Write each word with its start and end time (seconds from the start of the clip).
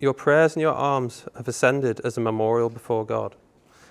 your 0.00 0.14
prayers 0.14 0.54
and 0.54 0.60
your 0.60 0.74
alms 0.74 1.26
have 1.36 1.48
ascended 1.48 2.00
as 2.04 2.16
a 2.16 2.20
memorial 2.20 2.70
before 2.70 3.04
God. 3.04 3.34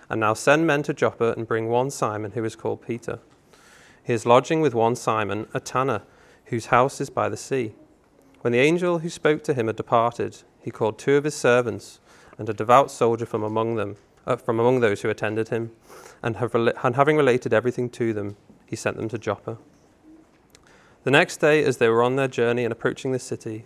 And 0.09 0.21
now 0.21 0.33
send 0.33 0.65
men 0.65 0.83
to 0.83 0.93
Joppa 0.93 1.33
and 1.33 1.47
bring 1.47 1.67
one 1.67 1.91
Simon 1.91 2.31
who 2.31 2.45
is 2.45 2.55
called 2.55 2.81
Peter. 2.81 3.19
He 4.03 4.13
is 4.13 4.25
lodging 4.25 4.61
with 4.61 4.73
one 4.73 4.95
Simon, 4.95 5.47
a 5.53 5.59
tanner, 5.59 6.03
whose 6.45 6.67
house 6.67 7.01
is 7.01 7.09
by 7.09 7.27
the 7.27 7.35
sea. 7.35 7.73
When 8.39 8.53
the 8.53 8.59
angel 8.59 8.99
who 8.99 9.09
spoke 9.09 9.43
to 9.43 9.53
him 9.53 9.67
had 9.67 9.75
departed, 9.75 10.43
he 10.61 10.71
called 10.71 10.97
two 10.97 11.15
of 11.15 11.25
his 11.25 11.35
servants 11.35 11.99
and 12.37 12.47
a 12.47 12.53
devout 12.53 12.89
soldier 12.89 13.25
from 13.25 13.43
among 13.43 13.75
them, 13.75 13.97
uh, 14.25 14.37
from 14.37 14.59
among 14.59 14.79
those 14.79 15.01
who 15.01 15.09
attended 15.09 15.49
him, 15.49 15.71
and, 16.23 16.37
have 16.37 16.55
and 16.55 16.95
having 16.95 17.17
related 17.17 17.53
everything 17.53 17.89
to 17.89 18.13
them, 18.13 18.37
he 18.65 18.75
sent 18.75 18.95
them 18.95 19.09
to 19.09 19.17
Joppa. 19.17 19.57
The 21.03 21.11
next 21.11 21.37
day, 21.37 21.63
as 21.63 21.77
they 21.77 21.89
were 21.89 22.03
on 22.03 22.15
their 22.15 22.27
journey 22.27 22.63
and 22.63 22.71
approaching 22.71 23.11
the 23.11 23.19
city, 23.19 23.65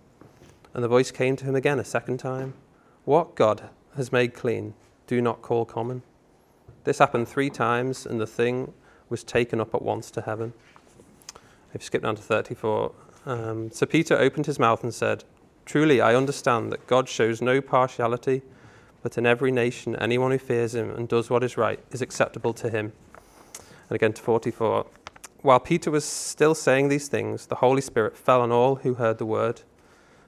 And 0.73 0.83
the 0.83 0.87
voice 0.87 1.11
came 1.11 1.35
to 1.37 1.45
him 1.45 1.55
again 1.55 1.79
a 1.79 1.85
second 1.85 2.17
time 2.17 2.53
What 3.05 3.35
God 3.35 3.69
has 3.95 4.11
made 4.11 4.33
clean, 4.33 4.73
do 5.07 5.21
not 5.21 5.41
call 5.41 5.65
common. 5.65 6.01
This 6.83 6.99
happened 6.99 7.27
three 7.27 7.49
times, 7.49 8.05
and 8.05 8.19
the 8.19 8.27
thing 8.27 8.73
was 9.09 9.23
taken 9.23 9.59
up 9.59 9.75
at 9.75 9.81
once 9.81 10.09
to 10.11 10.21
heaven. 10.21 10.53
I've 11.75 11.83
skipped 11.83 12.03
down 12.03 12.15
to 12.15 12.21
34. 12.21 12.91
Um, 13.25 13.71
so 13.71 13.85
Peter 13.85 14.17
opened 14.17 14.45
his 14.45 14.57
mouth 14.57 14.83
and 14.83 14.93
said, 14.93 15.23
Truly, 15.65 16.01
I 16.01 16.15
understand 16.15 16.71
that 16.71 16.87
God 16.87 17.07
shows 17.07 17.41
no 17.41 17.61
partiality, 17.61 18.41
but 19.03 19.17
in 19.17 19.25
every 19.25 19.51
nation, 19.51 19.95
anyone 19.95 20.31
who 20.31 20.37
fears 20.37 20.73
him 20.73 20.89
and 20.89 21.07
does 21.07 21.29
what 21.29 21.43
is 21.43 21.57
right 21.57 21.79
is 21.91 22.01
acceptable 22.01 22.53
to 22.53 22.69
him. 22.69 22.93
And 23.89 23.95
again 23.95 24.13
to 24.13 24.21
44. 24.21 24.85
While 25.41 25.59
Peter 25.59 25.91
was 25.91 26.05
still 26.05 26.55
saying 26.55 26.89
these 26.89 27.07
things, 27.07 27.47
the 27.47 27.55
Holy 27.55 27.81
Spirit 27.81 28.17
fell 28.17 28.41
on 28.41 28.51
all 28.51 28.75
who 28.75 28.95
heard 28.95 29.17
the 29.17 29.25
word. 29.25 29.61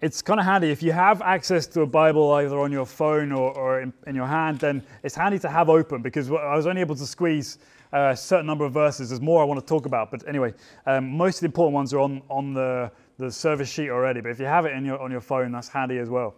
it's 0.00 0.22
kind 0.22 0.40
of 0.40 0.46
handy 0.46 0.70
if 0.70 0.82
you 0.82 0.92
have 0.92 1.20
access 1.20 1.66
to 1.66 1.82
a 1.82 1.86
Bible 1.86 2.32
either 2.32 2.58
on 2.58 2.72
your 2.72 2.86
phone 2.86 3.32
or, 3.32 3.52
or 3.52 3.82
in, 3.82 3.92
in, 4.06 4.14
your 4.14 4.26
hand, 4.26 4.58
then 4.58 4.82
it's 5.02 5.14
handy 5.14 5.38
to 5.40 5.48
have 5.48 5.68
open 5.68 6.00
because 6.00 6.30
I 6.30 6.56
was 6.56 6.66
only 6.66 6.80
able 6.80 6.96
to 6.96 7.06
squeeze 7.06 7.58
a 7.92 8.16
certain 8.16 8.46
number 8.46 8.64
of 8.64 8.72
verses. 8.72 9.10
There's 9.10 9.20
more 9.20 9.42
I 9.42 9.44
want 9.44 9.60
to 9.60 9.66
talk 9.66 9.84
about, 9.84 10.10
but 10.10 10.26
anyway, 10.26 10.54
um, 10.86 11.10
most 11.10 11.36
of 11.36 11.40
the 11.40 11.46
important 11.46 11.74
ones 11.74 11.92
are 11.92 11.98
on, 11.98 12.22
on 12.30 12.54
the, 12.54 12.90
the 13.18 13.30
service 13.30 13.68
sheet 13.68 13.90
already. 13.90 14.20
But 14.20 14.30
if 14.30 14.40
you 14.40 14.46
have 14.46 14.64
it 14.64 14.72
in 14.72 14.84
your, 14.84 14.98
on 14.98 15.10
your 15.10 15.20
phone, 15.20 15.52
that's 15.52 15.68
handy 15.68 15.98
as 15.98 16.08
well. 16.08 16.34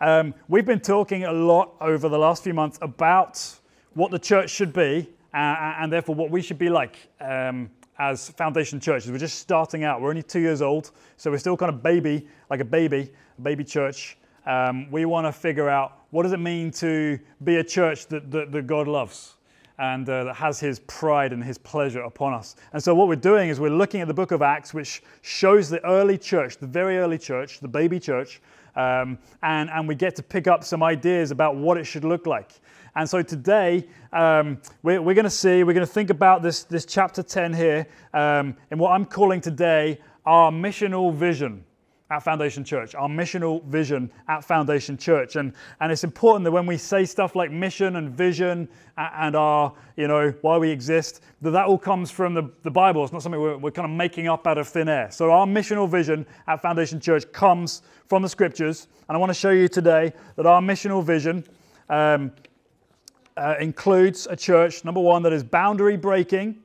Um, 0.00 0.34
we've 0.48 0.66
been 0.66 0.80
talking 0.80 1.24
a 1.24 1.32
lot 1.32 1.74
over 1.80 2.08
the 2.08 2.18
last 2.18 2.44
few 2.44 2.54
months 2.54 2.78
about 2.82 3.44
what 3.94 4.10
the 4.10 4.18
church 4.18 4.50
should 4.50 4.72
be 4.72 5.08
uh, 5.34 5.74
and 5.78 5.92
therefore 5.92 6.14
what 6.14 6.30
we 6.30 6.42
should 6.42 6.58
be 6.58 6.68
like. 6.68 6.96
Um, 7.20 7.70
as 7.98 8.30
foundation 8.30 8.80
churches. 8.80 9.10
We're 9.10 9.18
just 9.18 9.38
starting 9.38 9.84
out. 9.84 10.00
We're 10.00 10.10
only 10.10 10.22
two 10.22 10.40
years 10.40 10.62
old, 10.62 10.90
so 11.16 11.30
we're 11.30 11.38
still 11.38 11.56
kind 11.56 11.72
of 11.72 11.82
baby, 11.82 12.26
like 12.50 12.60
a 12.60 12.64
baby, 12.64 13.10
a 13.38 13.40
baby 13.40 13.64
church. 13.64 14.16
Um, 14.46 14.90
we 14.90 15.04
want 15.04 15.26
to 15.26 15.32
figure 15.32 15.68
out 15.68 15.98
what 16.10 16.24
does 16.24 16.32
it 16.32 16.40
mean 16.40 16.70
to 16.72 17.18
be 17.44 17.56
a 17.56 17.64
church 17.64 18.06
that, 18.08 18.30
that, 18.30 18.50
that 18.52 18.66
God 18.66 18.88
loves 18.88 19.36
and 19.78 20.08
uh, 20.08 20.24
that 20.24 20.36
has 20.36 20.60
his 20.60 20.80
pride 20.80 21.32
and 21.32 21.42
his 21.42 21.58
pleasure 21.58 22.02
upon 22.02 22.34
us. 22.34 22.56
And 22.72 22.82
so 22.82 22.94
what 22.94 23.08
we're 23.08 23.16
doing 23.16 23.48
is 23.48 23.60
we're 23.60 23.70
looking 23.70 24.00
at 24.00 24.08
the 24.08 24.14
book 24.14 24.30
of 24.30 24.42
Acts, 24.42 24.74
which 24.74 25.02
shows 25.22 25.68
the 25.68 25.84
early 25.84 26.18
church, 26.18 26.58
the 26.58 26.66
very 26.66 26.98
early 26.98 27.18
church, 27.18 27.60
the 27.60 27.68
baby 27.68 27.98
church, 27.98 28.40
um, 28.76 29.18
and, 29.42 29.70
and 29.70 29.86
we 29.86 29.94
get 29.94 30.16
to 30.16 30.22
pick 30.22 30.46
up 30.46 30.64
some 30.64 30.82
ideas 30.82 31.30
about 31.30 31.56
what 31.56 31.76
it 31.76 31.84
should 31.84 32.04
look 32.04 32.26
like. 32.26 32.52
And 32.94 33.08
so 33.08 33.22
today, 33.22 33.86
um, 34.12 34.60
we're, 34.82 35.00
we're 35.00 35.14
going 35.14 35.24
to 35.24 35.30
see, 35.30 35.64
we're 35.64 35.72
going 35.72 35.86
to 35.86 35.92
think 35.92 36.10
about 36.10 36.42
this, 36.42 36.64
this 36.64 36.84
chapter 36.84 37.22
10 37.22 37.54
here 37.54 37.86
um, 38.12 38.54
in 38.70 38.78
what 38.78 38.90
I'm 38.92 39.06
calling 39.06 39.40
today 39.40 39.98
our 40.26 40.52
missional 40.52 41.12
vision 41.12 41.64
at 42.10 42.22
Foundation 42.22 42.62
Church, 42.62 42.94
our 42.94 43.08
missional 43.08 43.64
vision 43.64 44.12
at 44.28 44.44
Foundation 44.44 44.98
Church. 44.98 45.36
And, 45.36 45.54
and 45.80 45.90
it's 45.90 46.04
important 46.04 46.44
that 46.44 46.52
when 46.52 46.66
we 46.66 46.76
say 46.76 47.06
stuff 47.06 47.34
like 47.34 47.50
mission 47.50 47.96
and 47.96 48.10
vision 48.10 48.68
and 48.98 49.34
our, 49.34 49.72
you 49.96 50.06
know, 50.06 50.34
why 50.42 50.58
we 50.58 50.68
exist, 50.68 51.22
that 51.40 51.52
that 51.52 51.64
all 51.64 51.78
comes 51.78 52.10
from 52.10 52.34
the, 52.34 52.50
the 52.62 52.70
Bible. 52.70 53.02
It's 53.02 53.12
not 53.14 53.22
something 53.22 53.40
we're, 53.40 53.56
we're 53.56 53.70
kind 53.70 53.90
of 53.90 53.96
making 53.96 54.28
up 54.28 54.46
out 54.46 54.58
of 54.58 54.68
thin 54.68 54.90
air. 54.90 55.10
So 55.10 55.30
our 55.30 55.46
missional 55.46 55.88
vision 55.88 56.26
at 56.46 56.60
Foundation 56.60 57.00
Church 57.00 57.24
comes 57.32 57.80
from 58.06 58.20
the 58.20 58.28
scriptures. 58.28 58.88
And 59.08 59.16
I 59.16 59.18
want 59.18 59.30
to 59.30 59.34
show 59.34 59.50
you 59.50 59.66
today 59.66 60.12
that 60.36 60.44
our 60.44 60.60
missional 60.60 61.02
vision 61.02 61.44
um, 61.88 62.30
uh, 63.36 63.54
includes 63.60 64.26
a 64.30 64.36
church, 64.36 64.84
number 64.84 65.00
one, 65.00 65.22
that 65.22 65.32
is 65.32 65.42
boundary 65.42 65.96
breaking, 65.96 66.58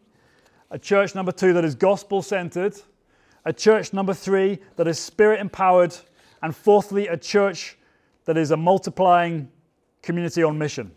a 0.71 0.79
church, 0.79 1.15
number 1.15 1.31
two, 1.31 1.53
that 1.53 1.63
is 1.63 1.75
gospel 1.75 2.21
centered, 2.21 2.75
a 3.45 3.53
church, 3.53 3.93
number 3.93 4.13
three, 4.13 4.59
that 4.75 4.87
is 4.87 4.99
spirit 4.99 5.39
empowered, 5.39 5.95
and 6.41 6.55
fourthly, 6.55 7.07
a 7.07 7.17
church 7.17 7.77
that 8.25 8.37
is 8.37 8.51
a 8.51 8.57
multiplying 8.57 9.49
community 10.01 10.43
on 10.43 10.57
mission. 10.57 10.91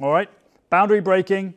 All 0.00 0.12
right? 0.12 0.28
Boundary 0.70 1.00
breaking, 1.00 1.54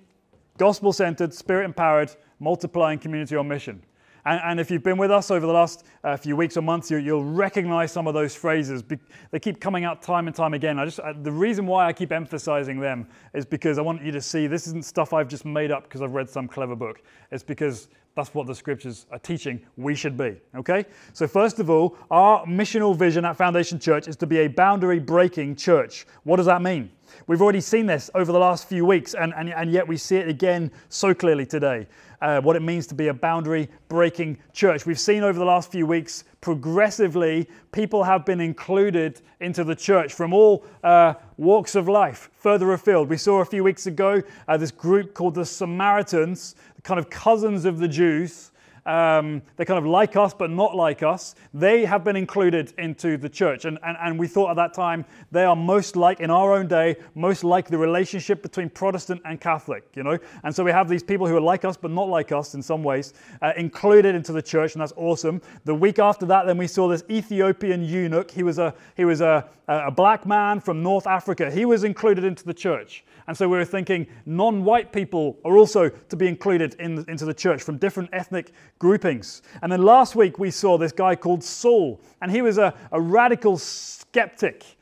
gospel 0.58 0.94
centered, 0.94 1.34
spirit 1.34 1.66
empowered, 1.66 2.12
multiplying 2.40 2.98
community 2.98 3.36
on 3.36 3.48
mission. 3.48 3.84
And, 4.26 4.42
and, 4.44 4.60
if 4.60 4.70
you've 4.70 4.84
been 4.84 4.98
with 4.98 5.12
us 5.12 5.32
over 5.32 5.46
the 5.46 5.54
last 5.54 5.86
uh, 6.04 6.16
few 6.16 6.36
weeks 6.36 6.58
or 6.58 6.62
months, 6.62 6.92
you, 6.92 7.02
will 7.02 7.24
recognize 7.24 7.92
some 7.92 8.08
of 8.08 8.14
those 8.14 8.36
phrases. 8.36 8.84
Be, 8.84 8.98
they 9.32 9.40
keep 9.40 9.60
coming 9.60 9.84
out 9.84 10.02
time 10.02 10.28
and 10.28 10.36
time 10.36 10.54
again. 10.54 10.80
I 10.80 10.86
just, 10.86 11.00
uh, 11.00 11.14
the 11.22 11.32
reason 11.32 11.66
why 11.66 11.88
I 11.88 11.94
keep 11.94 12.12
emphasizing 12.12 12.80
them 12.80 13.08
is 13.34 13.46
because 13.46 13.78
I 13.78 13.82
want 13.82 14.04
you 14.04 14.12
to 14.12 14.22
see 14.22 14.48
this 14.48 14.68
isn't 14.68 14.86
stuff 14.86 15.14
I've 15.14 15.28
just 15.28 15.46
made 15.46 15.72
up 15.72 15.84
because 15.84 16.02
I've 16.02 16.14
read 16.14 16.30
some 16.30 16.48
clever 16.48 16.76
book. 16.76 17.02
It's 17.32 17.44
because 17.44 17.88
that's 18.16 18.34
what 18.34 18.46
the 18.46 18.56
scriptures 18.56 19.06
are 19.12 19.20
teaching 19.20 19.62
we 19.78 19.96
should 19.96 20.18
be. 20.18 20.36
Okay? 20.56 20.86
So, 21.14 21.28
first 21.28 21.60
of 21.60 21.70
all, 21.70 21.98
our 22.10 22.46
missional 22.46 22.96
vision 22.96 23.24
at 23.24 23.38
Foundation 23.38 23.80
Church 23.80 24.08
is 24.08 24.16
to 24.18 24.28
be 24.28 24.40
a 24.40 24.48
boundary 24.48 25.00
breaking 25.00 25.56
church. 25.56 26.06
What 26.24 26.38
does 26.38 26.46
that 26.48 26.62
mean? 26.62 26.92
We've 27.28 27.42
already 27.42 27.62
seen 27.62 27.86
this 27.86 28.10
over 28.16 28.32
the 28.32 28.40
last 28.40 28.68
few 28.68 28.86
weeks, 28.86 29.14
and, 29.14 29.34
and, 29.36 29.50
and 29.50 29.72
yet 29.72 29.88
we 29.88 29.98
see 29.98 30.18
it 30.18 30.28
again 30.28 30.72
so 30.90 31.14
clearly 31.14 31.46
today 31.46 31.88
uh, 32.22 32.40
what 32.42 32.56
it 32.56 32.62
means 32.62 32.88
to 32.88 32.96
be 32.96 33.08
a 33.08 33.14
boundary 33.14 33.70
breaking 33.88 34.38
church. 34.54 34.86
We've 34.86 35.00
seen 35.00 35.24
over 35.24 35.38
the 35.38 35.46
last 35.46 35.72
few 35.72 35.86
weeks 35.86 36.24
progressively 36.40 37.48
people 37.72 38.04
have 38.04 38.26
been 38.26 38.40
included 38.40 39.22
into 39.40 39.64
the 39.64 39.76
church 39.76 40.14
from 40.14 40.34
all 40.34 40.66
uh, 40.84 41.16
walks 41.38 41.76
of 41.76 41.88
life 41.88 42.30
further 42.36 42.74
afield. 42.74 43.10
We 43.10 43.18
saw 43.18 43.42
a 43.42 43.46
few 43.46 43.64
weeks 43.64 43.88
ago 43.88 44.22
uh, 44.48 44.58
this 44.58 44.72
group 44.72 45.14
called 45.14 45.36
the 45.36 45.46
Samaritans, 45.46 46.56
kind 46.84 47.00
of 47.00 47.10
cousins 47.10 47.66
of 47.66 47.80
the 47.80 47.88
Jews. 47.88 48.51
Um, 48.86 49.44
they're 49.56 49.66
kind 49.66 49.78
of 49.78 49.86
like 49.86 50.16
us, 50.16 50.34
but 50.34 50.50
not 50.50 50.76
like 50.76 51.04
us. 51.04 51.36
They 51.54 51.86
have 51.86 52.04
been 52.04 52.16
included 52.16 52.74
into 52.78 53.18
the 53.18 53.30
church. 53.30 53.66
And, 53.66 53.78
and, 53.84 53.96
and 54.02 54.20
we 54.20 54.28
thought 54.28 54.50
at 54.50 54.56
that 54.56 54.74
time 54.74 55.06
they 55.32 55.44
are 55.44 55.56
most 55.56 55.96
like, 55.96 56.20
in 56.20 56.32
our 56.32 56.54
own 56.54 56.68
day, 56.68 56.96
most 57.14 57.44
like 57.44 57.68
the 57.68 57.78
relationship 57.78 58.42
between 58.42 58.70
Protestant 58.70 59.22
and 59.26 59.40
Catholic, 59.40 59.84
you 59.94 60.04
know? 60.04 60.18
And 60.44 60.56
so 60.56 60.64
we 60.64 60.72
have 60.72 60.90
these 60.90 61.04
people 61.04 61.28
who 61.28 61.38
are 61.38 61.42
like 61.42 61.64
us, 61.64 61.78
but 61.78 61.92
not 61.92 62.10
like 62.10 62.32
us 62.32 62.56
in 62.56 62.62
some 62.62 62.84
ways, 62.84 63.14
uh, 63.42 63.54
included 63.56 64.16
into 64.16 64.32
the 64.32 64.42
church, 64.42 64.74
and 64.74 64.82
that's 64.82 64.94
awesome. 64.96 65.42
The 65.66 65.76
week 65.76 66.00
after 66.00 66.26
that, 66.26 66.48
then 66.48 66.58
we 66.58 66.68
saw 66.68 66.88
this 66.88 67.04
Ethiopian 67.10 67.84
eunuch. 67.84 68.32
He 68.32 68.44
was 68.44 68.58
a, 68.58 68.74
he 68.98 69.06
was 69.06 69.22
a, 69.22 69.48
a 69.68 69.92
black 69.92 70.26
man 70.26 70.60
from 70.60 70.82
North 70.82 71.06
Africa. 71.06 71.52
He 71.52 71.66
was 71.66 71.84
included 71.84 72.24
into 72.24 72.44
the 72.44 72.54
church. 72.54 73.04
And 73.28 73.36
so 73.36 73.48
we 73.48 73.58
were 73.58 73.66
thinking 73.66 74.08
non 74.26 74.64
white 74.64 74.92
people 74.92 75.38
are 75.46 75.58
also 75.58 75.90
to 75.90 76.16
be 76.16 76.28
included 76.28 76.76
in, 76.80 77.06
into 77.08 77.26
the 77.26 77.34
church 77.34 77.64
from 77.64 77.78
different 77.78 78.10
ethnic 78.14 78.52
groupings. 78.80 79.42
And 79.62 79.72
then 79.72 79.84
last 79.84 80.16
week 80.16 80.40
we 80.40 80.52
saw 80.52 80.78
this 80.78 80.92
guy 80.92 81.16
called 81.16 81.44
Saul, 81.44 82.02
and 82.22 82.32
he 82.32 82.42
was 82.42 82.58
a, 82.58 82.74
a 82.92 83.00
radical 83.00 83.58
skeptic. 83.58 84.78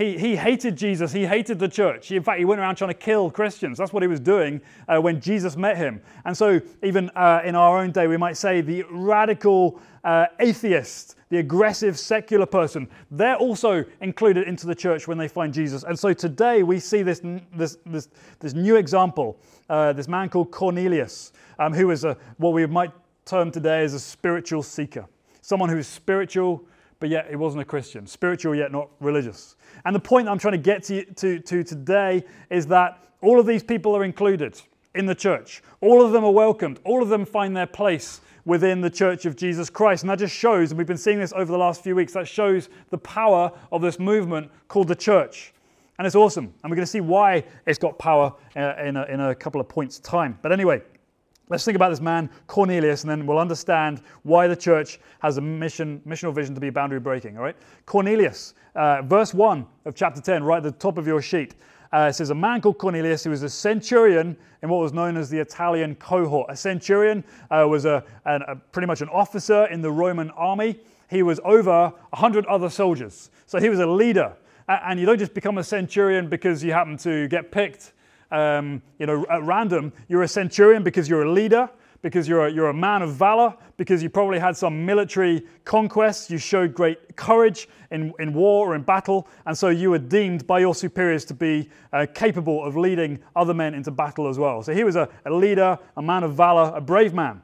He, 0.00 0.16
he 0.16 0.34
hated 0.34 0.76
Jesus. 0.76 1.12
He 1.12 1.26
hated 1.26 1.58
the 1.58 1.68
church. 1.68 2.10
In 2.10 2.22
fact, 2.22 2.38
he 2.38 2.46
went 2.46 2.58
around 2.58 2.76
trying 2.76 2.88
to 2.88 2.94
kill 2.94 3.30
Christians. 3.30 3.76
That's 3.76 3.92
what 3.92 4.02
he 4.02 4.06
was 4.06 4.18
doing 4.18 4.62
uh, 4.88 4.98
when 4.98 5.20
Jesus 5.20 5.58
met 5.58 5.76
him. 5.76 6.00
And 6.24 6.34
so, 6.34 6.58
even 6.82 7.10
uh, 7.10 7.42
in 7.44 7.54
our 7.54 7.78
own 7.78 7.92
day, 7.92 8.06
we 8.06 8.16
might 8.16 8.38
say 8.38 8.62
the 8.62 8.82
radical 8.90 9.78
uh, 10.02 10.24
atheist, 10.38 11.16
the 11.28 11.36
aggressive 11.36 11.98
secular 11.98 12.46
person, 12.46 12.88
they're 13.10 13.36
also 13.36 13.84
included 14.00 14.48
into 14.48 14.66
the 14.66 14.74
church 14.74 15.06
when 15.06 15.18
they 15.18 15.28
find 15.28 15.52
Jesus. 15.52 15.82
And 15.82 15.98
so 15.98 16.14
today 16.14 16.62
we 16.62 16.80
see 16.80 17.02
this, 17.02 17.20
this, 17.54 17.76
this, 17.84 18.08
this 18.38 18.54
new 18.54 18.76
example, 18.76 19.38
uh, 19.68 19.92
this 19.92 20.08
man 20.08 20.30
called 20.30 20.50
Cornelius, 20.50 21.32
um, 21.58 21.74
who 21.74 21.90
is 21.90 22.04
a, 22.04 22.16
what 22.38 22.54
we 22.54 22.64
might 22.64 22.92
term 23.26 23.50
today 23.50 23.84
as 23.84 23.92
a 23.92 24.00
spiritual 24.00 24.62
seeker. 24.62 25.04
Someone 25.42 25.68
who's 25.68 25.86
spiritual, 25.86 26.64
but 27.00 27.08
yet 27.08 27.28
he 27.28 27.36
wasn't 27.36 27.62
a 27.62 27.64
Christian. 27.64 28.06
Spiritual, 28.06 28.54
yet 28.54 28.70
not 28.70 28.88
religious. 29.00 29.56
And 29.84 29.94
the 29.96 30.00
point 30.00 30.28
I'm 30.28 30.38
trying 30.38 30.52
to 30.52 30.58
get 30.58 30.84
to, 30.84 31.04
to, 31.04 31.40
to 31.40 31.64
today 31.64 32.24
is 32.50 32.66
that 32.68 33.02
all 33.22 33.40
of 33.40 33.46
these 33.46 33.62
people 33.62 33.96
are 33.96 34.04
included 34.04 34.60
in 34.94 35.06
the 35.06 35.14
church. 35.14 35.62
All 35.80 36.04
of 36.04 36.12
them 36.12 36.24
are 36.24 36.30
welcomed. 36.30 36.78
All 36.84 37.02
of 37.02 37.08
them 37.08 37.24
find 37.24 37.56
their 37.56 37.66
place 37.66 38.20
within 38.44 38.80
the 38.80 38.90
church 38.90 39.26
of 39.26 39.36
Jesus 39.36 39.70
Christ. 39.70 40.02
And 40.02 40.10
that 40.10 40.18
just 40.18 40.34
shows, 40.34 40.70
and 40.70 40.78
we've 40.78 40.86
been 40.86 40.96
seeing 40.96 41.18
this 41.18 41.32
over 41.34 41.50
the 41.50 41.58
last 41.58 41.82
few 41.82 41.94
weeks, 41.94 42.12
that 42.14 42.28
shows 42.28 42.68
the 42.90 42.98
power 42.98 43.52
of 43.72 43.82
this 43.82 43.98
movement 43.98 44.50
called 44.68 44.88
the 44.88 44.94
church. 44.94 45.52
And 45.98 46.06
it's 46.06 46.16
awesome. 46.16 46.52
And 46.62 46.70
we're 46.70 46.76
going 46.76 46.86
to 46.86 46.90
see 46.90 47.02
why 47.02 47.44
it's 47.66 47.78
got 47.78 47.98
power 47.98 48.34
uh, 48.56 48.74
in, 48.82 48.96
a, 48.96 49.04
in 49.04 49.20
a 49.20 49.34
couple 49.34 49.60
of 49.60 49.68
points' 49.68 49.98
time. 49.98 50.38
But 50.42 50.50
anyway, 50.50 50.82
let's 51.50 51.64
think 51.64 51.76
about 51.76 51.90
this 51.90 52.00
man, 52.00 52.30
Cornelius, 52.46 53.02
and 53.02 53.10
then 53.10 53.26
we'll 53.26 53.38
understand 53.38 54.00
why 54.22 54.46
the 54.46 54.56
church 54.56 55.00
has 55.18 55.36
a 55.36 55.40
mission, 55.40 56.00
missional 56.06 56.32
vision 56.32 56.54
to 56.54 56.60
be 56.60 56.70
boundary 56.70 57.00
breaking. 57.00 57.36
All 57.36 57.42
right? 57.42 57.56
Cornelius, 57.84 58.54
uh, 58.74 59.02
verse 59.02 59.34
1 59.34 59.66
of 59.84 59.94
chapter 59.94 60.20
10, 60.20 60.42
right 60.44 60.58
at 60.58 60.62
the 60.62 60.72
top 60.72 60.96
of 60.96 61.06
your 61.06 61.20
sheet. 61.20 61.56
Uh, 61.92 62.12
says, 62.12 62.30
A 62.30 62.34
man 62.34 62.60
called 62.60 62.78
Cornelius, 62.78 63.24
who 63.24 63.30
was 63.30 63.42
a 63.42 63.48
centurion 63.48 64.36
in 64.62 64.68
what 64.68 64.80
was 64.80 64.92
known 64.92 65.16
as 65.16 65.28
the 65.28 65.40
Italian 65.40 65.96
cohort. 65.96 66.46
A 66.48 66.56
centurion 66.56 67.24
uh, 67.50 67.66
was 67.68 67.84
a, 67.84 68.04
a, 68.24 68.54
pretty 68.54 68.86
much 68.86 69.00
an 69.00 69.08
officer 69.08 69.66
in 69.66 69.82
the 69.82 69.90
Roman 69.90 70.30
army. 70.30 70.78
He 71.08 71.24
was 71.24 71.40
over 71.44 71.92
100 72.10 72.46
other 72.46 72.70
soldiers. 72.70 73.30
So 73.46 73.58
he 73.58 73.68
was 73.68 73.80
a 73.80 73.86
leader. 73.86 74.32
And 74.68 75.00
you 75.00 75.06
don't 75.06 75.18
just 75.18 75.34
become 75.34 75.58
a 75.58 75.64
centurion 75.64 76.28
because 76.28 76.62
you 76.62 76.72
happen 76.72 76.96
to 76.98 77.26
get 77.26 77.50
picked 77.50 77.92
um, 78.30 78.82
you 78.98 79.06
know, 79.06 79.26
at 79.30 79.42
random. 79.42 79.92
You're 80.08 80.22
a 80.22 80.28
centurion 80.28 80.82
because 80.82 81.08
you're 81.08 81.22
a 81.22 81.32
leader 81.32 81.68
because 82.02 82.26
you're 82.26 82.46
a, 82.46 82.52
you're 82.52 82.68
a 82.68 82.74
man 82.74 83.02
of 83.02 83.12
valor, 83.14 83.54
because 83.76 84.02
you 84.02 84.08
probably 84.08 84.38
had 84.38 84.56
some 84.56 84.84
military 84.84 85.42
conquests, 85.64 86.30
you 86.30 86.38
showed 86.38 86.74
great 86.74 87.16
courage 87.16 87.68
in, 87.90 88.12
in 88.18 88.32
war 88.32 88.68
or 88.68 88.74
in 88.74 88.82
battle, 88.82 89.28
and 89.46 89.56
so 89.56 89.68
you 89.68 89.90
were 89.90 89.98
deemed 89.98 90.46
by 90.46 90.58
your 90.58 90.74
superiors 90.74 91.24
to 91.26 91.34
be 91.34 91.68
uh, 91.92 92.06
capable 92.14 92.64
of 92.64 92.76
leading 92.76 93.18
other 93.36 93.54
men 93.54 93.74
into 93.74 93.90
battle 93.90 94.28
as 94.28 94.38
well. 94.38 94.62
So 94.62 94.72
he 94.72 94.84
was 94.84 94.96
a, 94.96 95.08
a 95.26 95.30
leader, 95.30 95.78
a 95.96 96.02
man 96.02 96.22
of 96.22 96.34
valor, 96.34 96.72
a 96.74 96.80
brave 96.80 97.12
man. 97.12 97.42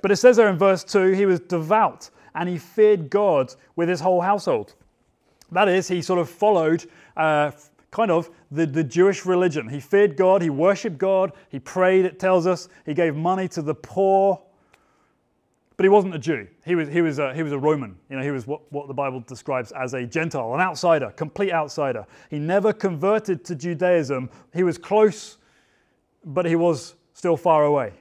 But 0.00 0.10
it 0.10 0.16
says 0.16 0.36
there 0.36 0.48
in 0.48 0.56
verse 0.56 0.84
2 0.84 1.12
he 1.12 1.26
was 1.26 1.40
devout 1.40 2.08
and 2.34 2.48
he 2.48 2.56
feared 2.56 3.10
God 3.10 3.52
with 3.76 3.88
his 3.88 4.00
whole 4.00 4.20
household. 4.20 4.74
That 5.50 5.68
is, 5.68 5.88
he 5.88 6.02
sort 6.02 6.20
of 6.20 6.28
followed 6.28 6.84
uh, 7.16 7.50
kind 7.90 8.10
of 8.10 8.30
the, 8.50 8.66
the 8.66 8.84
Jewish 8.84 9.26
religion. 9.26 9.68
He 9.68 9.80
feared 9.80 10.16
God, 10.16 10.42
he 10.42 10.50
worshiped 10.50 10.98
God, 10.98 11.32
he 11.50 11.58
prayed, 11.58 12.04
it 12.04 12.18
tells 12.18 12.46
us, 12.46 12.68
he 12.86 12.94
gave 12.94 13.14
money 13.14 13.48
to 13.48 13.62
the 13.62 13.74
poor. 13.74 14.42
But 15.76 15.84
he 15.84 15.90
wasn't 15.90 16.16
a 16.16 16.18
Jew. 16.18 16.48
He 16.64 16.74
was, 16.74 16.88
he 16.88 17.02
was, 17.02 17.20
a, 17.20 17.32
he 17.32 17.44
was 17.44 17.52
a 17.52 17.58
Roman. 17.58 17.96
You 18.10 18.16
know, 18.16 18.22
he 18.22 18.32
was 18.32 18.48
what, 18.48 18.60
what 18.72 18.88
the 18.88 18.94
Bible 18.94 19.20
describes 19.20 19.70
as 19.72 19.94
a 19.94 20.04
Gentile, 20.04 20.52
an 20.54 20.60
outsider, 20.60 21.10
complete 21.10 21.52
outsider. 21.52 22.04
He 22.30 22.40
never 22.40 22.72
converted 22.72 23.44
to 23.44 23.54
Judaism. 23.54 24.28
He 24.52 24.64
was 24.64 24.76
close, 24.76 25.36
but 26.24 26.46
he 26.46 26.56
was 26.56 26.96
still 27.12 27.36
far 27.36 27.64
away. 27.64 27.92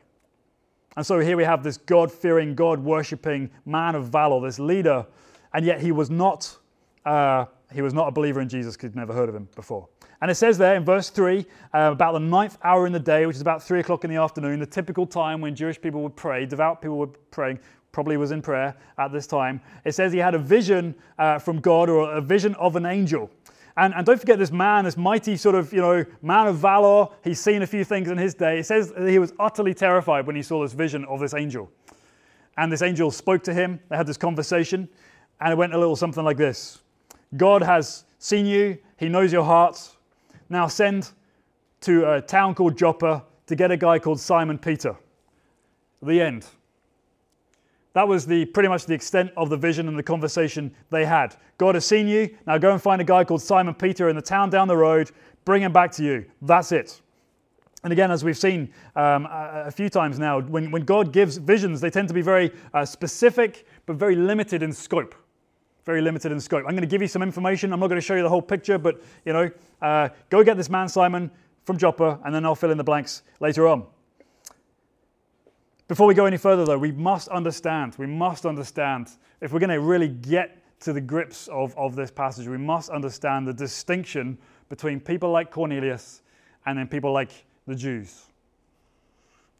And 0.95 1.05
so 1.05 1.19
here 1.19 1.38
we 1.38 1.44
have 1.44 1.61
this 1.61 1.77
God 1.77 2.11
fearing, 2.11 2.55
God 2.55 2.79
worshipping 2.79 3.51
man 3.63 3.94
of 3.94 4.07
valor, 4.07 4.41
this 4.41 4.57
leader, 4.57 5.05
and 5.53 5.63
yet 5.63 5.79
he 5.79 5.91
was 5.91 6.09
not 6.09 6.57
uh, 7.05 7.45
he 7.73 7.81
was 7.81 7.94
not 7.94 8.07
a 8.07 8.11
believer 8.11 8.41
in 8.41 8.49
Jesus 8.49 8.75
because 8.75 8.91
he'd 8.91 8.95
never 8.95 9.13
heard 9.13 9.29
of 9.29 9.35
him 9.35 9.47
before. 9.55 9.88
And 10.21 10.31
it 10.31 10.35
says 10.35 10.57
there 10.57 10.75
in 10.75 10.83
verse 10.83 11.09
3, 11.09 11.45
uh, 11.73 11.91
about 11.93 12.13
the 12.13 12.19
ninth 12.19 12.57
hour 12.63 12.87
in 12.87 12.93
the 12.93 12.99
day, 12.99 13.25
which 13.25 13.35
is 13.35 13.41
about 13.41 13.61
3 13.61 13.81
o'clock 13.81 14.03
in 14.03 14.09
the 14.09 14.15
afternoon, 14.15 14.59
the 14.59 14.65
typical 14.65 15.05
time 15.05 15.41
when 15.41 15.55
Jewish 15.55 15.79
people 15.79 16.01
would 16.01 16.15
pray, 16.15 16.45
devout 16.45 16.81
people 16.81 16.97
were 16.97 17.07
praying, 17.07 17.59
probably 17.91 18.17
was 18.17 18.31
in 18.31 18.41
prayer 18.41 18.75
at 18.97 19.11
this 19.11 19.27
time. 19.27 19.61
It 19.85 19.93
says 19.93 20.11
he 20.11 20.19
had 20.19 20.33
a 20.33 20.39
vision 20.39 20.95
uh, 21.19 21.39
from 21.39 21.59
God 21.59 21.89
or 21.89 22.11
a 22.13 22.21
vision 22.21 22.55
of 22.55 22.75
an 22.75 22.85
angel. 22.85 23.29
And, 23.77 23.93
and 23.93 24.05
don't 24.05 24.19
forget 24.19 24.39
this 24.39 24.51
man, 24.51 24.85
this 24.85 24.97
mighty 24.97 25.37
sort 25.37 25.53
of, 25.53 25.71
you 25.71 25.81
know, 25.81 26.03
man 26.23 26.47
of 26.47 26.57
valor. 26.57 27.09
He's 27.23 27.39
seen 27.39 27.61
a 27.61 27.67
few 27.67 27.83
things 27.83 28.09
in 28.09 28.17
his 28.17 28.33
day. 28.33 28.59
It 28.59 28.65
says 28.65 28.91
he 28.97 29.19
was 29.19 29.33
utterly 29.39 29.75
terrified 29.75 30.25
when 30.25 30.35
he 30.35 30.41
saw 30.41 30.63
this 30.63 30.73
vision 30.73 31.05
of 31.05 31.19
this 31.19 31.35
angel. 31.35 31.69
And 32.57 32.71
this 32.71 32.81
angel 32.81 33.11
spoke 33.11 33.43
to 33.43 33.53
him. 33.53 33.79
They 33.89 33.97
had 33.97 34.07
this 34.07 34.17
conversation. 34.17 34.89
And 35.39 35.53
it 35.53 35.55
went 35.55 35.75
a 35.75 35.77
little 35.77 35.95
something 35.95 36.23
like 36.23 36.37
this 36.37 36.79
God 37.35 37.61
has 37.61 38.05
seen 38.19 38.45
you, 38.45 38.77
He 38.97 39.09
knows 39.09 39.31
your 39.31 39.43
hearts. 39.43 39.96
Now 40.49 40.67
send 40.67 41.11
to 41.81 42.11
a 42.13 42.21
town 42.21 42.55
called 42.55 42.77
Joppa 42.77 43.23
to 43.47 43.55
get 43.55 43.71
a 43.71 43.77
guy 43.77 43.99
called 43.99 44.19
Simon 44.19 44.57
Peter. 44.57 44.95
The 46.01 46.21
end. 46.21 46.45
That 47.94 48.07
was 48.07 48.27
the, 48.27 48.45
pretty 48.45 48.69
much 48.69 48.85
the 48.85 48.94
extent 48.94 49.31
of 49.35 49.49
the 49.49 49.57
vision 49.57 49.88
and 49.88 49.97
the 49.97 50.03
conversation 50.03 50.73
they 50.91 51.05
had. 51.05 51.35
God 51.57 51.75
has 51.75 51.85
seen 51.85 52.07
you. 52.07 52.35
Now 52.45 52.57
go 52.57 52.71
and 52.71 52.81
find 52.81 53.01
a 53.01 53.03
guy 53.03 53.23
called 53.23 53.41
Simon 53.41 53.73
Peter 53.73 54.09
in 54.09 54.15
the 54.15 54.21
town 54.21 54.49
down 54.49 54.67
the 54.67 54.77
road. 54.77 55.11
Bring 55.45 55.63
him 55.63 55.73
back 55.73 55.91
to 55.94 56.03
you. 56.03 56.25
That's 56.41 56.71
it. 56.71 57.01
And 57.83 57.94
again, 57.94 58.11
as 58.11 58.23
we've 58.23 58.38
seen 58.38 58.71
um, 58.95 59.25
a, 59.25 59.63
a, 59.67 59.71
few 59.71 59.89
times 59.89 60.19
now, 60.19 60.41
when, 60.41 60.71
when 60.71 60.83
God 60.83 61.13
gives 61.13 61.38
visions, 61.38 61.79
they 61.79 61.89
tend 61.89 62.07
to 62.07 62.13
be 62.13 62.21
very 62.21 62.51
uh, 62.73 62.83
specific 62.83 63.66
but 63.85 63.95
very 63.95 64.16
limited 64.16 64.61
in 64.61 64.73
scope 64.73 65.16
very 65.87 66.01
limited 66.01 66.33
in 66.33 66.39
scope. 66.39 66.65
I'm 66.67 66.71
going 66.71 66.81
to 66.81 66.87
give 66.87 67.01
you 67.01 67.07
some 67.07 67.23
information. 67.23 67.71
I'm 67.71 67.79
not 67.79 67.87
going 67.87 67.99
to 67.99 68.06
show 68.06 68.13
you 68.13 68.21
the 68.21 68.29
whole 68.29 68.41
picture, 68.41 68.77
but 68.77 69.01
you 69.25 69.31
know, 69.31 69.49
uh, 69.81 70.09
go 70.29 70.44
get 70.44 70.57
this 70.57 70.69
man 70.69 70.89
Simon 70.89 71.31
from 71.63 71.77
Joppa, 71.77 72.19
and 72.25 72.35
then 72.35 72.45
I'll 72.45 72.56
fill 72.56 72.71
in 72.71 72.77
the 72.77 72.83
blanks 72.83 73.23
later 73.39 73.69
on. 73.69 73.85
Before 75.87 76.06
we 76.06 76.13
go 76.13 76.25
any 76.25 76.35
further, 76.35 76.65
though, 76.65 76.77
we 76.77 76.91
must 76.91 77.29
understand. 77.29 77.95
We 77.97 78.06
must 78.06 78.45
understand 78.45 79.11
if 79.39 79.53
we're 79.53 79.59
going 79.59 79.69
to 79.69 79.79
really 79.79 80.09
get 80.09 80.61
to 80.81 80.91
the 80.91 80.99
grips 80.99 81.47
of, 81.47 81.75
of 81.77 81.95
this 81.95 82.11
passage. 82.11 82.47
We 82.49 82.57
must 82.57 82.89
understand 82.89 83.47
the 83.47 83.53
distinction 83.53 84.37
between 84.67 84.99
people 84.99 85.31
like 85.31 85.51
Cornelius 85.51 86.21
and 86.65 86.77
then 86.77 86.89
people 86.89 87.13
like 87.13 87.31
the 87.65 87.75
Jews. 87.75 88.23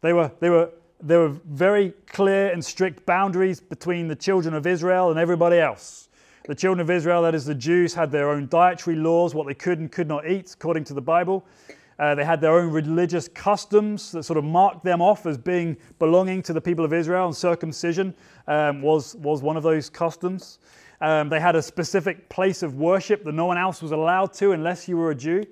They 0.02 0.12
were, 0.12 0.30
they 0.40 0.50
were, 0.50 0.70
there 1.00 1.20
were 1.20 1.36
very 1.46 1.94
clear 2.06 2.50
and 2.52 2.62
strict 2.62 3.06
boundaries 3.06 3.60
between 3.60 4.08
the 4.08 4.14
children 4.14 4.52
of 4.52 4.66
Israel 4.66 5.10
and 5.10 5.18
everybody 5.18 5.58
else. 5.58 6.07
The 6.48 6.54
children 6.54 6.80
of 6.80 6.88
Israel, 6.88 7.20
that 7.24 7.34
is 7.34 7.44
the 7.44 7.54
Jews, 7.54 7.92
had 7.92 8.10
their 8.10 8.30
own 8.30 8.48
dietary 8.48 8.96
laws, 8.96 9.34
what 9.34 9.46
they 9.46 9.52
could 9.52 9.80
and 9.80 9.92
could 9.92 10.08
not 10.08 10.26
eat, 10.26 10.54
according 10.54 10.84
to 10.84 10.94
the 10.94 11.02
Bible. 11.02 11.44
Uh, 11.98 12.14
they 12.14 12.24
had 12.24 12.40
their 12.40 12.58
own 12.58 12.72
religious 12.72 13.28
customs 13.28 14.12
that 14.12 14.22
sort 14.22 14.38
of 14.38 14.44
marked 14.44 14.82
them 14.82 15.02
off 15.02 15.26
as 15.26 15.36
being 15.36 15.76
belonging 15.98 16.40
to 16.44 16.54
the 16.54 16.60
people 16.62 16.86
of 16.86 16.94
Israel, 16.94 17.26
and 17.26 17.36
circumcision 17.36 18.14
um, 18.46 18.80
was, 18.80 19.14
was 19.16 19.42
one 19.42 19.58
of 19.58 19.62
those 19.62 19.90
customs. 19.90 20.58
Um, 21.02 21.28
they 21.28 21.38
had 21.38 21.54
a 21.54 21.60
specific 21.60 22.30
place 22.30 22.62
of 22.62 22.76
worship 22.76 23.24
that 23.24 23.34
no 23.34 23.44
one 23.44 23.58
else 23.58 23.82
was 23.82 23.92
allowed 23.92 24.32
to 24.34 24.52
unless 24.52 24.88
you 24.88 24.96
were 24.96 25.10
a 25.10 25.14
Jew. 25.14 25.44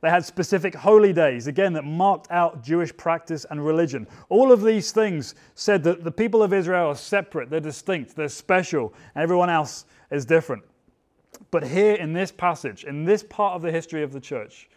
They 0.00 0.10
had 0.10 0.24
specific 0.24 0.74
holy 0.74 1.12
days, 1.12 1.46
again, 1.46 1.74
that 1.74 1.84
marked 1.84 2.28
out 2.32 2.60
Jewish 2.64 2.96
practice 2.96 3.46
and 3.50 3.64
religion. 3.64 4.08
All 4.30 4.50
of 4.50 4.62
these 4.62 4.90
things 4.90 5.36
said 5.54 5.84
that 5.84 6.02
the 6.02 6.10
people 6.10 6.42
of 6.42 6.52
Israel 6.52 6.88
are 6.88 6.96
separate, 6.96 7.50
they're 7.50 7.60
distinct, 7.60 8.16
they're 8.16 8.28
special, 8.28 8.92
everyone 9.14 9.50
else 9.50 9.84
is 10.10 10.24
different. 10.24 10.64
But 11.50 11.66
here 11.66 11.94
in 11.94 12.12
this 12.12 12.32
passage, 12.32 12.84
in 12.84 13.04
this 13.04 13.22
part 13.22 13.54
of 13.54 13.62
the 13.62 13.70
history 13.70 14.02
of 14.02 14.12
the 14.12 14.20
church, 14.20 14.68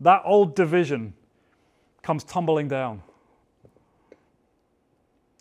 that 0.00 0.22
old 0.24 0.54
division 0.54 1.14
comes 2.02 2.24
tumbling 2.24 2.68
down. 2.68 3.02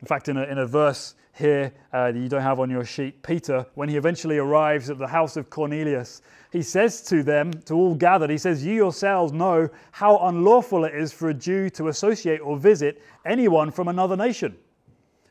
In 0.01 0.07
fact, 0.07 0.29
in 0.29 0.37
a, 0.37 0.43
in 0.43 0.57
a 0.57 0.65
verse 0.65 1.15
here 1.33 1.73
uh, 1.93 2.11
that 2.11 2.19
you 2.19 2.27
don't 2.27 2.41
have 2.41 2.59
on 2.59 2.69
your 2.69 2.83
sheet, 2.83 3.21
Peter, 3.23 3.65
when 3.75 3.89
he 3.89 3.97
eventually 3.97 4.37
arrives 4.37 4.89
at 4.89 4.97
the 4.97 5.07
house 5.07 5.37
of 5.37 5.49
Cornelius, 5.49 6.21
he 6.51 6.61
says 6.61 7.01
to 7.03 7.23
them, 7.23 7.53
to 7.65 7.73
all 7.73 7.95
gathered, 7.95 8.29
he 8.29 8.37
says, 8.37 8.65
You 8.65 8.73
yourselves 8.73 9.31
know 9.31 9.69
how 9.91 10.17
unlawful 10.17 10.85
it 10.85 10.93
is 10.93 11.13
for 11.13 11.29
a 11.29 11.33
Jew 11.33 11.69
to 11.71 11.87
associate 11.87 12.39
or 12.39 12.57
visit 12.57 13.01
anyone 13.25 13.71
from 13.71 13.87
another 13.87 14.17
nation. 14.17 14.55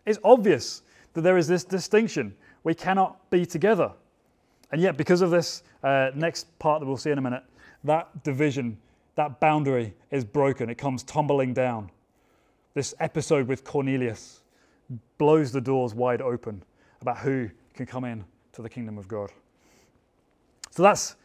It's 0.07 0.19
obvious 0.25 0.83
that 1.13 1.23
there 1.23 1.37
is 1.37 1.47
this 1.47 1.65
distinction. 1.65 2.35
We 2.65 2.75
cannot 2.75 3.31
be 3.31 3.47
together. 3.47 3.93
And 4.73 4.81
yet, 4.81 4.97
because 4.97 5.21
of 5.21 5.31
this 5.31 5.63
uh, 5.83 6.11
next 6.15 6.59
part 6.59 6.81
that 6.81 6.87
we'll 6.87 6.97
see 6.97 7.11
in 7.11 7.19
a 7.19 7.23
minute, 7.23 7.43
that 7.85 8.23
division, 8.23 8.79
that 9.17 9.41
boundary 9.41 9.95
is 10.11 10.25
broken. 10.25 10.71
It 10.71 10.77
comes 10.77 11.03
tumbling 11.03 11.55
down. 11.55 11.91
This 12.75 12.95
episode 13.01 13.49
with 13.49 13.65
Cornelius 13.65 14.43
blows 15.19 15.53
the 15.53 15.61
doors 15.61 15.95
wide 15.95 16.23
open 16.23 16.63
about 17.01 17.19
who 17.19 17.51
can 17.75 17.87
come 17.87 18.05
in 18.05 18.25
to 18.53 18.63
the 18.63 18.69
kingdom 18.69 18.99
of 18.99 19.09
God. 19.09 19.31
So 20.71 20.83
that's 20.83 21.17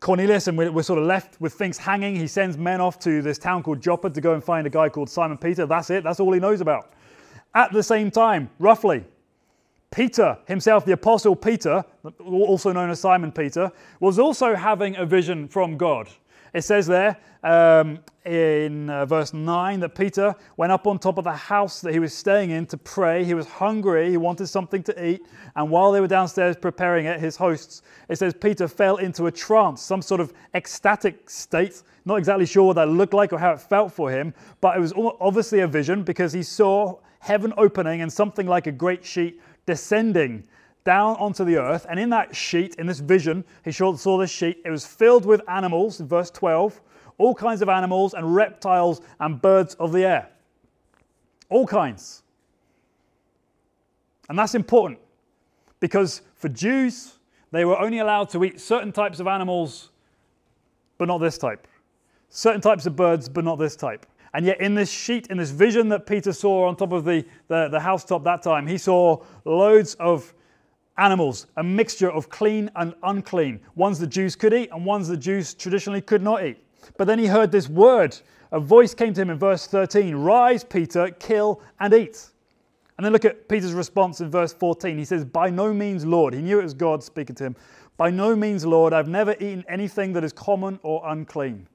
Cornelius, 0.00 0.48
and 0.48 0.58
we're, 0.58 0.70
we're, 0.70 0.82
sort 0.82 0.98
of 0.98 1.06
left 1.06 1.40
with 1.40 1.54
things 1.54 1.78
hanging. 1.78 2.16
He 2.16 2.26
sends 2.26 2.58
men 2.58 2.80
off 2.80 2.98
to 3.00 3.22
this 3.22 3.38
town 3.38 3.62
called 3.62 3.80
Joppa 3.80 4.10
to 4.10 4.20
go 4.20 4.34
and 4.34 4.42
find 4.42 4.66
a 4.66 4.70
guy 4.70 4.88
called 4.88 5.08
Simon 5.08 5.38
Peter. 5.38 5.64
That's 5.64 5.90
it, 5.90 6.04
that's 6.04 6.20
all 6.20 6.32
he 6.32 6.40
knows 6.40 6.60
about. 6.60 6.92
At 7.54 7.72
the 7.72 7.82
same 7.82 8.10
time, 8.10 8.50
roughly, 8.58 9.04
Peter 9.94 10.36
himself, 10.46 10.84
the 10.84 10.92
Apostle 10.92 11.36
Peter, 11.36 11.84
also 12.26 12.72
known 12.72 12.90
as 12.90 12.98
Simon 12.98 13.30
Peter, 13.30 13.70
was 14.00 14.18
also 14.18 14.56
having 14.56 14.96
a 14.96 15.06
vision 15.06 15.46
from 15.46 15.76
God. 15.76 16.08
It 16.52 16.62
says 16.62 16.88
there 16.88 17.16
um, 17.44 18.00
in 18.24 18.90
uh, 18.90 19.06
verse 19.06 19.32
9 19.32 19.78
that 19.80 19.94
Peter 19.94 20.34
went 20.56 20.72
up 20.72 20.88
on 20.88 20.98
top 20.98 21.18
of 21.18 21.22
the 21.22 21.32
house 21.32 21.80
that 21.80 21.92
he 21.92 22.00
was 22.00 22.12
staying 22.12 22.50
in 22.50 22.66
to 22.66 22.76
pray. 22.76 23.24
He 23.24 23.34
was 23.34 23.46
hungry, 23.46 24.10
he 24.10 24.16
wanted 24.16 24.48
something 24.48 24.82
to 24.82 25.06
eat, 25.06 25.22
and 25.54 25.70
while 25.70 25.92
they 25.92 26.00
were 26.00 26.08
downstairs 26.08 26.56
preparing 26.56 27.06
it, 27.06 27.20
his 27.20 27.36
hosts, 27.36 27.82
it 28.08 28.18
says 28.18 28.34
Peter 28.34 28.66
fell 28.66 28.96
into 28.96 29.26
a 29.26 29.32
trance, 29.32 29.80
some 29.80 30.02
sort 30.02 30.20
of 30.20 30.32
ecstatic 30.54 31.30
state. 31.30 31.84
Not 32.04 32.16
exactly 32.16 32.46
sure 32.46 32.64
what 32.64 32.74
that 32.74 32.88
looked 32.88 33.14
like 33.14 33.32
or 33.32 33.38
how 33.38 33.52
it 33.52 33.60
felt 33.60 33.92
for 33.92 34.10
him, 34.10 34.34
but 34.60 34.76
it 34.76 34.80
was 34.80 34.92
obviously 35.20 35.60
a 35.60 35.68
vision 35.68 36.02
because 36.02 36.32
he 36.32 36.42
saw 36.42 36.98
heaven 37.20 37.54
opening 37.56 38.02
and 38.02 38.12
something 38.12 38.46
like 38.46 38.66
a 38.66 38.72
great 38.72 39.02
sheet 39.02 39.40
descending 39.66 40.44
down 40.84 41.16
onto 41.16 41.44
the 41.44 41.56
earth. 41.56 41.86
And 41.88 41.98
in 41.98 42.10
that 42.10 42.36
sheet, 42.36 42.74
in 42.76 42.86
this 42.86 43.00
vision, 43.00 43.44
he 43.64 43.72
saw 43.72 44.18
this 44.18 44.30
sheet. 44.30 44.58
It 44.64 44.70
was 44.70 44.86
filled 44.86 45.24
with 45.24 45.40
animals, 45.48 46.00
in 46.00 46.06
verse 46.06 46.30
12, 46.30 46.80
all 47.18 47.34
kinds 47.34 47.62
of 47.62 47.68
animals 47.68 48.14
and 48.14 48.34
reptiles 48.34 49.00
and 49.20 49.40
birds 49.40 49.74
of 49.76 49.92
the 49.92 50.04
air. 50.04 50.28
All 51.48 51.66
kinds. 51.66 52.22
And 54.28 54.38
that's 54.38 54.54
important 54.54 54.98
because 55.80 56.22
for 56.34 56.48
Jews, 56.48 57.14
they 57.50 57.64
were 57.64 57.78
only 57.78 57.98
allowed 57.98 58.30
to 58.30 58.42
eat 58.44 58.60
certain 58.60 58.90
types 58.90 59.20
of 59.20 59.26
animals, 59.26 59.90
but 60.98 61.08
not 61.08 61.18
this 61.18 61.38
type. 61.38 61.66
Certain 62.30 62.60
types 62.60 62.86
of 62.86 62.96
birds, 62.96 63.28
but 63.28 63.44
not 63.44 63.58
this 63.58 63.76
type. 63.76 64.06
And 64.34 64.44
yet, 64.44 64.60
in 64.60 64.74
this 64.74 64.90
sheet, 64.90 65.28
in 65.28 65.38
this 65.38 65.50
vision 65.50 65.88
that 65.90 66.06
Peter 66.06 66.32
saw 66.32 66.66
on 66.66 66.74
top 66.74 66.92
of 66.92 67.04
the, 67.04 67.24
the, 67.46 67.68
the 67.68 67.78
housetop 67.78 68.24
that 68.24 68.42
time, 68.42 68.66
he 68.66 68.76
saw 68.76 69.22
loads 69.44 69.94
of 69.94 70.34
animals, 70.98 71.46
a 71.56 71.62
mixture 71.62 72.10
of 72.10 72.28
clean 72.28 72.68
and 72.74 72.94
unclean, 73.04 73.60
ones 73.76 73.98
the 74.00 74.06
Jews 74.08 74.34
could 74.34 74.52
eat 74.52 74.70
and 74.72 74.84
ones 74.84 75.06
the 75.06 75.16
Jews 75.16 75.54
traditionally 75.54 76.00
could 76.00 76.22
not 76.22 76.44
eat. 76.44 76.58
But 76.96 77.06
then 77.06 77.18
he 77.18 77.26
heard 77.26 77.52
this 77.52 77.68
word. 77.68 78.18
A 78.50 78.58
voice 78.58 78.92
came 78.92 79.14
to 79.14 79.22
him 79.22 79.30
in 79.30 79.38
verse 79.38 79.68
13 79.68 80.14
Rise, 80.16 80.64
Peter, 80.64 81.10
kill 81.12 81.62
and 81.78 81.94
eat. 81.94 82.30
And 82.96 83.04
then 83.04 83.12
look 83.12 83.24
at 83.24 83.48
Peter's 83.48 83.72
response 83.72 84.20
in 84.20 84.30
verse 84.30 84.52
14. 84.52 84.98
He 84.98 85.04
says, 85.04 85.24
By 85.24 85.50
no 85.50 85.72
means, 85.72 86.04
Lord. 86.04 86.34
He 86.34 86.42
knew 86.42 86.60
it 86.60 86.64
was 86.64 86.74
God 86.74 87.02
speaking 87.02 87.34
to 87.36 87.44
him. 87.44 87.56
By 87.96 88.10
no 88.10 88.36
means, 88.36 88.64
Lord, 88.64 88.92
I've 88.92 89.08
never 89.08 89.32
eaten 89.34 89.64
anything 89.68 90.12
that 90.12 90.24
is 90.24 90.32
common 90.32 90.78
or 90.82 91.02
unclean. 91.04 91.66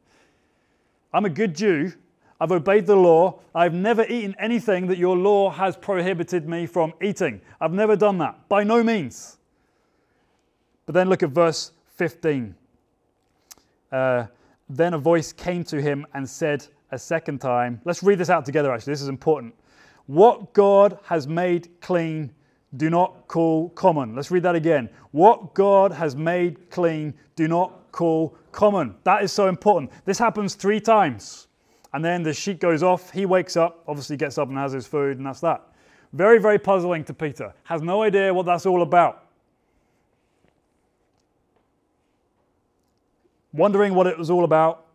I'm 1.14 1.26
a 1.26 1.30
good 1.30 1.56
Jew, 1.56 1.94
I've 2.40 2.52
obeyed 2.52 2.86
the 2.86 2.96
law. 2.96 3.40
I've 3.54 3.74
never 3.74 4.06
eaten 4.06 4.36
anything 4.40 4.88
that 4.88 4.98
your 4.98 5.18
law 5.18 5.50
has 5.50 5.76
prohibited 5.76 6.48
me 6.48 6.66
from 6.66 6.94
eating. 7.02 7.42
I've 7.60 7.74
never 7.74 7.96
done 7.96 8.18
that, 8.20 8.48
by 8.48 8.64
no 8.64 8.84
means. 8.84 9.38
But 10.86 10.96
then 10.96 11.10
look 11.10 11.22
at 11.22 11.30
verse 11.30 11.72
15. 11.98 12.56
Uh, 13.92 14.26
then 14.70 14.94
a 14.94 14.98
voice 14.98 15.34
came 15.34 15.64
to 15.66 15.82
him 15.82 16.06
and 16.14 16.28
said 16.30 16.66
a 16.92 16.98
second 16.98 17.40
time, 17.40 17.82
let's 17.86 18.02
read 18.04 18.18
this 18.18 18.30
out 18.30 18.46
together 18.46 18.72
actually, 18.72 18.94
this 18.94 19.02
is 19.02 19.10
important. 19.10 19.54
What 20.06 20.54
God 20.54 20.98
has 21.04 21.28
made 21.28 21.70
clean, 21.82 22.32
do 22.78 22.90
not 22.90 23.28
call 23.28 23.70
common. 23.70 24.16
Let's 24.16 24.32
read 24.32 24.44
that 24.44 24.56
again. 24.56 24.90
What 25.12 25.54
God 25.54 25.92
has 25.92 26.16
made 26.16 26.70
clean, 26.72 27.14
do 27.36 27.48
not 27.48 27.92
call 27.92 28.36
common. 28.52 28.96
That 29.04 29.24
is 29.24 29.32
so 29.32 29.48
important. 29.48 29.92
This 30.06 30.18
happens 30.18 30.56
three 30.56 30.80
times. 30.80 31.49
And 31.94 32.06
then 32.06 32.24
the 32.24 32.34
sheet 32.34 32.60
goes 32.60 32.84
off. 32.84 33.12
He 33.12 33.26
wakes 33.26 33.58
up, 33.58 33.84
obviously 33.88 34.18
gets 34.18 34.38
up 34.38 34.48
and 34.50 34.58
has 34.58 34.72
his 34.72 34.86
food, 34.86 35.18
and 35.18 35.26
that's 35.26 35.40
that. 35.42 35.64
Very, 36.14 36.40
very 36.40 36.60
puzzling 36.60 37.04
to 37.06 37.14
Peter. 37.14 37.54
Has 37.64 37.82
no 37.82 38.04
idea 38.04 38.34
what 38.34 38.46
that's 38.46 38.66
all 38.66 38.82
about. 38.82 39.26
Wondering 43.54 43.96
what 43.96 44.08
it 44.08 44.18
was 44.18 44.30
all 44.30 44.44
about. 44.44 44.86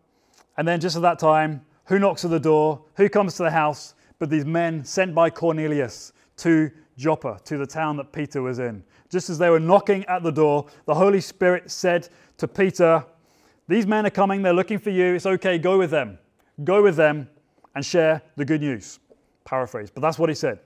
And 0.57 0.67
then 0.67 0.79
just 0.79 0.95
at 0.95 1.01
that 1.01 1.19
time, 1.19 1.61
who 1.85 1.99
knocks 1.99 2.23
at 2.23 2.31
the 2.31 2.39
door? 2.39 2.81
Who 2.95 3.09
comes 3.09 3.35
to 3.35 3.43
the 3.43 3.51
house? 3.51 3.93
But 4.19 4.29
these 4.29 4.45
men 4.45 4.83
sent 4.85 5.13
by 5.13 5.29
Cornelius 5.29 6.13
to 6.37 6.71
Joppa, 6.97 7.39
to 7.43 7.57
the 7.57 7.67
town 7.67 7.97
that 7.97 8.11
Peter 8.13 8.41
was 8.41 8.59
in. 8.59 8.83
Just 9.09 9.29
as 9.29 9.37
they 9.37 9.49
were 9.49 9.59
knocking 9.59 10.05
at 10.05 10.23
the 10.23 10.31
door, 10.31 10.67
the 10.85 10.95
Holy 10.95 11.21
Spirit 11.21 11.69
said 11.69 12.07
to 12.37 12.47
Peter, 12.47 13.05
These 13.67 13.85
men 13.85 14.05
are 14.05 14.11
coming, 14.11 14.41
they're 14.41 14.53
looking 14.53 14.79
for 14.79 14.89
you. 14.89 15.15
It's 15.15 15.25
okay, 15.25 15.57
go 15.57 15.77
with 15.77 15.91
them. 15.91 16.17
Go 16.63 16.81
with 16.81 16.95
them 16.95 17.29
and 17.75 17.85
share 17.85 18.21
the 18.35 18.45
good 18.45 18.61
news. 18.61 18.99
Paraphrase, 19.43 19.91
but 19.91 20.01
that's 20.01 20.17
what 20.17 20.29
he 20.29 20.35
said. 20.35 20.59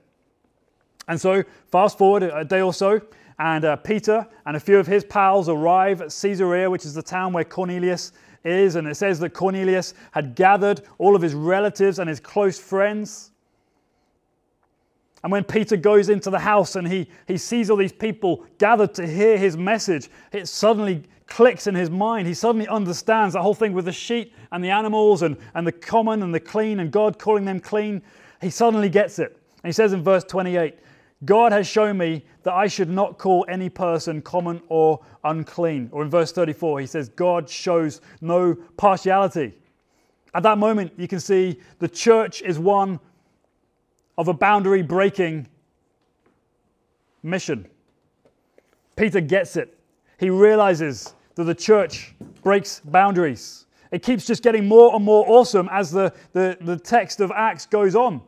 And 1.08 1.20
so, 1.20 1.42
fast 1.66 1.98
forward 1.98 2.22
a 2.22 2.44
day 2.44 2.60
or 2.60 2.72
so, 2.72 3.00
and 3.40 3.64
uh, 3.64 3.76
Peter 3.76 4.26
and 4.44 4.56
a 4.56 4.60
few 4.60 4.78
of 4.78 4.86
his 4.86 5.02
pals 5.02 5.48
arrive 5.48 6.02
at 6.02 6.10
Caesarea, 6.10 6.68
which 6.68 6.84
is 6.84 6.92
the 6.92 7.02
town 7.02 7.32
where 7.32 7.42
Cornelius 7.42 8.12
is. 8.44 8.76
And 8.76 8.86
it 8.86 8.96
says 8.96 9.18
that 9.20 9.30
Cornelius 9.30 9.94
had 10.12 10.34
gathered 10.34 10.82
all 10.98 11.16
of 11.16 11.22
his 11.22 11.32
relatives 11.32 11.98
and 11.98 12.08
his 12.08 12.20
close 12.20 12.58
friends. 12.58 13.32
And 15.22 15.32
when 15.32 15.44
Peter 15.44 15.76
goes 15.76 16.10
into 16.10 16.28
the 16.28 16.38
house 16.38 16.76
and 16.76 16.86
he, 16.86 17.08
he 17.26 17.38
sees 17.38 17.70
all 17.70 17.78
these 17.78 17.92
people 17.92 18.44
gathered 18.58 18.92
to 18.94 19.06
hear 19.06 19.38
his 19.38 19.56
message, 19.56 20.10
it 20.32 20.46
suddenly 20.46 21.02
clicks 21.30 21.66
in 21.66 21.74
his 21.74 21.88
mind. 21.88 22.26
He 22.26 22.34
suddenly 22.34 22.68
understands 22.68 23.32
that 23.32 23.40
whole 23.40 23.54
thing 23.54 23.72
with 23.72 23.86
the 23.86 23.92
sheep 23.92 24.34
and 24.52 24.62
the 24.62 24.68
animals 24.68 25.22
and, 25.22 25.38
and 25.54 25.66
the 25.66 25.72
common 25.72 26.22
and 26.22 26.34
the 26.34 26.40
clean 26.40 26.80
and 26.80 26.90
God 26.90 27.18
calling 27.18 27.46
them 27.46 27.60
clean. 27.60 28.02
He 28.42 28.50
suddenly 28.50 28.90
gets 28.90 29.18
it. 29.18 29.38
And 29.62 29.68
he 29.68 29.72
says 29.72 29.94
in 29.94 30.02
verse 30.02 30.24
28 30.24 30.74
God 31.24 31.52
has 31.52 31.66
shown 31.66 31.98
me 31.98 32.24
that 32.42 32.54
I 32.54 32.66
should 32.66 32.88
not 32.88 33.18
call 33.18 33.44
any 33.48 33.68
person 33.68 34.22
common 34.22 34.62
or 34.68 35.00
unclean. 35.24 35.90
Or 35.92 36.02
in 36.02 36.10
verse 36.10 36.32
34, 36.32 36.80
he 36.80 36.86
says, 36.86 37.10
God 37.10 37.48
shows 37.48 38.00
no 38.22 38.54
partiality. 38.76 39.54
At 40.34 40.42
that 40.44 40.58
moment, 40.58 40.92
you 40.96 41.06
can 41.06 41.20
see 41.20 41.60
the 41.78 41.88
church 41.88 42.40
is 42.40 42.58
one 42.58 42.98
of 44.16 44.28
a 44.28 44.34
boundary 44.34 44.82
breaking 44.82 45.46
mission. 47.22 47.68
Peter 48.96 49.20
gets 49.20 49.56
it. 49.56 49.76
He 50.18 50.30
realizes 50.30 51.14
that 51.40 51.44
the 51.44 51.54
church 51.54 52.14
breaks 52.42 52.80
boundaries. 52.84 53.64
It 53.90 54.02
keeps 54.02 54.26
just 54.26 54.42
getting 54.42 54.68
more 54.68 54.94
and 54.94 55.02
more 55.02 55.24
awesome 55.26 55.68
as 55.72 55.90
the, 55.90 56.12
the, 56.34 56.58
the 56.60 56.78
text 56.78 57.20
of 57.20 57.32
Acts 57.32 57.64
goes 57.64 57.96
on. 57.96 58.20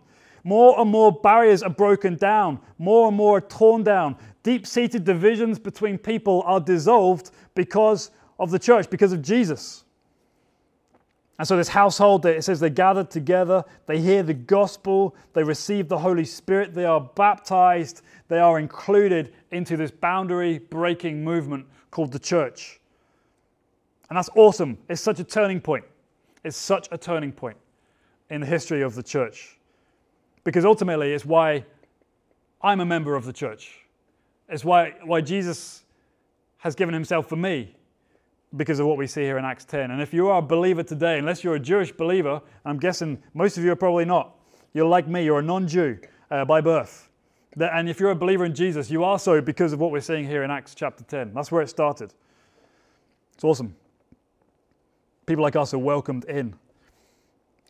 More 0.45 0.81
and 0.81 0.91
more 0.91 1.13
barriers 1.13 1.63
are 1.63 1.71
broken 1.71 2.17
down, 2.17 2.59
more 2.79 3.09
and 3.09 3.17
more 3.17 3.37
are 3.37 3.43
torn 3.43 3.85
down. 3.85 4.17
Deep 4.43 4.67
seated 4.67 5.05
divisions 5.05 5.59
between 5.59 5.99
people 5.99 6.43
are 6.47 6.59
dissolved 6.59 7.31
because 7.55 8.11
of 8.41 8.51
the 8.51 8.59
church, 8.59 8.89
because 8.89 9.13
of 9.13 9.21
Jesus. 9.21 9.85
And 11.39 11.47
so, 11.47 11.57
this 11.57 11.69
household, 11.69 12.25
it 12.25 12.43
says 12.45 12.61
they 12.61 12.71
gathered 12.71 13.11
together, 13.11 13.65
they 13.87 14.01
hear 14.01 14.23
the 14.23 14.35
gospel, 14.35 15.15
they 15.33 15.43
receive 15.43 15.89
the 15.89 15.99
Holy 15.99 16.25
Spirit, 16.25 16.73
they 16.75 16.85
are 16.85 17.01
baptized, 17.01 18.03
they 18.29 18.39
are 18.39 18.59
included 18.59 19.33
into 19.51 19.77
this 19.77 19.91
boundary 19.91 20.59
breaking 20.59 21.23
movement 21.23 21.67
called 21.91 22.13
the 22.13 22.19
church. 22.19 22.81
And 24.13 24.17
that's 24.19 24.29
awesome. 24.35 24.77
It's 24.91 25.01
such 25.01 25.21
a 25.21 25.25
turning 25.25 25.59
point. 25.59 25.87
It's 26.45 26.55
such 26.55 26.87
a 26.93 26.99
turning 26.99 27.33
point 27.33 27.57
in 28.29 28.43
the 28.43 28.47
history 28.47 28.83
of 28.83 28.95
the 28.95 29.03
church. 29.03 29.57
Because 30.45 30.67
ultimately, 30.67 31.15
it's 31.15 31.25
why 31.25 31.65
I'm 32.61 32.81
a 32.81 32.85
member 32.85 33.17
of 33.17 33.25
the 33.25 33.33
church. 33.33 33.87
It's 34.51 34.67
why, 34.67 34.97
why 35.03 35.23
Jesus 35.23 35.85
has 36.59 36.75
given 36.75 36.93
himself 36.93 37.27
for 37.27 37.37
me 37.37 37.75
because 38.55 38.81
of 38.81 38.87
what 38.87 38.99
we 38.99 39.07
see 39.07 39.23
here 39.23 39.39
in 39.39 39.47
Acts 39.47 39.65
10. 39.65 39.91
And 39.91 40.03
if 40.03 40.13
you 40.13 40.29
are 40.29 40.41
a 40.41 40.43
believer 40.43 40.83
today, 40.83 41.19
unless 41.19 41.43
you're 41.43 41.55
a 41.55 41.59
Jewish 41.59 41.91
believer, 41.91 42.43
I'm 42.67 42.77
guessing 42.77 43.17
most 43.33 43.57
of 43.57 43.65
you 43.65 43.73
are 43.73 43.77
probably 43.77 44.05
not, 44.05 44.37
you're 44.75 44.85
like 44.85 45.09
me, 45.09 45.25
you're 45.25 45.39
a 45.39 45.43
non 45.43 45.67
Jew. 45.67 45.99
uh, 46.31 46.45
by 46.45 46.61
birth. 46.61 47.09
And 47.59 47.89
if 47.89 47.99
you're 47.99 48.11
a 48.11 48.15
believer 48.15 48.45
in 48.45 48.55
Jesus, 48.55 48.91
you 48.91 49.05
are 49.05 49.19
so 49.19 49.41
because 49.41 49.73
of 49.73 49.81
what 49.81 49.91
we're 49.91 50.03
seeing 50.03 50.27
here 50.27 50.43
in 50.43 50.51
Acts 50.51 50.75
chapter 50.75 51.03
10. 51.03 51.33
That's 51.33 51.51
where 51.51 51.63
it 51.63 51.71
started. 51.71 52.13
It's 53.33 53.45
awesome. 53.45 53.75
People 55.27 55.43
like 55.43 55.57
us 55.57 55.73
are 55.75 55.79
welcomed 55.79 56.25
in. 56.25 56.55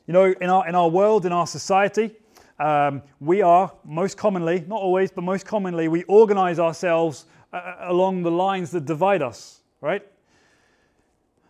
You 0.07 0.15
know, 0.15 0.25
in 0.25 0.51
our, 0.51 0.69
in 0.69 0.75
our 0.75 0.89
world, 0.89 1.27
in 1.27 1.33
our 1.33 1.47
society, 1.47 2.11
um, 2.59 3.03
we 3.21 3.43
are 3.43 3.73
most 3.85 4.17
commonly, 4.17 4.65
not 4.67 4.81
always, 4.81 5.11
but 5.11 5.23
most 5.23 5.47
commonly, 5.47 5.89
we 5.89 6.03
organize 6.05 6.59
ourselves 6.59 7.27
uh, 7.53 7.77
along 7.81 8.23
the 8.23 8.31
lines 8.31 8.71
that 8.71 8.85
divide 8.85 9.23
us, 9.23 9.63
right? 9.81 10.07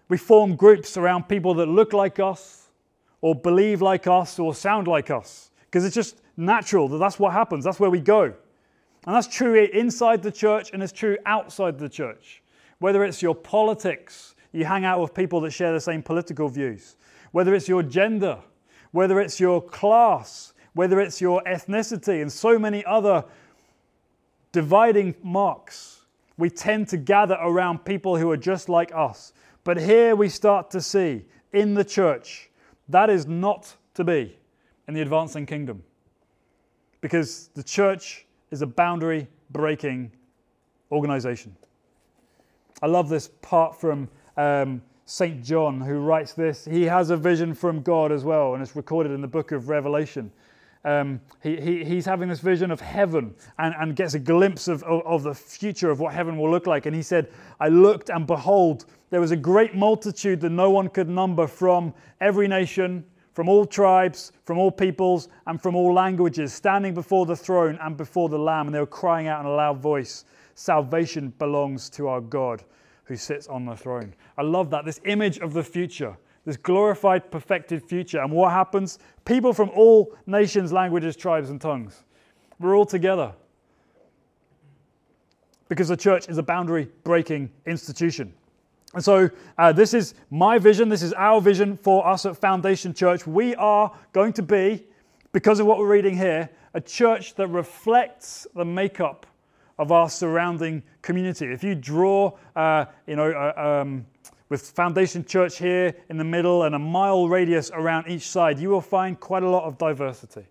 We 0.08 0.18
form 0.18 0.56
groups 0.56 0.96
around 0.96 1.28
people 1.28 1.54
that 1.54 1.66
look 1.66 1.92
like 1.92 2.18
us, 2.18 2.68
or 3.20 3.34
believe 3.34 3.80
like 3.80 4.06
us, 4.06 4.38
or 4.38 4.54
sound 4.54 4.88
like 4.88 5.10
us, 5.10 5.50
because 5.64 5.84
it's 5.84 5.94
just 5.94 6.16
natural 6.36 6.88
that 6.88 6.98
that's 6.98 7.18
what 7.18 7.32
happens. 7.32 7.64
That's 7.64 7.80
where 7.80 7.90
we 7.90 8.00
go. 8.00 8.34
And 9.06 9.16
that's 9.16 9.26
true 9.26 9.54
inside 9.54 10.22
the 10.22 10.30
church 10.30 10.70
and 10.72 10.82
it's 10.82 10.92
true 10.92 11.16
outside 11.26 11.78
the 11.78 11.88
church. 11.88 12.42
Whether 12.78 13.04
it's 13.04 13.20
your 13.20 13.34
politics, 13.34 14.34
you 14.52 14.64
hang 14.64 14.84
out 14.84 15.00
with 15.00 15.14
people 15.14 15.40
that 15.40 15.50
share 15.50 15.72
the 15.72 15.80
same 15.80 16.02
political 16.02 16.48
views. 16.48 16.96
Whether 17.32 17.54
it's 17.54 17.68
your 17.68 17.82
gender, 17.82 18.38
whether 18.90 19.20
it's 19.20 19.40
your 19.40 19.62
class, 19.62 20.52
whether 20.74 21.00
it's 21.00 21.20
your 21.20 21.42
ethnicity, 21.44 22.20
and 22.20 22.30
so 22.30 22.58
many 22.58 22.84
other 22.84 23.24
dividing 24.52 25.14
marks, 25.22 26.02
we 26.36 26.50
tend 26.50 26.88
to 26.88 26.96
gather 26.96 27.38
around 27.40 27.84
people 27.84 28.16
who 28.16 28.30
are 28.30 28.36
just 28.36 28.68
like 28.68 28.92
us. 28.94 29.32
But 29.64 29.78
here 29.78 30.14
we 30.14 30.28
start 30.28 30.70
to 30.72 30.80
see 30.80 31.24
in 31.52 31.74
the 31.74 31.84
church 31.84 32.50
that 32.88 33.10
is 33.10 33.26
not 33.26 33.74
to 33.94 34.04
be 34.04 34.36
in 34.88 34.94
the 34.94 35.00
advancing 35.00 35.46
kingdom 35.46 35.82
because 37.00 37.48
the 37.54 37.62
church 37.62 38.26
is 38.50 38.62
a 38.62 38.66
boundary 38.66 39.28
breaking 39.50 40.10
organization. 40.90 41.54
I 42.82 42.86
love 42.86 43.08
this 43.08 43.30
part 43.40 43.80
from 43.80 44.08
um, 44.36 44.82
St. 45.04 45.42
John, 45.42 45.80
who 45.80 45.98
writes 45.98 46.32
this. 46.32 46.64
He 46.64 46.84
has 46.84 47.10
a 47.10 47.16
vision 47.16 47.54
from 47.54 47.82
God 47.82 48.12
as 48.12 48.24
well, 48.24 48.54
and 48.54 48.62
it's 48.62 48.76
recorded 48.76 49.12
in 49.12 49.20
the 49.20 49.28
book 49.28 49.52
of 49.52 49.68
Revelation. 49.68 50.30
Um, 50.84 51.20
he, 51.42 51.60
he, 51.60 51.84
he's 51.84 52.06
having 52.06 52.28
this 52.28 52.40
vision 52.40 52.70
of 52.70 52.80
heaven 52.80 53.34
and, 53.58 53.74
and 53.78 53.94
gets 53.94 54.14
a 54.14 54.18
glimpse 54.18 54.66
of, 54.66 54.82
of, 54.84 55.02
of 55.02 55.22
the 55.22 55.34
future 55.34 55.90
of 55.90 56.00
what 56.00 56.12
heaven 56.12 56.36
will 56.36 56.50
look 56.50 56.66
like. 56.66 56.86
And 56.86 56.94
he 56.94 57.02
said, 57.02 57.30
I 57.60 57.68
looked 57.68 58.10
and 58.10 58.26
behold, 58.26 58.86
there 59.10 59.20
was 59.20 59.30
a 59.30 59.36
great 59.36 59.74
multitude 59.74 60.40
that 60.40 60.50
no 60.50 60.70
one 60.70 60.88
could 60.88 61.08
number 61.08 61.46
from 61.46 61.94
every 62.20 62.48
nation, 62.48 63.04
from 63.32 63.48
all 63.48 63.64
tribes, 63.64 64.32
from 64.44 64.58
all 64.58 64.72
peoples, 64.72 65.28
and 65.46 65.62
from 65.62 65.76
all 65.76 65.94
languages, 65.94 66.52
standing 66.52 66.94
before 66.94 67.26
the 67.26 67.36
throne 67.36 67.78
and 67.80 67.96
before 67.96 68.28
the 68.28 68.38
Lamb. 68.38 68.66
And 68.66 68.74
they 68.74 68.80
were 68.80 68.86
crying 68.86 69.28
out 69.28 69.40
in 69.40 69.46
a 69.46 69.54
loud 69.54 69.78
voice 69.78 70.24
Salvation 70.54 71.32
belongs 71.38 71.88
to 71.90 72.08
our 72.08 72.20
God 72.20 72.62
who 73.04 73.16
sits 73.16 73.46
on 73.48 73.64
the 73.64 73.76
throne. 73.76 74.14
I 74.38 74.42
love 74.42 74.70
that. 74.70 74.84
This 74.84 75.00
image 75.04 75.38
of 75.38 75.52
the 75.52 75.62
future, 75.62 76.16
this 76.44 76.56
glorified, 76.56 77.30
perfected 77.30 77.82
future. 77.82 78.20
And 78.20 78.32
what 78.32 78.52
happens? 78.52 78.98
People 79.24 79.52
from 79.52 79.70
all 79.70 80.14
nations, 80.26 80.72
languages, 80.72 81.16
tribes, 81.16 81.50
and 81.50 81.60
tongues. 81.60 82.04
We're 82.58 82.76
all 82.76 82.86
together. 82.86 83.32
Because 85.68 85.88
the 85.88 85.96
church 85.96 86.28
is 86.28 86.38
a 86.38 86.42
boundary 86.42 86.88
breaking 87.02 87.50
institution. 87.66 88.32
And 88.94 89.02
so, 89.02 89.30
uh, 89.56 89.72
this 89.72 89.94
is 89.94 90.14
my 90.30 90.58
vision. 90.58 90.88
This 90.88 91.02
is 91.02 91.14
our 91.14 91.40
vision 91.40 91.78
for 91.78 92.06
us 92.06 92.26
at 92.26 92.36
Foundation 92.36 92.92
Church. 92.92 93.26
We 93.26 93.54
are 93.54 93.90
going 94.12 94.34
to 94.34 94.42
be, 94.42 94.84
because 95.32 95.60
of 95.60 95.66
what 95.66 95.78
we're 95.78 95.90
reading 95.90 96.16
here, 96.16 96.50
a 96.74 96.80
church 96.80 97.34
that 97.36 97.48
reflects 97.48 98.46
the 98.54 98.64
makeup 98.64 99.26
of 99.82 99.90
our 99.90 100.08
surrounding 100.08 100.80
community. 101.02 101.46
If 101.46 101.64
you 101.64 101.74
draw, 101.74 102.38
uh, 102.54 102.84
you 103.08 103.16
know, 103.16 103.32
uh, 103.32 103.80
um, 103.82 104.06
with 104.48 104.70
Foundation 104.70 105.24
Church 105.24 105.58
here 105.58 105.92
in 106.08 106.16
the 106.16 106.24
middle 106.24 106.62
and 106.62 106.76
a 106.76 106.78
mile 106.78 107.28
radius 107.28 107.72
around 107.74 108.06
each 108.06 108.28
side, 108.28 108.60
you 108.60 108.68
will 108.68 108.80
find 108.80 109.18
quite 109.18 109.42
a 109.42 109.48
lot 109.48 109.64
of 109.64 109.78
diversity. 109.78 110.44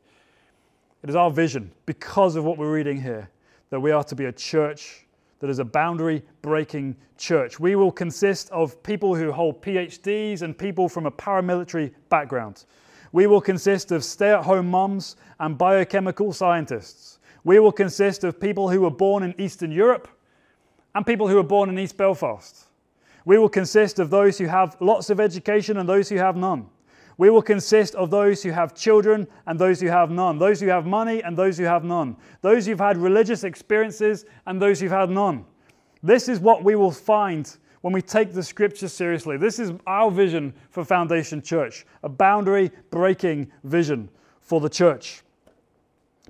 It 1.02 1.10
is 1.10 1.16
our 1.16 1.32
vision, 1.32 1.72
because 1.86 2.36
of 2.36 2.44
what 2.44 2.58
we're 2.58 2.74
reading 2.74 3.02
here, 3.02 3.30
that 3.70 3.80
we 3.80 3.92
are 3.92 4.04
to 4.04 4.16
be 4.16 4.26
a 4.26 4.34
church 4.34 5.06
that 5.40 5.50
is 5.50 5.60
a 5.60 5.66
boundary 5.66 6.24
breaking 6.42 6.98
church. 7.18 7.58
We 7.58 7.78
will 7.78 7.92
consist 7.92 8.52
of 8.52 8.84
people 8.84 9.16
who 9.16 9.32
hold 9.32 9.62
PhDs 9.62 10.42
and 10.42 10.58
people 10.58 10.90
from 10.90 11.06
a 11.06 11.12
paramilitary 11.12 11.94
background. 12.10 12.66
We 13.14 13.28
will 13.28 13.42
consist 13.42 13.94
of 13.94 14.04
stay 14.04 14.32
at 14.32 14.44
home 14.44 14.70
mums 14.70 15.16
and 15.40 15.58
biochemical 15.58 16.34
scientists. 16.34 17.20
We 17.44 17.60
will 17.60 17.72
consist 17.72 18.24
of 18.24 18.40
people 18.40 18.70
who 18.70 18.82
were 18.82 18.92
born 18.92 19.24
in 19.24 19.40
Eastern 19.40 19.72
Europe 19.72 20.08
and 20.94 21.06
people 21.06 21.28
who 21.28 21.36
were 21.36 21.44
born 21.44 21.70
in 21.70 21.80
East 21.80 21.98
Belfast. 21.98 22.68
We 23.26 23.38
will 23.38 23.50
consist 23.50 24.00
of 24.00 24.10
those 24.10 24.38
who 24.38 24.46
have 24.46 24.78
lots 24.80 25.10
of 25.10 25.20
education 25.20 25.78
and 25.78 25.88
those 25.88 26.10
who 26.10 26.18
have 26.18 26.36
none. 26.36 26.68
We 27.18 27.30
will 27.30 27.42
consist 27.42 27.94
of 27.96 28.10
those 28.10 28.42
who 28.42 28.52
have 28.52 28.74
children 28.74 29.28
and 29.46 29.60
those 29.60 29.80
who 29.80 29.88
have 29.88 30.10
none, 30.10 30.40
those 30.40 30.60
who 30.60 30.68
have 30.68 30.86
money 30.86 31.22
and 31.22 31.38
those 31.38 31.58
who 31.58 31.66
have 31.66 31.84
none, 31.84 32.16
those 32.42 32.66
who've 32.66 32.80
had 32.80 32.98
religious 32.98 33.44
experiences 33.44 34.26
and 34.46 34.62
those 34.62 34.80
who've 34.80 34.92
had 34.92 35.10
none. 35.10 35.46
This 36.02 36.28
is 36.28 36.40
what 36.40 36.64
we 36.64 36.76
will 36.76 36.92
find 36.92 37.58
when 37.82 37.94
we 37.94 38.02
take 38.02 38.34
the 38.34 38.44
scripture 38.44 38.88
seriously. 38.88 39.38
This 39.38 39.60
is 39.60 39.72
our 39.86 40.10
vision 40.10 40.54
for 40.70 40.84
Foundation 40.84 41.42
Church, 41.42 41.86
a 42.04 42.10
boundary 42.10 42.72
breaking 42.90 43.52
vision 43.64 44.10
for 44.40 44.60
the 44.60 44.70
church. 44.70 45.22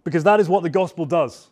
Because 0.03 0.23
that 0.23 0.39
is 0.39 0.49
what 0.49 0.63
the 0.63 0.69
gospel 0.69 1.05
does. 1.05 1.49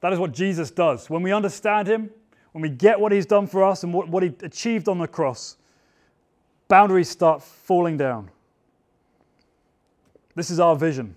That 0.00 0.12
is 0.12 0.18
what 0.18 0.32
Jesus 0.32 0.70
does. 0.70 1.08
When 1.08 1.22
we 1.22 1.32
understand 1.32 1.88
him, 1.88 2.10
when 2.52 2.62
we 2.62 2.68
get 2.68 2.98
what 2.98 3.12
he's 3.12 3.26
done 3.26 3.46
for 3.46 3.64
us 3.64 3.84
and 3.84 3.92
what, 3.92 4.08
what 4.08 4.22
he 4.22 4.32
achieved 4.42 4.88
on 4.88 4.98
the 4.98 5.08
cross, 5.08 5.56
boundaries 6.68 7.08
start 7.08 7.42
falling 7.42 7.96
down. 7.96 8.30
This 10.34 10.50
is 10.50 10.60
our 10.60 10.76
vision. 10.76 11.14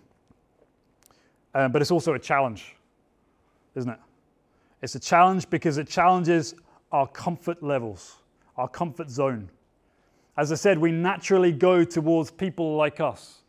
Um, 1.53 1.71
but 1.71 1.81
it's 1.81 1.91
also 1.91 2.13
a 2.13 2.19
challenge, 2.19 2.75
isn't 3.75 3.89
it? 3.89 3.99
It's 4.81 4.95
a 4.95 4.99
challenge 4.99 5.49
because 5.49 5.77
it 5.77 5.87
challenges 5.87 6.53
our 6.91 7.07
comfort 7.07 7.63
levels, 7.63 8.17
our 8.57 8.67
comfort 8.67 9.09
zone. 9.09 9.49
As 10.37 10.51
I 10.51 10.55
said, 10.55 10.77
we 10.77 10.91
naturally 10.91 11.51
go 11.51 11.83
towards 11.83 12.29
people 12.29 12.75
like 12.75 12.99
us 12.99 13.39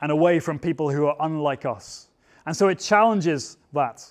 and 0.00 0.12
away 0.12 0.40
from 0.40 0.58
people 0.58 0.90
who 0.90 1.06
are 1.06 1.16
unlike 1.20 1.64
us. 1.64 2.08
And 2.46 2.56
so 2.56 2.68
it 2.68 2.78
challenges 2.78 3.56
that. 3.72 4.04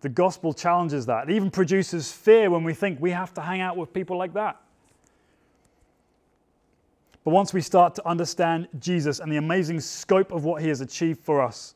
The 0.00 0.08
gospel 0.08 0.52
challenges 0.52 1.06
that. 1.06 1.28
It 1.28 1.34
even 1.34 1.50
produces 1.50 2.12
fear 2.12 2.50
when 2.50 2.62
we 2.62 2.74
think 2.74 3.00
we 3.00 3.10
have 3.10 3.32
to 3.34 3.40
hang 3.40 3.60
out 3.60 3.76
with 3.76 3.92
people 3.92 4.16
like 4.16 4.34
that. 4.34 4.60
But 7.24 7.30
once 7.30 7.54
we 7.54 7.62
start 7.62 7.94
to 7.94 8.06
understand 8.06 8.68
Jesus 8.78 9.18
and 9.18 9.32
the 9.32 9.38
amazing 9.38 9.80
scope 9.80 10.30
of 10.30 10.44
what 10.44 10.60
he 10.60 10.68
has 10.68 10.82
achieved 10.82 11.20
for 11.20 11.40
us, 11.40 11.74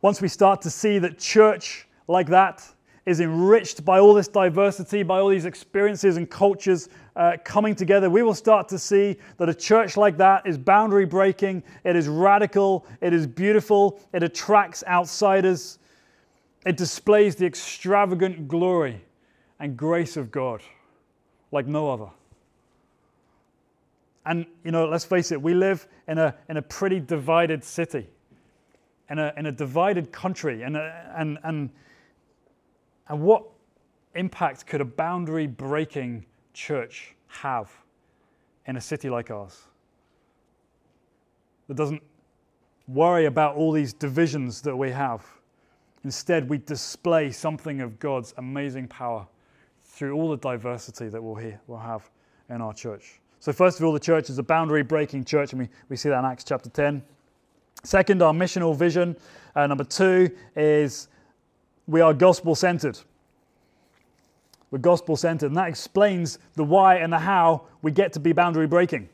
once 0.00 0.22
we 0.22 0.28
start 0.28 0.62
to 0.62 0.70
see 0.70 0.98
that 0.98 1.18
church 1.18 1.86
like 2.08 2.28
that 2.28 2.66
is 3.06 3.20
enriched 3.20 3.84
by 3.84 3.98
all 3.98 4.14
this 4.14 4.28
diversity, 4.28 5.02
by 5.02 5.18
all 5.18 5.28
these 5.28 5.46
experiences 5.46 6.16
and 6.16 6.30
cultures 6.30 6.88
uh, 7.16 7.36
coming 7.44 7.74
together, 7.74 8.08
we 8.10 8.22
will 8.22 8.34
start 8.34 8.68
to 8.68 8.78
see 8.78 9.16
that 9.38 9.48
a 9.48 9.54
church 9.54 9.96
like 9.96 10.16
that 10.18 10.46
is 10.46 10.58
boundary 10.58 11.06
breaking, 11.06 11.62
it 11.84 11.96
is 11.96 12.08
radical, 12.08 12.86
it 13.00 13.12
is 13.12 13.26
beautiful, 13.26 14.00
it 14.12 14.22
attracts 14.22 14.84
outsiders, 14.86 15.78
it 16.66 16.76
displays 16.76 17.36
the 17.36 17.46
extravagant 17.46 18.46
glory 18.48 19.00
and 19.58 19.76
grace 19.76 20.16
of 20.16 20.30
God 20.30 20.62
like 21.52 21.66
no 21.66 21.90
other. 21.90 22.10
And, 24.26 24.46
you 24.64 24.70
know, 24.70 24.86
let's 24.86 25.04
face 25.04 25.32
it, 25.32 25.40
we 25.40 25.54
live 25.54 25.88
in 26.06 26.18
a, 26.18 26.34
in 26.48 26.58
a 26.58 26.62
pretty 26.62 27.00
divided 27.00 27.64
city, 27.64 28.06
in 29.08 29.18
a, 29.18 29.32
in 29.36 29.46
a 29.46 29.52
divided 29.52 30.12
country. 30.12 30.62
And, 30.62 30.76
and, 30.76 31.38
and, 31.42 31.70
and 33.10 33.20
what 33.20 33.44
impact 34.14 34.66
could 34.66 34.80
a 34.80 34.84
boundary 34.84 35.48
breaking 35.48 36.24
church 36.54 37.14
have 37.26 37.70
in 38.66 38.76
a 38.76 38.80
city 38.80 39.10
like 39.10 39.30
ours 39.30 39.64
that 41.66 41.74
doesn't 41.74 42.02
worry 42.86 43.26
about 43.26 43.56
all 43.56 43.72
these 43.72 43.92
divisions 43.92 44.62
that 44.62 44.74
we 44.74 44.90
have? 44.90 45.26
Instead, 46.04 46.48
we 46.48 46.58
display 46.58 47.32
something 47.32 47.80
of 47.80 47.98
God's 47.98 48.32
amazing 48.38 48.86
power 48.86 49.26
through 49.84 50.14
all 50.14 50.30
the 50.30 50.38
diversity 50.38 51.08
that 51.08 51.22
we'll, 51.22 51.34
hear, 51.34 51.60
we'll 51.66 51.78
have 51.78 52.08
in 52.48 52.62
our 52.62 52.72
church. 52.72 53.20
So, 53.40 53.52
first 53.52 53.80
of 53.80 53.84
all, 53.84 53.92
the 53.92 54.00
church 54.00 54.30
is 54.30 54.38
a 54.38 54.42
boundary 54.42 54.82
breaking 54.82 55.24
church, 55.24 55.52
and 55.52 55.62
we, 55.62 55.68
we 55.88 55.96
see 55.96 56.08
that 56.10 56.18
in 56.20 56.24
Acts 56.24 56.44
chapter 56.44 56.70
10. 56.70 57.02
Second, 57.82 58.22
our 58.22 58.32
missional 58.32 58.76
vision. 58.76 59.16
Uh, 59.56 59.66
number 59.66 59.84
two 59.84 60.30
is 60.54 61.08
we 61.90 62.00
are 62.00 62.14
gospel 62.14 62.54
centered. 62.54 62.98
We're 64.70 64.78
gospel 64.78 65.16
centered, 65.16 65.46
and 65.46 65.56
that 65.56 65.68
explains 65.68 66.38
the 66.54 66.62
why 66.62 66.96
and 66.96 67.12
the 67.12 67.18
how 67.18 67.62
we 67.82 67.90
get 67.90 68.12
to 68.12 68.20
be 68.20 68.32
boundary 68.32 68.68
breaking. 68.68 69.08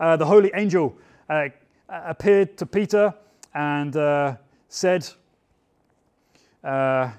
Uh, 0.00 0.16
the 0.16 0.24
holy 0.24 0.50
angel 0.54 0.96
uh, 1.28 1.48
appeared 1.90 2.56
to 2.56 2.64
Peter 2.64 3.14
and 3.52 3.94
uh, 3.96 4.36
said, 4.70 5.06
uh, 6.64 7.10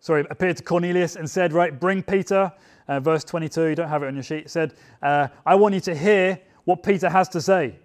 sorry, 0.00 0.24
appeared 0.30 0.56
to 0.56 0.62
Cornelius 0.62 1.16
and 1.16 1.28
said, 1.28 1.52
Right, 1.52 1.78
bring 1.78 2.02
Peter. 2.02 2.50
Uh, 2.88 2.98
verse 2.98 3.24
22, 3.24 3.66
you 3.66 3.74
don't 3.74 3.88
have 3.88 4.02
it 4.02 4.06
on 4.06 4.14
your 4.14 4.22
sheet, 4.22 4.50
said, 4.50 4.74
uh, 5.02 5.28
I 5.46 5.54
want 5.54 5.74
you 5.74 5.80
to 5.82 5.94
hear 5.94 6.40
what 6.64 6.82
Peter 6.82 7.08
has 7.10 7.28
to 7.28 7.40
say. 7.40 7.76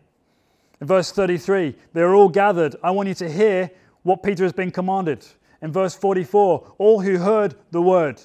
In 0.80 0.88
verse 0.88 1.12
33, 1.12 1.76
they 1.94 2.02
are 2.02 2.16
all 2.16 2.30
gathered. 2.30 2.78
I 2.82 2.92
want 2.92 3.10
you 3.10 3.16
to 3.16 3.30
hear 3.30 3.70
what 4.04 4.24
Peter 4.24 4.44
has 4.44 4.54
been 4.54 4.72
commanded. 4.72 5.26
In 5.62 5.72
verse 5.72 5.96
44, 5.96 6.76
all 6.78 7.02
who 7.02 7.18
heard 7.18 7.56
the 7.72 7.82
word 7.82 8.22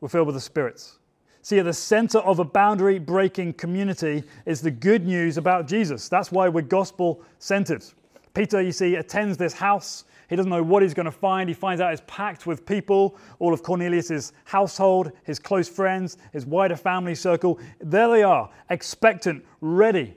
were 0.00 0.08
filled 0.08 0.26
with 0.26 0.36
the 0.36 0.40
spirits 0.40 0.98
See, 1.44 1.58
at 1.58 1.66
the 1.66 1.74
center 1.74 2.20
of 2.20 2.38
a 2.38 2.44
boundary 2.44 2.98
breaking 2.98 3.52
community 3.52 4.24
is 4.46 4.62
the 4.62 4.70
good 4.70 5.04
news 5.04 5.36
about 5.36 5.68
Jesus. 5.68 6.08
That's 6.08 6.32
why 6.32 6.48
we're 6.48 6.62
gospel 6.62 7.20
centered. 7.38 7.84
Peter, 8.32 8.62
you 8.62 8.72
see, 8.72 8.94
attends 8.94 9.36
this 9.36 9.52
house. 9.52 10.04
He 10.30 10.36
doesn't 10.36 10.48
know 10.48 10.62
what 10.62 10.82
he's 10.82 10.94
going 10.94 11.04
to 11.04 11.12
find. 11.12 11.46
He 11.50 11.54
finds 11.54 11.82
out 11.82 11.92
it's 11.92 12.00
packed 12.06 12.46
with 12.46 12.64
people, 12.64 13.18
all 13.40 13.52
of 13.52 13.62
Cornelius' 13.62 14.32
household, 14.44 15.12
his 15.24 15.38
close 15.38 15.68
friends, 15.68 16.16
his 16.32 16.46
wider 16.46 16.76
family 16.76 17.14
circle. 17.14 17.60
There 17.78 18.08
they 18.08 18.22
are, 18.22 18.48
expectant, 18.70 19.44
ready. 19.60 20.16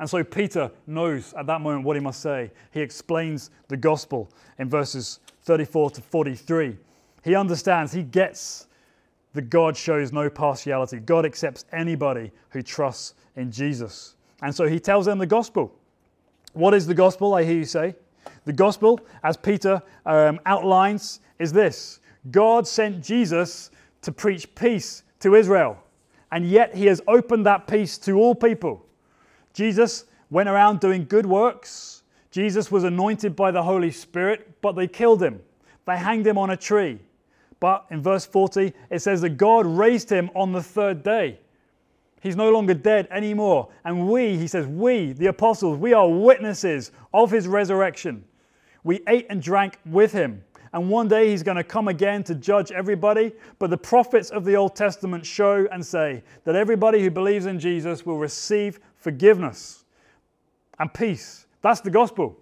And 0.00 0.10
so 0.10 0.24
Peter 0.24 0.72
knows 0.88 1.34
at 1.34 1.46
that 1.46 1.60
moment 1.60 1.84
what 1.84 1.94
he 1.94 2.02
must 2.02 2.20
say. 2.20 2.50
He 2.72 2.80
explains 2.80 3.50
the 3.68 3.76
gospel 3.76 4.28
in 4.58 4.68
verses 4.68 5.20
34 5.44 5.90
to 5.90 6.00
43. 6.00 6.76
He 7.22 7.34
understands, 7.34 7.92
he 7.92 8.02
gets 8.02 8.66
that 9.34 9.50
God 9.50 9.76
shows 9.76 10.12
no 10.12 10.30
partiality. 10.30 10.98
God 10.98 11.26
accepts 11.26 11.64
anybody 11.72 12.30
who 12.50 12.62
trusts 12.62 13.14
in 13.36 13.50
Jesus. 13.50 14.16
And 14.42 14.54
so 14.54 14.66
he 14.68 14.78
tells 14.78 15.06
them 15.06 15.18
the 15.18 15.26
gospel. 15.26 15.74
What 16.52 16.72
is 16.72 16.86
the 16.86 16.94
gospel, 16.94 17.34
I 17.34 17.44
hear 17.44 17.56
you 17.56 17.64
say? 17.64 17.94
The 18.44 18.52
gospel, 18.52 19.00
as 19.22 19.36
Peter 19.36 19.82
um, 20.06 20.40
outlines, 20.46 21.20
is 21.38 21.52
this 21.52 22.00
God 22.30 22.66
sent 22.66 23.02
Jesus 23.02 23.70
to 24.02 24.12
preach 24.12 24.54
peace 24.54 25.02
to 25.20 25.34
Israel, 25.34 25.78
and 26.30 26.46
yet 26.46 26.74
he 26.74 26.86
has 26.86 27.00
opened 27.08 27.46
that 27.46 27.66
peace 27.66 27.98
to 27.98 28.12
all 28.12 28.34
people. 28.34 28.86
Jesus 29.52 30.04
went 30.30 30.48
around 30.48 30.80
doing 30.80 31.06
good 31.06 31.26
works. 31.26 32.02
Jesus 32.34 32.68
was 32.68 32.82
anointed 32.82 33.36
by 33.36 33.52
the 33.52 33.62
Holy 33.62 33.92
Spirit, 33.92 34.60
but 34.60 34.72
they 34.72 34.88
killed 34.88 35.22
him. 35.22 35.40
They 35.86 35.96
hanged 35.96 36.26
him 36.26 36.36
on 36.36 36.50
a 36.50 36.56
tree. 36.56 36.98
But 37.60 37.86
in 37.92 38.02
verse 38.02 38.26
40, 38.26 38.72
it 38.90 38.98
says 39.02 39.20
that 39.20 39.36
God 39.36 39.64
raised 39.64 40.10
him 40.10 40.30
on 40.34 40.50
the 40.50 40.60
third 40.60 41.04
day. 41.04 41.38
He's 42.20 42.34
no 42.34 42.50
longer 42.50 42.74
dead 42.74 43.06
anymore. 43.12 43.68
And 43.84 44.08
we, 44.08 44.36
he 44.36 44.48
says, 44.48 44.66
we, 44.66 45.12
the 45.12 45.26
apostles, 45.26 45.78
we 45.78 45.92
are 45.92 46.08
witnesses 46.08 46.90
of 47.12 47.30
his 47.30 47.46
resurrection. 47.46 48.24
We 48.82 49.00
ate 49.06 49.28
and 49.30 49.40
drank 49.40 49.78
with 49.86 50.10
him. 50.10 50.42
And 50.72 50.90
one 50.90 51.06
day 51.06 51.30
he's 51.30 51.44
going 51.44 51.56
to 51.56 51.62
come 51.62 51.86
again 51.86 52.24
to 52.24 52.34
judge 52.34 52.72
everybody. 52.72 53.30
But 53.60 53.70
the 53.70 53.78
prophets 53.78 54.30
of 54.30 54.44
the 54.44 54.56
Old 54.56 54.74
Testament 54.74 55.24
show 55.24 55.68
and 55.70 55.86
say 55.86 56.24
that 56.42 56.56
everybody 56.56 57.00
who 57.00 57.12
believes 57.12 57.46
in 57.46 57.60
Jesus 57.60 58.04
will 58.04 58.18
receive 58.18 58.80
forgiveness 58.96 59.84
and 60.80 60.92
peace. 60.92 61.43
That's 61.64 61.80
the 61.80 61.90
gospel. 61.90 62.38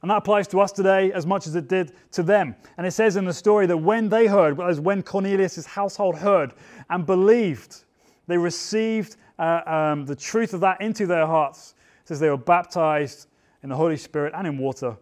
And 0.00 0.10
that 0.10 0.16
applies 0.16 0.48
to 0.48 0.60
us 0.60 0.72
today 0.72 1.12
as 1.12 1.26
much 1.26 1.46
as 1.46 1.54
it 1.56 1.68
did 1.68 1.92
to 2.12 2.22
them. 2.22 2.56
And 2.78 2.86
it 2.86 2.92
says 2.92 3.16
in 3.16 3.26
the 3.26 3.34
story 3.34 3.66
that 3.66 3.76
when 3.76 4.08
they 4.08 4.26
heard, 4.26 4.58
as 4.62 4.80
when 4.80 5.02
Cornelius' 5.02 5.66
household 5.66 6.16
heard 6.16 6.54
and 6.88 7.04
believed, 7.04 7.84
they 8.26 8.38
received 8.38 9.16
uh, 9.38 9.60
um, 9.66 10.06
the 10.06 10.16
truth 10.16 10.54
of 10.54 10.60
that 10.60 10.80
into 10.80 11.06
their 11.06 11.26
hearts. 11.26 11.74
It 12.00 12.08
says 12.08 12.18
they 12.18 12.30
were 12.30 12.38
baptized 12.38 13.26
in 13.62 13.68
the 13.68 13.76
Holy 13.76 13.98
Spirit 13.98 14.32
and 14.34 14.46
in 14.46 14.56
water, 14.56 14.96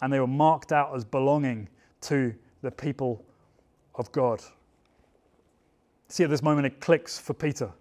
and 0.00 0.12
they 0.12 0.20
were 0.20 0.28
marked 0.28 0.70
out 0.70 0.94
as 0.94 1.04
belonging 1.04 1.68
to 2.02 2.32
the 2.62 2.70
people 2.70 3.24
of 3.96 4.12
God. 4.12 4.40
See, 6.06 6.22
at 6.22 6.30
this 6.30 6.42
moment, 6.44 6.68
it 6.68 6.80
clicks 6.80 7.18
for 7.18 7.34
Peter. 7.34 7.72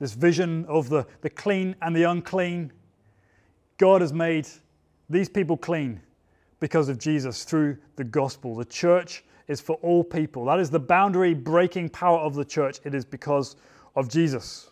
This 0.00 0.12
vision 0.12 0.66
of 0.66 0.90
the, 0.90 1.06
the 1.22 1.30
clean 1.30 1.76
and 1.80 1.96
the 1.96 2.02
unclean. 2.02 2.72
God 3.78 4.00
has 4.00 4.12
made 4.12 4.48
these 5.10 5.28
people 5.28 5.56
clean 5.56 6.00
because 6.60 6.88
of 6.88 6.98
Jesus 6.98 7.44
through 7.44 7.76
the 7.96 8.04
gospel. 8.04 8.54
The 8.54 8.64
church 8.64 9.24
is 9.48 9.60
for 9.60 9.76
all 9.76 10.02
people. 10.02 10.44
That 10.46 10.60
is 10.60 10.70
the 10.70 10.80
boundary 10.80 11.34
breaking 11.34 11.90
power 11.90 12.18
of 12.18 12.34
the 12.34 12.44
church. 12.44 12.78
It 12.84 12.94
is 12.94 13.04
because 13.04 13.56
of 13.96 14.08
Jesus. 14.08 14.70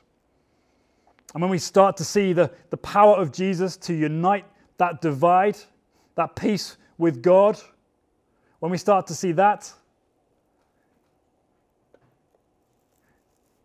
And 1.35 1.43
when 1.43 1.51
we 1.51 1.59
start 1.59 1.97
to 1.99 2.05
see 2.05 2.33
the, 2.33 2.51
the 2.71 2.77
power 2.77 3.17
of 3.17 3.33
Jesus 3.33 3.77
to 3.79 3.95
unite 3.95 4.45
that 4.79 5.01
divide, 5.01 5.57
that 6.15 6.37
peace 6.37 6.77
with 6.99 7.23
God, 7.23 7.59
when 8.61 8.71
we 8.71 8.79
start 8.79 9.07
to 9.09 9.15
see 9.15 9.33
that, 9.33 9.73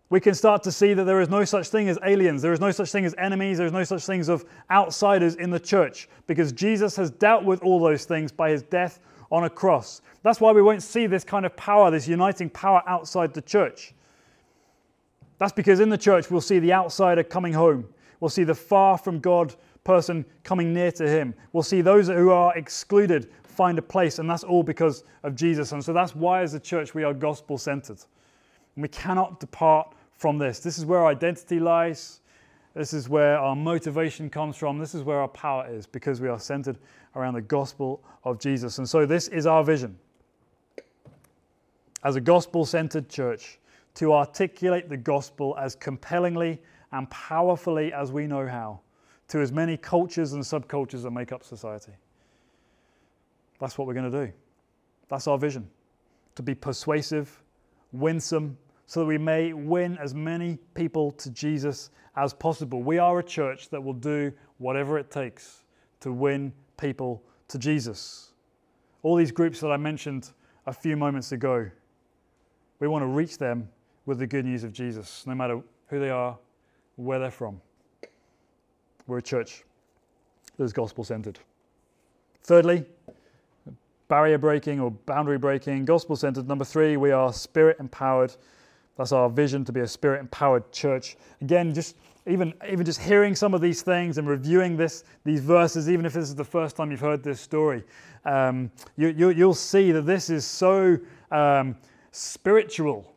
we 0.10 0.20
can 0.20 0.34
start 0.34 0.64
to 0.64 0.72
see 0.72 0.94
that 0.94 1.04
there 1.04 1.20
is 1.20 1.30
no 1.30 1.44
such 1.44 1.68
thing 1.68 1.90
as 1.90 2.00
aliens, 2.06 2.42
there 2.42 2.54
is 2.54 2.60
no 2.60 2.72
such 2.72 2.92
thing 2.92 3.06
as 3.06 3.14
enemies, 3.18 3.58
there 3.58 3.68
is 3.68 3.74
no 3.74 3.84
such 3.84 4.06
things 4.06 4.30
of 4.30 4.46
outsiders 4.72 5.36
in 5.36 5.50
the 5.50 5.60
church, 5.60 6.08
because 6.28 6.52
Jesus 6.52 6.96
has 6.96 7.12
dealt 7.12 7.44
with 7.44 7.62
all 7.62 7.80
those 7.80 8.06
things 8.06 8.32
by 8.32 8.50
his 8.50 8.64
death 8.64 9.00
on 9.32 9.44
a 9.44 9.50
cross. 9.50 10.02
That's 10.24 10.40
why 10.40 10.52
we 10.52 10.62
won't 10.62 10.84
see 10.84 11.08
this 11.08 11.24
kind 11.24 11.46
of 11.46 11.56
power, 11.58 11.92
this 11.92 12.08
uniting 12.08 12.50
power 12.50 12.82
outside 12.88 13.34
the 13.34 13.42
church. 13.42 13.94
That's 15.40 15.52
because 15.52 15.80
in 15.80 15.90
the 15.90 15.98
church 15.98 16.32
we'll 16.32 16.42
see 16.42 16.60
the 16.60 16.74
outsider 16.74 17.24
coming 17.24 17.54
home. 17.54 17.86
We'll 18.20 18.30
see 18.30 18.44
the 18.44 18.56
far 18.56 18.98
from 18.98 19.20
God 19.20 19.56
person 19.84 20.26
coming 20.44 20.74
near 20.74 20.92
to 20.94 21.08
him. 21.08 21.34
We'll 21.54 21.64
see 21.64 21.82
those 21.82 22.08
who 22.08 22.32
are 22.32 22.58
excluded 22.58 23.30
find 23.58 23.80
a 23.80 23.82
place, 23.82 24.20
and 24.20 24.30
that's 24.30 24.44
all 24.44 24.64
because 24.64 25.04
of 25.24 25.36
Jesus. 25.36 25.72
And 25.72 25.84
so 25.84 25.92
that's 25.92 26.16
why, 26.16 26.44
as 26.44 26.54
a 26.54 26.60
church, 26.60 26.94
we 26.94 27.04
are 27.04 27.14
gospel 27.14 27.58
centered. 27.58 27.98
We 28.78 28.88
cannot 28.88 29.40
depart 29.40 29.96
from 30.18 30.38
this. 30.38 30.60
This 30.60 30.78
is 30.78 30.86
where 30.86 31.00
our 31.00 31.08
identity 31.08 31.60
lies. 31.60 32.22
This 32.74 32.94
is 32.94 33.10
where 33.10 33.38
our 33.40 33.56
motivation 33.56 34.30
comes 34.30 34.56
from. 34.56 34.78
This 34.78 34.94
is 34.94 35.04
where 35.04 35.20
our 35.20 35.28
power 35.28 35.68
is 35.70 35.88
because 35.88 36.22
we 36.22 36.28
are 36.28 36.40
centered 36.40 36.78
around 37.16 37.34
the 37.34 37.42
gospel 37.42 38.04
of 38.24 38.40
Jesus. 38.40 38.78
And 38.78 38.88
so, 38.88 39.06
this 39.06 39.28
is 39.30 39.48
our 39.48 39.64
vision. 39.64 39.98
As 42.04 42.16
a 42.16 42.22
gospel 42.22 42.66
centered 42.66 43.10
church, 43.10 43.60
to 43.96 44.14
articulate 44.14 44.90
the 44.90 44.98
gospel 44.98 45.56
as 45.58 45.74
compellingly 45.74 46.62
and 46.92 47.10
powerfully 47.10 47.92
as 47.92 48.12
we 48.12 48.28
know 48.28 48.46
how 48.46 48.80
to 49.28 49.40
as 49.40 49.52
many 49.52 49.76
cultures 49.76 50.34
and 50.34 50.44
subcultures 50.44 51.02
that 51.02 51.10
make 51.10 51.32
up 51.32 51.44
society. 51.44 51.94
That's 53.60 53.76
what 53.76 53.88
we're 53.88 53.96
going 53.96 54.12
to 54.12 54.26
do. 54.28 54.32
That's 55.10 55.28
our 55.28 55.40
vision 55.40 55.68
to 56.36 56.44
be 56.44 56.54
persuasive, 56.54 57.42
winsome, 57.92 58.56
so 58.88 59.02
that 59.02 59.06
we 59.06 59.18
may 59.18 59.54
win 59.54 59.98
as 59.98 60.16
many 60.16 60.58
people 60.74 61.12
to 61.12 61.30
Jesus 61.30 61.92
as 62.16 62.34
possible. 62.34 62.82
We 62.82 62.98
are 62.98 63.20
a 63.20 63.24
church 63.24 63.70
that 63.70 63.84
will 63.84 63.94
do 63.94 64.32
whatever 64.58 64.98
it 64.98 65.12
takes 65.12 65.66
to 66.00 66.12
win 66.12 66.54
people 66.78 67.22
to 67.50 67.60
Jesus. 67.60 68.32
All 69.04 69.16
these 69.16 69.32
groups 69.32 69.60
that 69.60 69.72
I 69.72 69.78
mentioned 69.78 70.32
a 70.66 70.74
few 70.74 70.98
moments 70.98 71.34
ago, 71.34 71.70
we 72.80 72.88
want 72.88 73.04
to 73.04 73.08
reach 73.08 73.38
them 73.38 73.70
with 74.06 74.20
the 74.20 74.28
good 74.28 74.46
news 74.46 74.64
of 74.64 74.72
Jesus, 74.72 75.28
no 75.28 75.36
matter 75.36 75.62
who 75.88 76.00
they 76.00 76.10
are, 76.10 76.38
where 76.96 77.20
they're 77.20 77.30
from. 77.30 77.62
We're 79.06 79.20
a 79.20 79.22
church 79.22 79.64
that 80.58 80.64
is 80.64 80.74
gospel 80.74 81.04
centered. 81.04 81.40
Thirdly, 82.42 82.86
barrier 84.08 84.38
breaking 84.38 84.80
or 84.80 84.92
boundary 84.92 85.38
breaking, 85.38 85.86
gospel 85.86 86.16
centered. 86.16 86.48
Number 86.48 86.66
three, 86.66 86.96
we 86.96 87.12
are 87.12 87.34
spirit 87.34 87.78
empowered. 87.80 88.34
That's 88.98 89.12
our 89.12 89.30
vision 89.30 89.64
to 89.66 89.72
be 89.72 89.82
a 89.82 89.88
spirit 89.88 90.20
empowered 90.20 90.72
church. 90.72 91.18
Again, 91.42 91.74
just 91.74 91.96
even, 92.26 92.54
even 92.70 92.86
just 92.86 93.02
hearing 93.02 93.36
some 93.36 93.54
of 93.54 93.62
these 93.62 93.82
things 93.82 94.18
and 94.18 94.28
reviewing 94.28 94.76
this, 94.76 95.04
these 95.24 95.40
verses, 95.40 95.90
even 95.90 96.06
if 96.06 96.14
this 96.14 96.26
is 96.26 96.36
the 96.36 96.44
first 96.44 96.76
time 96.76 96.92
you've 96.92 97.00
heard 97.00 97.24
this 97.24 97.40
story, 97.40 97.84
um, 98.26 98.70
you, 98.98 99.14
will 99.18 99.32
you, 99.32 99.54
see 99.54 99.92
that 99.92 100.02
this 100.02 100.30
is 100.30 100.44
so 100.44 100.98
um, 101.32 101.78
spiritual 102.12 103.14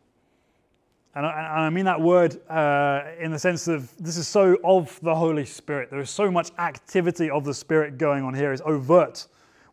and 1.14 1.26
I, 1.26 1.40
and 1.40 1.62
I, 1.64 1.70
mean 1.70 1.86
that 1.86 2.00
word 2.00 2.40
uh, 2.48 3.02
in 3.18 3.32
the 3.32 3.38
sense 3.38 3.66
of 3.66 3.90
this 3.98 4.16
is 4.16 4.28
so 4.28 4.56
of 4.62 4.98
the 5.02 5.14
Holy 5.14 5.44
Spirit. 5.44 5.90
There 5.90 5.98
is 5.98 6.10
so 6.10 6.30
much 6.30 6.50
activity 6.58 7.28
of 7.30 7.44
the 7.44 7.52
Spirit 7.52 7.98
going 7.98 8.22
on 8.22 8.32
here. 8.32 8.52
It's 8.52 8.62
overt 8.64 9.26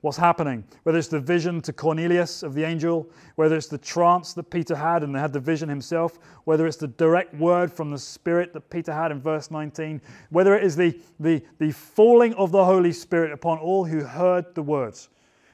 what's 0.08 0.18
happening. 0.18 0.64
Whether 0.84 0.98
it's 0.98 1.08
the 1.08 1.20
vision 1.20 1.62
to 1.62 1.74
Cornelius 1.74 2.42
of 2.42 2.54
the 2.54 2.64
angel, 2.64 3.08
whether 3.36 3.56
it's 3.56 3.68
the 3.68 3.78
trance 3.78 4.34
that 4.34 4.50
Peter 4.50 4.76
had 4.76 5.04
and 5.04 5.14
they 5.14 5.20
had 5.20 5.34
the 5.34 5.40
vision 5.40 5.70
himself, 5.70 6.18
whether 6.46 6.66
it's 6.66 6.78
the 6.78 6.88
direct 6.88 7.36
word 7.36 7.72
from 7.72 7.92
the 7.92 8.00
Spirit 8.00 8.54
that 8.54 8.70
Peter 8.70 8.94
had 8.94 9.12
in 9.12 9.22
verse 9.22 9.52
19, 9.52 10.02
whether 10.30 10.56
it 10.56 10.64
is 10.64 10.76
the, 10.76 11.00
the, 11.20 11.44
the 11.60 11.72
falling 11.72 12.34
of 12.34 12.52
the 12.52 12.66
Holy 12.66 12.92
Spirit 12.92 13.32
upon 13.32 13.60
all 13.60 13.86
who 13.86 14.04
heard 14.04 14.56
the 14.56 14.64
words. 14.64 15.10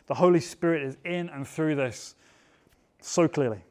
The 0.08 0.16
Holy 0.16 0.40
Spirit 0.40 0.84
is 0.84 0.98
in 1.04 1.30
and 1.30 1.48
through 1.48 1.76
this 1.76 2.16
so 3.02 3.28
clearly 3.28 3.64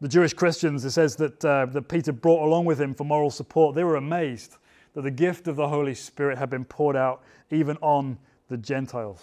the 0.00 0.08
Jewish 0.08 0.32
Christians, 0.32 0.84
it 0.84 0.92
says 0.92 1.16
that, 1.16 1.44
uh, 1.44 1.66
that 1.66 1.88
Peter 1.88 2.12
brought 2.12 2.46
along 2.46 2.66
with 2.66 2.80
him 2.80 2.94
for 2.94 3.04
moral 3.04 3.30
support, 3.30 3.74
they 3.74 3.84
were 3.84 3.96
amazed 3.96 4.56
that 4.94 5.02
the 5.02 5.10
gift 5.10 5.48
of 5.48 5.56
the 5.56 5.68
Holy 5.68 5.94
Spirit 5.94 6.38
had 6.38 6.50
been 6.50 6.64
poured 6.64 6.96
out 6.96 7.22
even 7.50 7.76
on 7.80 8.18
the 8.48 8.56
Gentiles. 8.56 9.22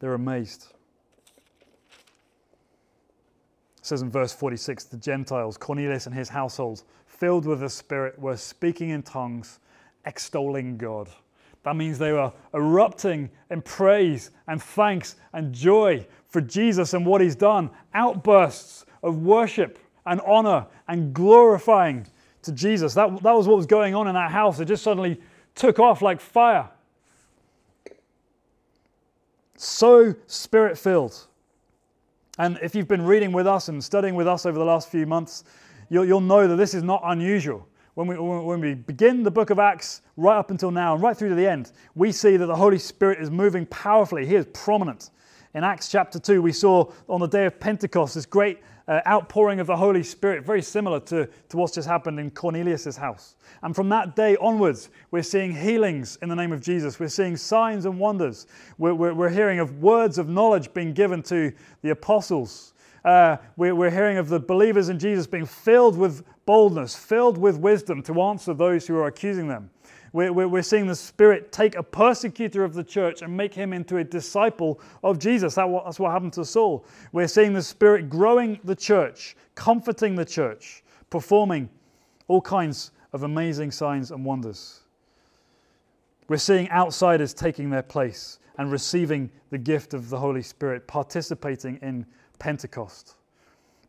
They're 0.00 0.14
amazed. 0.14 0.66
It 3.78 3.86
says 3.86 4.02
in 4.02 4.10
verse 4.10 4.32
46 4.32 4.84
the 4.84 4.96
Gentiles, 4.96 5.56
Cornelius 5.56 6.06
and 6.06 6.14
his 6.14 6.28
household, 6.28 6.82
filled 7.06 7.46
with 7.46 7.60
the 7.60 7.68
Spirit, 7.70 8.18
were 8.18 8.36
speaking 8.36 8.90
in 8.90 9.02
tongues, 9.02 9.60
extolling 10.04 10.76
God. 10.76 11.08
That 11.64 11.76
means 11.76 11.98
they 11.98 12.12
were 12.12 12.32
erupting 12.54 13.30
in 13.50 13.62
praise 13.62 14.30
and 14.46 14.62
thanks 14.62 15.16
and 15.32 15.52
joy 15.52 16.06
for 16.28 16.40
Jesus 16.40 16.94
and 16.94 17.04
what 17.04 17.20
he's 17.20 17.36
done. 17.36 17.70
Outbursts 17.94 18.86
of 19.02 19.18
worship 19.18 19.78
and 20.06 20.20
honor 20.22 20.66
and 20.86 21.12
glorifying 21.12 22.06
to 22.42 22.52
Jesus. 22.52 22.94
That, 22.94 23.22
that 23.22 23.32
was 23.32 23.46
what 23.48 23.56
was 23.56 23.66
going 23.66 23.94
on 23.94 24.08
in 24.08 24.14
that 24.14 24.30
house. 24.30 24.60
It 24.60 24.66
just 24.66 24.82
suddenly 24.82 25.20
took 25.54 25.78
off 25.78 26.00
like 26.00 26.20
fire. 26.20 26.68
So 29.58 30.14
spirit 30.28 30.78
filled. 30.78 31.26
And 32.38 32.60
if 32.62 32.76
you've 32.76 32.86
been 32.86 33.04
reading 33.04 33.32
with 33.32 33.48
us 33.48 33.66
and 33.66 33.82
studying 33.82 34.14
with 34.14 34.28
us 34.28 34.46
over 34.46 34.56
the 34.56 34.64
last 34.64 34.88
few 34.88 35.04
months, 35.04 35.42
you'll, 35.90 36.04
you'll 36.04 36.20
know 36.20 36.46
that 36.46 36.54
this 36.54 36.74
is 36.74 36.84
not 36.84 37.02
unusual. 37.04 37.66
When 37.94 38.06
we, 38.06 38.16
when 38.16 38.60
we 38.60 38.74
begin 38.74 39.24
the 39.24 39.32
book 39.32 39.50
of 39.50 39.58
Acts 39.58 40.02
right 40.16 40.38
up 40.38 40.52
until 40.52 40.70
now 40.70 40.94
and 40.94 41.02
right 41.02 41.16
through 41.16 41.30
to 41.30 41.34
the 41.34 41.48
end, 41.48 41.72
we 41.96 42.12
see 42.12 42.36
that 42.36 42.46
the 42.46 42.54
Holy 42.54 42.78
Spirit 42.78 43.20
is 43.20 43.32
moving 43.32 43.66
powerfully. 43.66 44.24
He 44.24 44.36
is 44.36 44.46
prominent. 44.52 45.10
In 45.54 45.64
Acts 45.64 45.88
chapter 45.88 46.20
2, 46.20 46.40
we 46.40 46.52
saw 46.52 46.92
on 47.08 47.18
the 47.18 47.26
day 47.26 47.46
of 47.46 47.58
Pentecost 47.58 48.14
this 48.14 48.26
great 48.26 48.60
uh, 48.88 49.02
outpouring 49.06 49.60
of 49.60 49.66
the 49.66 49.76
Holy 49.76 50.02
Spirit, 50.02 50.44
very 50.44 50.62
similar 50.62 50.98
to, 51.00 51.28
to 51.50 51.56
what's 51.56 51.74
just 51.74 51.86
happened 51.86 52.18
in 52.18 52.30
Cornelius' 52.30 52.96
house. 52.96 53.36
And 53.62 53.76
from 53.76 53.90
that 53.90 54.16
day 54.16 54.36
onwards, 54.36 54.88
we're 55.10 55.22
seeing 55.22 55.54
healings 55.54 56.18
in 56.22 56.28
the 56.30 56.34
name 56.34 56.52
of 56.52 56.62
Jesus. 56.62 56.98
We're 56.98 57.08
seeing 57.08 57.36
signs 57.36 57.84
and 57.84 57.98
wonders. 57.98 58.46
We're, 58.78 58.94
we're, 58.94 59.14
we're 59.14 59.28
hearing 59.28 59.58
of 59.58 59.82
words 59.82 60.16
of 60.16 60.28
knowledge 60.28 60.72
being 60.72 60.94
given 60.94 61.22
to 61.24 61.52
the 61.82 61.90
apostles. 61.90 62.72
Uh, 63.04 63.36
we're, 63.56 63.74
we're 63.74 63.90
hearing 63.90 64.16
of 64.16 64.28
the 64.28 64.40
believers 64.40 64.88
in 64.88 64.98
Jesus 64.98 65.26
being 65.26 65.46
filled 65.46 65.96
with 65.96 66.24
boldness, 66.46 66.96
filled 66.96 67.36
with 67.36 67.58
wisdom 67.58 68.02
to 68.04 68.22
answer 68.22 68.54
those 68.54 68.86
who 68.86 68.96
are 68.96 69.06
accusing 69.06 69.48
them. 69.48 69.70
We're, 70.12 70.32
we're, 70.32 70.62
seeing 70.62 70.86
the 70.86 70.94
Spirit 70.94 71.52
take 71.52 71.76
a 71.76 71.82
persecutor 71.82 72.64
of 72.64 72.74
the 72.74 72.84
church 72.84 73.22
and 73.22 73.36
make 73.36 73.52
him 73.52 73.72
into 73.72 73.98
a 73.98 74.04
disciple 74.04 74.80
of 75.04 75.18
Jesus. 75.18 75.54
that's 75.54 75.98
what 75.98 76.10
happened 76.10 76.32
to 76.34 76.44
Saul. 76.44 76.86
We're 77.12 77.28
seeing 77.28 77.52
the 77.52 77.62
Spirit 77.62 78.08
growing 78.08 78.58
the 78.64 78.74
church, 78.74 79.36
comforting 79.54 80.14
the 80.14 80.24
church, 80.24 80.82
performing 81.10 81.68
all 82.26 82.40
kinds 82.40 82.92
of 83.12 83.22
amazing 83.22 83.70
signs 83.70 84.10
and 84.10 84.24
wonders. 84.24 84.80
We're 86.28 86.36
seeing 86.38 86.70
outsiders 86.70 87.34
taking 87.34 87.70
their 87.70 87.82
place 87.82 88.38
and 88.58 88.72
receiving 88.72 89.30
the 89.50 89.58
gift 89.58 89.94
of 89.94 90.10
the 90.10 90.18
Holy 90.18 90.42
Spirit, 90.42 90.86
participating 90.86 91.76
in 91.82 92.04
Pentecost. 92.38 93.17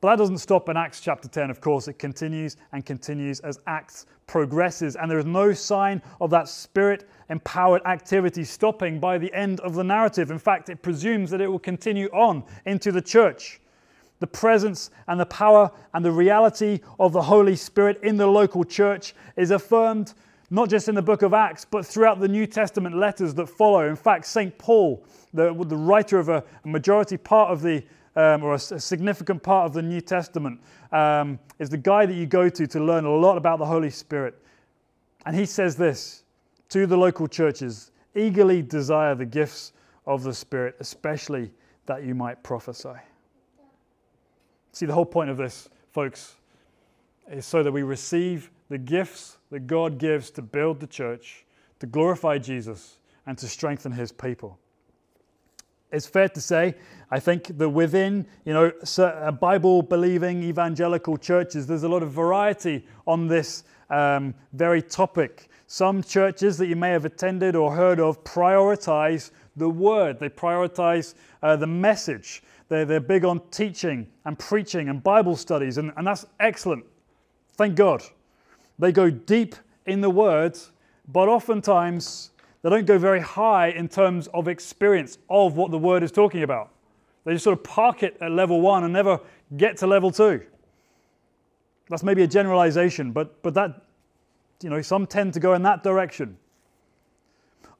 But 0.01 0.11
that 0.11 0.17
doesn't 0.17 0.37
stop 0.37 0.69
in 0.69 0.77
Acts 0.77 1.01
chapter 1.01 1.27
10, 1.27 1.49
of 1.49 1.59
course. 1.59 1.89
It 1.89 1.99
continues 1.99 2.55
and 2.71 2.85
continues 2.85 3.41
as 3.41 3.59
Acts 3.67 4.05
progresses, 4.27 4.95
and 4.95 5.11
there 5.11 5.19
is 5.19 5.25
no 5.25 5.51
sign 5.51 6.01
of 6.21 6.29
that 6.29 6.47
spirit 6.47 7.09
empowered 7.29 7.81
activity 7.85 8.45
stopping 8.45 8.99
by 8.99 9.17
the 9.17 9.33
end 9.33 9.59
of 9.59 9.73
the 9.73 9.83
narrative. 9.83 10.31
In 10.31 10.39
fact, 10.39 10.69
it 10.69 10.81
presumes 10.81 11.29
that 11.31 11.41
it 11.41 11.47
will 11.47 11.59
continue 11.59 12.07
on 12.09 12.43
into 12.65 12.93
the 12.93 13.01
church. 13.01 13.59
The 14.19 14.27
presence 14.27 14.89
and 15.07 15.19
the 15.19 15.25
power 15.25 15.71
and 15.93 16.03
the 16.03 16.11
reality 16.11 16.79
of 16.99 17.11
the 17.11 17.21
Holy 17.21 17.55
Spirit 17.55 17.99
in 18.01 18.15
the 18.15 18.27
local 18.27 18.63
church 18.63 19.13
is 19.35 19.51
affirmed 19.51 20.13
not 20.49 20.69
just 20.69 20.87
in 20.87 20.95
the 20.95 21.01
book 21.01 21.21
of 21.21 21.33
Acts, 21.33 21.65
but 21.65 21.85
throughout 21.85 22.19
the 22.19 22.27
New 22.27 22.47
Testament 22.47 22.95
letters 22.95 23.33
that 23.35 23.47
follow. 23.47 23.87
In 23.87 23.95
fact, 23.95 24.25
St. 24.25 24.57
Paul, 24.57 25.03
the, 25.33 25.53
the 25.65 25.77
writer 25.77 26.17
of 26.19 26.29
a, 26.29 26.43
a 26.63 26.67
majority 26.67 27.17
part 27.17 27.51
of 27.51 27.61
the 27.61 27.83
um, 28.19 28.43
or 28.43 28.51
a, 28.51 28.55
a, 28.55 28.79
significant 28.79 29.41
part 29.41 29.65
of 29.65 29.73
the 29.73 29.81
New 29.81 30.01
Testament, 30.01 30.59
um, 30.91 31.39
is 31.57 31.69
the 31.69 31.77
guy 31.77 32.05
that 32.05 32.13
you 32.13 32.25
go 32.25 32.49
to 32.49 32.67
to 32.67 32.83
learn 32.83 33.05
a 33.05 33.15
lot 33.15 33.37
about 33.37 33.59
the 33.59 33.65
Holy 33.65 33.89
Spirit. 33.89 34.37
And 35.25 35.33
he 35.33 35.45
says 35.45 35.77
this 35.77 36.23
to 36.69 36.85
the 36.85 36.97
local 36.97 37.27
churches 37.27 37.91
eagerly 38.15 38.61
desire 38.61 39.15
the 39.15 39.25
gifts 39.25 39.71
of 40.05 40.23
the 40.23 40.33
Spirit, 40.33 40.75
especially 40.81 41.51
that 41.85 42.03
you 42.03 42.13
might 42.13 42.43
prophesy. 42.43 42.99
See, 44.73 44.85
the 44.85 44.93
whole 44.93 45.05
point 45.05 45.29
of 45.29 45.37
this, 45.37 45.69
folks, 45.91 46.35
is 47.31 47.45
so 47.45 47.63
that 47.63 47.71
we 47.71 47.83
receive 47.83 48.51
the 48.69 48.77
gifts 48.77 49.37
that 49.49 49.65
God 49.65 49.97
gives 49.97 50.29
to 50.31 50.41
build 50.41 50.81
the 50.81 50.87
church, 50.87 51.45
to 51.79 51.87
glorify 51.87 52.37
Jesus, 52.37 52.99
and 53.25 53.37
to 53.37 53.47
strengthen 53.47 53.93
his 53.93 54.11
people 54.11 54.59
it's 55.91 56.05
fair 56.05 56.29
to 56.29 56.41
say, 56.41 56.75
I 57.11 57.19
think 57.19 57.57
that 57.57 57.69
within, 57.69 58.27
you 58.45 58.53
know, 58.53 59.31
Bible 59.31 59.81
believing 59.81 60.43
evangelical 60.43 61.17
churches, 61.17 61.65
there's 61.65 61.83
a 61.83 61.89
lot 61.89 62.03
of 62.03 62.11
variety 62.11 62.85
on 63.07 63.27
this 63.27 63.63
um, 63.89 64.35
very 64.53 64.81
topic. 64.81 65.49
Some 65.67 66.03
churches 66.03 66.57
that 66.57 66.67
you 66.67 66.75
may 66.75 66.91
have 66.91 67.05
attended 67.05 67.55
or 67.55 67.75
heard 67.75 67.99
of 67.99 68.23
prioritize 68.23 69.31
the 69.55 69.69
word, 69.69 70.19
they 70.19 70.29
prioritize 70.29 71.15
uh, 71.43 71.55
the 71.55 71.67
message. 71.67 72.43
They're, 72.69 72.85
they're 72.85 72.99
big 72.99 73.25
on 73.25 73.41
teaching 73.49 74.07
and 74.25 74.37
preaching 74.37 74.89
and 74.89 75.03
Bible 75.03 75.35
studies, 75.35 75.77
and, 75.77 75.91
and 75.97 76.05
that's 76.05 76.25
excellent. 76.39 76.85
Thank 77.53 77.75
God. 77.75 78.03
They 78.77 78.91
go 78.91 79.09
deep 79.09 79.55
in 79.85 80.01
the 80.01 80.09
word, 80.09 80.57
but 81.07 81.27
oftentimes 81.27 82.31
they 82.61 82.69
don't 82.69 82.85
go 82.85 82.97
very 82.97 83.21
high 83.21 83.67
in 83.69 83.87
terms 83.87 84.27
of 84.33 84.47
experience 84.47 85.17
of 85.29 85.55
what 85.55 85.71
the 85.71 85.77
word 85.77 86.03
is 86.03 86.11
talking 86.11 86.43
about. 86.43 86.71
They 87.23 87.33
just 87.33 87.43
sort 87.43 87.57
of 87.57 87.63
park 87.63 88.03
it 88.03 88.17
at 88.21 88.31
level 88.31 88.61
one 88.61 88.83
and 88.83 88.93
never 88.93 89.19
get 89.55 89.77
to 89.77 89.87
level 89.87 90.11
two. 90.11 90.41
That's 91.89 92.03
maybe 92.03 92.23
a 92.23 92.27
generalization, 92.27 93.11
but, 93.11 93.41
but 93.41 93.53
that, 93.55 93.81
you 94.61 94.69
know, 94.69 94.81
some 94.81 95.07
tend 95.07 95.33
to 95.33 95.39
go 95.39 95.53
in 95.53 95.63
that 95.63 95.83
direction. 95.83 96.37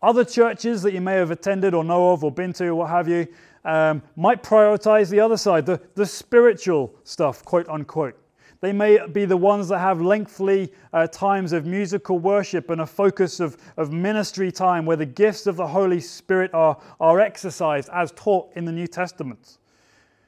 Other 0.01 0.23
churches 0.23 0.81
that 0.83 0.93
you 0.93 1.01
may 1.01 1.15
have 1.15 1.31
attended 1.31 1.73
or 1.73 1.83
know 1.83 2.11
of 2.11 2.23
or 2.23 2.31
been 2.31 2.53
to 2.53 2.67
or 2.67 2.75
what 2.75 2.89
have 2.89 3.07
you 3.07 3.27
um, 3.65 4.01
might 4.15 4.41
prioritize 4.41 5.09
the 5.09 5.19
other 5.19 5.37
side, 5.37 5.65
the, 5.65 5.81
the 5.95 6.05
spiritual 6.05 6.93
stuff, 7.03 7.43
quote 7.43 7.67
unquote. 7.67 8.17
They 8.61 8.73
may 8.73 9.05
be 9.07 9.23
the 9.23 9.37
ones 9.37 9.69
that 9.69 9.79
have 9.79 10.01
lengthy 10.01 10.73
uh, 10.91 11.07
times 11.07 11.53
of 11.53 11.65
musical 11.65 12.19
worship 12.19 12.69
and 12.69 12.81
a 12.81 12.85
focus 12.85 13.39
of, 13.39 13.57
of 13.77 13.93
ministry 13.93 14.51
time 14.51 14.85
where 14.85 14.97
the 14.97 15.05
gifts 15.05 15.47
of 15.47 15.55
the 15.55 15.67
Holy 15.67 16.01
Spirit 16.01 16.53
are, 16.53 16.77
are 16.99 17.21
exercised 17.21 17.89
as 17.93 18.11
taught 18.11 18.51
in 18.55 18.65
the 18.65 18.71
New 18.71 18.87
Testament. 18.87 19.59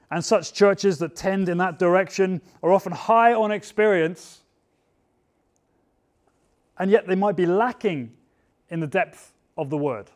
And 0.09 0.23
such 0.23 0.53
churches 0.53 0.97
that 0.99 1.15
tend 1.15 1.49
in 1.49 1.57
that 1.57 1.77
direction 1.77 2.41
are 2.63 2.71
often 2.71 2.93
high 2.93 3.33
on 3.33 3.51
experience, 3.51 4.41
and 6.77 6.89
yet 6.89 7.07
they 7.07 7.15
might 7.15 7.35
be 7.35 7.45
lacking 7.45 8.11
in 8.69 8.79
the 8.79 8.87
depth 8.87 9.33
of 9.57 9.69
the 9.69 9.77
word. 9.77 10.09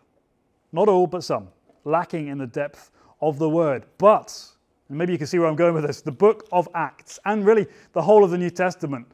Not 0.71 0.87
all, 0.87 1.07
but 1.07 1.23
some. 1.23 1.49
Lacking 1.83 2.27
in 2.27 2.37
the 2.37 2.47
depth 2.47 2.91
of 3.21 3.39
the 3.39 3.49
word. 3.49 3.85
But 3.97 4.54
and 4.89 4.97
maybe 4.97 5.11
you 5.11 5.17
can 5.17 5.27
see 5.27 5.39
where 5.39 5.47
I'm 5.47 5.55
going 5.55 5.73
with 5.73 5.85
this. 5.85 6.01
The 6.01 6.11
book 6.11 6.47
of 6.51 6.69
Acts, 6.75 7.19
and 7.25 7.45
really 7.45 7.67
the 7.93 8.01
whole 8.01 8.23
of 8.23 8.31
the 8.31 8.37
New 8.37 8.49
Testament, 8.49 9.07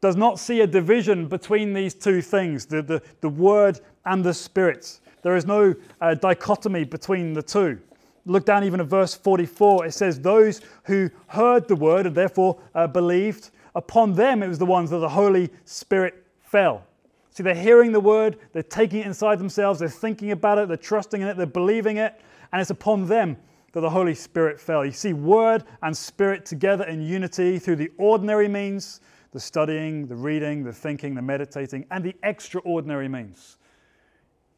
does 0.00 0.16
not 0.16 0.38
see 0.38 0.60
a 0.60 0.66
division 0.66 1.28
between 1.28 1.74
these 1.74 1.94
two 1.94 2.22
things 2.22 2.64
the, 2.66 2.82
the, 2.82 3.02
the 3.20 3.28
Word 3.28 3.80
and 4.06 4.24
the 4.24 4.32
Spirit. 4.32 5.00
There 5.22 5.36
is 5.36 5.46
no 5.46 5.74
uh, 6.00 6.14
dichotomy 6.14 6.84
between 6.84 7.34
the 7.34 7.42
two. 7.42 7.78
Look 8.24 8.46
down 8.46 8.64
even 8.64 8.80
at 8.80 8.86
verse 8.86 9.14
44. 9.14 9.86
It 9.86 9.92
says, 9.92 10.20
Those 10.20 10.60
who 10.84 11.10
heard 11.26 11.68
the 11.68 11.76
Word 11.76 12.06
and 12.06 12.14
therefore 12.14 12.58
uh, 12.74 12.86
believed, 12.86 13.50
upon 13.74 14.14
them 14.14 14.42
it 14.42 14.48
was 14.48 14.58
the 14.58 14.66
ones 14.66 14.90
that 14.90 14.98
the 14.98 15.08
Holy 15.08 15.50
Spirit 15.64 16.24
fell. 16.40 16.84
See, 17.30 17.42
they're 17.42 17.54
hearing 17.54 17.92
the 17.92 18.00
Word, 18.00 18.38
they're 18.52 18.62
taking 18.62 19.00
it 19.00 19.06
inside 19.06 19.38
themselves, 19.38 19.78
they're 19.78 19.88
thinking 19.88 20.32
about 20.32 20.58
it, 20.58 20.68
they're 20.68 20.76
trusting 20.76 21.20
in 21.20 21.28
it, 21.28 21.36
they're 21.36 21.46
believing 21.46 21.98
it, 21.98 22.20
and 22.52 22.60
it's 22.60 22.70
upon 22.70 23.06
them 23.06 23.36
that 23.72 23.80
the 23.80 23.90
Holy 23.90 24.14
Spirit 24.14 24.60
fell. 24.60 24.84
You 24.84 24.92
see 24.92 25.12
word 25.12 25.64
and 25.82 25.96
spirit 25.96 26.44
together 26.44 26.84
in 26.84 27.02
unity 27.02 27.58
through 27.58 27.76
the 27.76 27.90
ordinary 27.98 28.48
means, 28.48 29.00
the 29.32 29.40
studying, 29.40 30.06
the 30.06 30.16
reading, 30.16 30.64
the 30.64 30.72
thinking, 30.72 31.14
the 31.14 31.22
meditating, 31.22 31.86
and 31.90 32.04
the 32.04 32.14
extraordinary 32.22 33.08
means. 33.08 33.58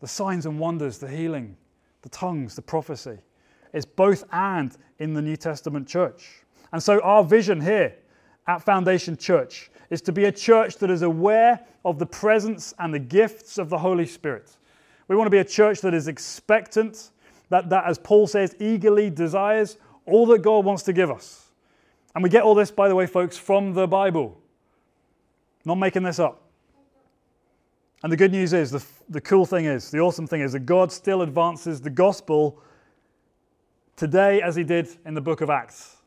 The 0.01 0.09
signs 0.09 0.47
and 0.47 0.59
wonders, 0.59 0.99
the 0.99 1.09
healing, 1.09 1.57
the 2.01 2.09
tongues, 2.09 2.57
the 2.57 2.63
prophecy. 2.63 3.19
It's 3.73 3.87
both 3.87 4.25
and 4.33 4.77
in 4.99 5.15
the 5.15 5.23
New 5.23 5.37
Testament 5.37 5.87
church. 5.87 6.43
And 6.73 6.83
so 6.83 7.01
our 7.01 7.23
vision 7.23 7.61
here 7.61 7.95
at 8.47 8.63
Foundation 8.63 9.17
Church 9.17 9.71
is 9.91 10.01
to 10.03 10.13
be 10.13 10.25
a 10.25 10.33
church 10.33 10.77
that 10.77 10.91
is 10.91 11.03
aware 11.03 11.61
of 11.85 11.99
the 11.99 12.07
presence 12.07 12.73
and 12.79 12.93
the 12.93 12.99
gifts 12.99 13.59
of 13.59 13.69
the 13.69 13.79
Holy 13.79 14.07
Spirit. 14.07 14.57
We 15.09 15.17
want 15.17 15.27
to 15.27 15.31
be 15.31 15.39
a 15.39 15.45
church 15.45 15.81
that 15.83 15.93
is 15.93 16.09
expectant 16.09 17.11
that, 17.53 17.69
that, 17.69 17.85
as 17.85 17.99
Paul 17.99 18.27
says, 18.27 18.57
eagerly 18.59 19.11
desires 19.11 19.77
all 20.07 20.25
that 20.29 20.39
God 20.39 20.65
wants 20.65 20.83
to 20.85 20.93
give 20.95 21.11
us. 21.11 21.51
And 22.15 22.25
we 22.25 22.31
get 22.31 22.45
all 22.45 22.55
this, 22.55 22.71
by 22.71 22.89
the 22.89 22.95
way, 22.95 23.07
folks, 23.07 23.37
from 23.37 23.75
the 23.75 23.87
Bible. 23.87 24.41
Not 25.67 25.75
making 25.75 26.03
this 26.03 26.19
up. 26.19 26.41
And 28.03 28.11
the 28.11 28.17
good 28.17 28.33
news 28.33 28.55
is, 28.55 28.71
the, 28.71 28.83
the 29.11 29.21
cool 29.21 29.45
thing 29.45 29.67
is, 29.67 29.91
the 29.91 30.01
awesome 30.01 30.27
thing 30.27 30.41
is 30.41 30.53
that 30.53 30.61
God 30.61 30.91
still 30.91 31.21
advances 31.21 31.83
the 31.83 31.91
gospel 31.91 32.59
today 33.97 34.41
as 34.41 34.57
he 34.57 34.65
did 34.65 34.89
in 35.05 35.13
the 35.13 35.21
book 35.21 35.43
of 35.43 35.51
Acts. 35.51 35.99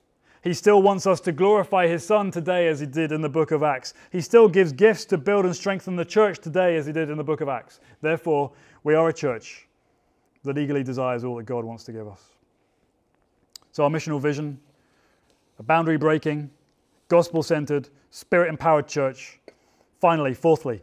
He 0.44 0.54
still 0.54 0.82
wants 0.82 1.06
us 1.06 1.20
to 1.22 1.32
glorify 1.32 1.88
his 1.88 2.04
son 2.04 2.32
today 2.32 2.68
as 2.68 2.80
he 2.80 2.88
did 2.88 3.12
in 3.12 3.22
the 3.22 3.30
book 3.30 3.52
of 3.52 3.62
Acts. 3.62 3.94
He 4.12 4.20
still 4.20 4.50
gives 4.50 4.74
gifts 4.74 5.06
to 5.06 5.18
build 5.20 5.46
and 5.46 5.56
strengthen 5.56 5.96
the 5.96 6.06
church 6.06 6.40
today 6.40 6.76
as 6.76 6.88
he 6.88 6.92
did 6.92 7.12
in 7.12 7.18
the 7.18 7.24
book 7.24 7.42
of 7.42 7.50
Acts. 7.50 7.80
Therefore, 8.02 8.52
we 8.84 8.96
are 8.96 9.10
a 9.10 9.14
church 9.14 9.65
that 10.46 10.58
eagerly 10.58 10.84
desires 10.84 11.24
all 11.24 11.36
that 11.36 11.46
God 11.46 11.66
wants 11.66 11.84
to 11.86 11.92
give 11.92 12.08
us. 12.08 12.22
So, 13.72 13.84
our 13.84 13.90
missional 13.90 14.22
vision, 14.22 14.60
a 15.60 15.64
boundary 15.64 15.98
breaking, 15.98 16.50
gospel 17.08 17.44
centered, 17.44 17.90
spirit 18.10 18.50
empowered 18.50 18.88
church. 18.88 19.40
Finally, 20.00 20.34
fourthly, 20.34 20.82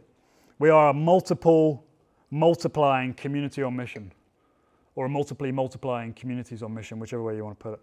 we 0.59 0.69
are 0.69 0.89
a 0.89 0.93
multiple, 0.93 1.83
multiplying 2.31 3.13
community 3.13 3.63
on 3.63 3.75
mission, 3.75 4.11
or 4.95 5.05
a 5.05 5.09
multiply 5.09 5.51
multiplying 5.51 6.13
communities 6.13 6.63
on 6.63 6.73
mission, 6.73 6.99
whichever 6.99 7.23
way 7.23 7.35
you 7.35 7.43
want 7.43 7.57
to 7.57 7.63
put 7.63 7.73
it. 7.73 7.81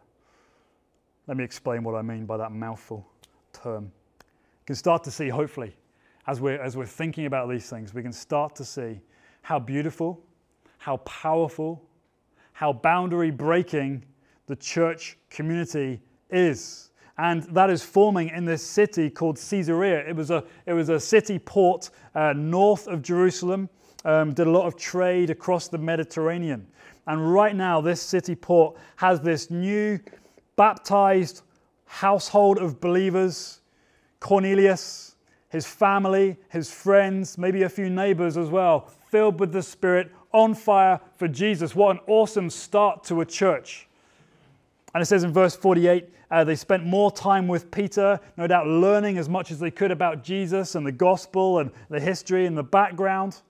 Let 1.27 1.37
me 1.37 1.45
explain 1.45 1.85
what 1.85 1.95
I 1.95 2.03
mean 2.03 2.27
by 2.27 2.37
that 2.37 2.53
mouthful 2.53 3.07
term. 3.53 3.85
You 3.85 4.66
can 4.66 4.77
start 4.77 5.05
to 5.05 5.11
see, 5.11 5.29
hopefully, 5.29 5.77
as 6.27 6.40
we're, 6.40 6.61
as 6.61 6.77
we're 6.77 6.87
thinking 6.87 7.27
about 7.27 7.49
these 7.49 7.69
things, 7.69 7.95
we 7.95 8.03
can 8.03 8.12
start 8.12 8.55
to 8.57 8.64
see 8.64 9.01
how 9.43 9.59
beautiful, 9.59 10.21
how 10.81 10.97
powerful, 10.99 11.87
how 12.53 12.73
boundary 12.73 13.31
breaking 13.31 14.03
the 14.47 14.57
church 14.57 15.19
community 15.29 16.01
is. 16.31 16.90
And 17.19 17.43
that 17.55 17.69
is 17.69 17.83
forming 17.83 18.31
in 18.31 18.47
this 18.47 18.62
city 18.62 19.11
called 19.11 19.37
Caesarea. 19.37 20.09
It 20.09 20.16
was 20.16 20.31
a, 20.31 20.43
it 20.64 20.73
was 20.73 20.88
a 20.88 20.99
city 20.99 21.38
port 21.38 21.90
uh, 22.14 22.33
north 22.35 22.88
of 22.88 23.03
Jerusalem, 23.03 23.69
um, 24.07 24.33
did 24.33 24.47
a 24.47 24.51
lot 24.51 24.66
of 24.66 24.75
trade 24.75 25.29
across 25.29 25.69
the 25.69 25.77
Mediterranean. 25.77 26.66
And 27.07 27.31
right 27.31 27.55
now, 27.55 27.83
this 27.83 28.01
city 28.01 28.35
port 28.35 28.79
has 28.97 29.21
this 29.21 29.51
new 29.51 30.01
baptized 30.57 31.43
household 31.85 32.57
of 32.59 32.81
believers 32.81 33.61
Cornelius, 34.19 35.16
his 35.51 35.66
family, 35.66 36.38
his 36.49 36.71
friends, 36.73 37.37
maybe 37.37 37.64
a 37.64 37.69
few 37.69 37.90
neighbors 37.90 38.38
as 38.38 38.49
well, 38.49 38.90
filled 39.09 39.40
with 39.40 39.53
the 39.53 39.62
Spirit, 39.62 40.11
on 40.33 40.55
fire 40.55 41.01
for 41.16 41.29
Jesus. 41.29 41.75
What 41.75 41.97
an 41.97 42.03
awesome 42.07 42.51
start 42.51 43.05
to 43.05 43.21
a 43.21 43.27
church. 43.27 43.88
And 44.95 45.03
it 45.03 45.07
says 45.07 45.25
in 45.25 45.33
verse 45.33 45.55
48 45.55 46.09
uh, 46.31 46.45
they 46.45 46.55
spent 46.55 46.85
more 46.85 47.11
time 47.11 47.49
with 47.49 47.71
Peter, 47.71 48.21
no 48.37 48.47
doubt 48.47 48.66
learning 48.66 49.19
as 49.19 49.29
much 49.29 49.51
as 49.51 49.59
they 49.59 49.71
could 49.71 49.90
about 49.90 50.23
Jesus 50.23 50.77
and 50.77 50.87
the 50.87 50.93
gospel 50.93 51.59
and 51.59 51.71
the 51.88 51.99
history 51.99 52.47
and 52.47 52.57
the 52.57 52.62
background. 52.62 53.40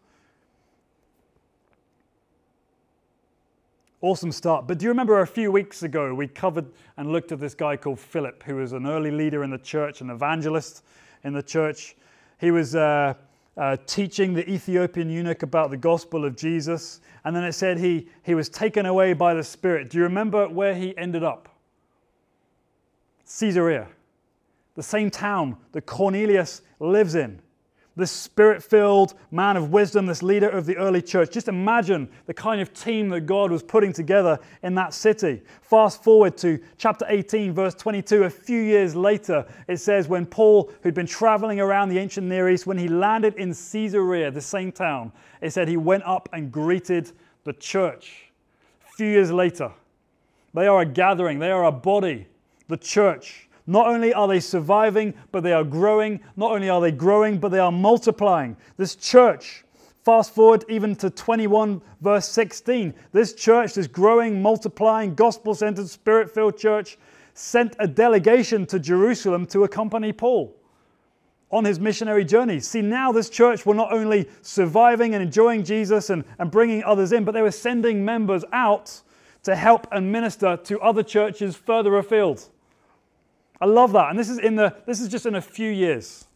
Awesome 4.02 4.32
start. 4.32 4.66
But 4.66 4.78
do 4.78 4.84
you 4.84 4.88
remember 4.88 5.20
a 5.20 5.26
few 5.26 5.52
weeks 5.52 5.82
ago 5.82 6.14
we 6.14 6.26
covered 6.26 6.64
and 6.96 7.12
looked 7.12 7.32
at 7.32 7.38
this 7.38 7.54
guy 7.54 7.76
called 7.76 8.00
Philip, 8.00 8.42
who 8.44 8.56
was 8.56 8.72
an 8.72 8.86
early 8.86 9.10
leader 9.10 9.44
in 9.44 9.50
the 9.50 9.58
church, 9.58 10.00
an 10.00 10.08
evangelist 10.08 10.82
in 11.22 11.34
the 11.34 11.42
church? 11.42 11.96
He 12.38 12.50
was 12.50 12.74
uh, 12.74 13.12
uh, 13.60 13.76
teaching 13.86 14.32
the 14.32 14.50
Ethiopian 14.50 15.10
eunuch 15.10 15.42
about 15.42 15.70
the 15.70 15.76
gospel 15.76 16.24
of 16.24 16.34
Jesus. 16.34 17.02
And 17.24 17.36
then 17.36 17.44
it 17.44 17.52
said 17.52 17.78
he, 17.78 18.08
he 18.22 18.34
was 18.34 18.48
taken 18.48 18.86
away 18.86 19.12
by 19.12 19.34
the 19.34 19.44
Spirit. 19.44 19.90
Do 19.90 19.98
you 19.98 20.04
remember 20.04 20.48
where 20.48 20.74
he 20.74 20.96
ended 20.96 21.22
up? 21.22 21.46
Caesarea, 23.38 23.86
the 24.76 24.82
same 24.82 25.10
town 25.10 25.58
that 25.72 25.82
Cornelius 25.82 26.62
lives 26.78 27.14
in 27.14 27.42
this 28.00 28.10
spirit 28.10 28.62
filled 28.62 29.14
man 29.30 29.56
of 29.56 29.70
wisdom, 29.70 30.06
this 30.06 30.22
leader 30.22 30.48
of 30.48 30.66
the 30.66 30.76
early 30.76 31.00
church. 31.00 31.30
Just 31.30 31.46
imagine 31.46 32.08
the 32.26 32.34
kind 32.34 32.60
of 32.60 32.74
team 32.74 33.08
that 33.10 33.22
God 33.22 33.52
was 33.52 33.62
putting 33.62 33.92
together 33.92 34.38
in 34.62 34.74
that 34.74 34.92
city. 34.92 35.42
Fast 35.62 36.02
forward 36.02 36.36
to 36.38 36.58
chapter 36.78 37.04
18, 37.08 37.52
verse 37.52 37.74
22. 37.74 38.24
A 38.24 38.30
few 38.30 38.60
years 38.60 38.96
later, 38.96 39.46
it 39.68 39.76
says, 39.76 40.08
when 40.08 40.26
Paul, 40.26 40.72
who'd 40.82 40.94
been 40.94 41.06
traveling 41.06 41.60
around 41.60 41.90
the 41.90 41.98
ancient 41.98 42.26
Near 42.26 42.48
East, 42.50 42.66
when 42.66 42.78
he 42.78 42.88
landed 42.88 43.34
in 43.36 43.50
Caesarea, 43.54 44.30
the 44.30 44.40
same 44.40 44.72
town, 44.72 45.12
it 45.40 45.52
said 45.52 45.68
he 45.68 45.76
went 45.76 46.02
up 46.04 46.28
and 46.32 46.50
greeted 46.50 47.12
the 47.44 47.52
church. 47.52 48.32
A 48.88 48.92
few 48.96 49.08
years 49.08 49.30
later, 49.30 49.70
they 50.54 50.66
are 50.66 50.80
a 50.80 50.86
gathering, 50.86 51.38
they 51.38 51.50
are 51.50 51.66
a 51.66 51.72
body, 51.72 52.26
the 52.68 52.76
church 52.76 53.48
not 53.70 53.86
only 53.86 54.12
are 54.12 54.26
they 54.26 54.40
surviving, 54.40 55.14
but 55.30 55.44
they 55.44 55.52
are 55.52 55.62
growing. 55.62 56.18
Not 56.34 56.50
only 56.50 56.68
are 56.68 56.80
they 56.80 56.90
growing, 56.90 57.38
but 57.38 57.50
they 57.50 57.60
are 57.60 57.70
multiplying. 57.70 58.56
This 58.76 58.96
church, 58.96 59.64
fast 60.02 60.34
forward 60.34 60.64
even 60.68 60.96
to 60.96 61.08
21, 61.08 61.80
verse 62.00 62.28
16, 62.28 62.92
this 63.12 63.32
church, 63.32 63.74
this 63.74 63.86
growing, 63.86 64.42
multiplying, 64.42 65.14
gospel 65.14 65.54
centered, 65.54 65.88
spirit 65.88 66.28
filled 66.28 66.58
church, 66.58 66.98
sent 67.34 67.76
a 67.78 67.86
delegation 67.86 68.66
to 68.66 68.80
Jerusalem 68.80 69.46
to 69.46 69.62
accompany 69.62 70.12
Paul 70.12 70.52
on 71.52 71.64
his 71.64 71.78
missionary 71.78 72.24
journey. 72.24 72.58
See, 72.58 72.82
now 72.82 73.12
this 73.12 73.30
church 73.30 73.64
were 73.64 73.74
not 73.74 73.92
only 73.92 74.28
surviving 74.42 75.14
and 75.14 75.22
enjoying 75.22 75.62
Jesus 75.62 76.10
and, 76.10 76.24
and 76.40 76.50
bringing 76.50 76.82
others 76.82 77.12
in, 77.12 77.22
but 77.22 77.34
they 77.34 77.42
were 77.42 77.52
sending 77.52 78.04
members 78.04 78.44
out 78.52 79.00
to 79.44 79.54
help 79.54 79.86
and 79.92 80.10
minister 80.10 80.56
to 80.56 80.80
other 80.80 81.04
churches 81.04 81.54
further 81.54 81.98
afield. 81.98 82.48
I 83.60 83.66
love 83.66 83.92
that. 83.92 84.10
And 84.10 84.18
this 84.18 84.30
is, 84.30 84.38
in 84.38 84.56
the, 84.56 84.74
this 84.86 85.00
is 85.00 85.08
just 85.08 85.26
in 85.26 85.34
a 85.34 85.40
few 85.40 85.70
years. 85.70 86.26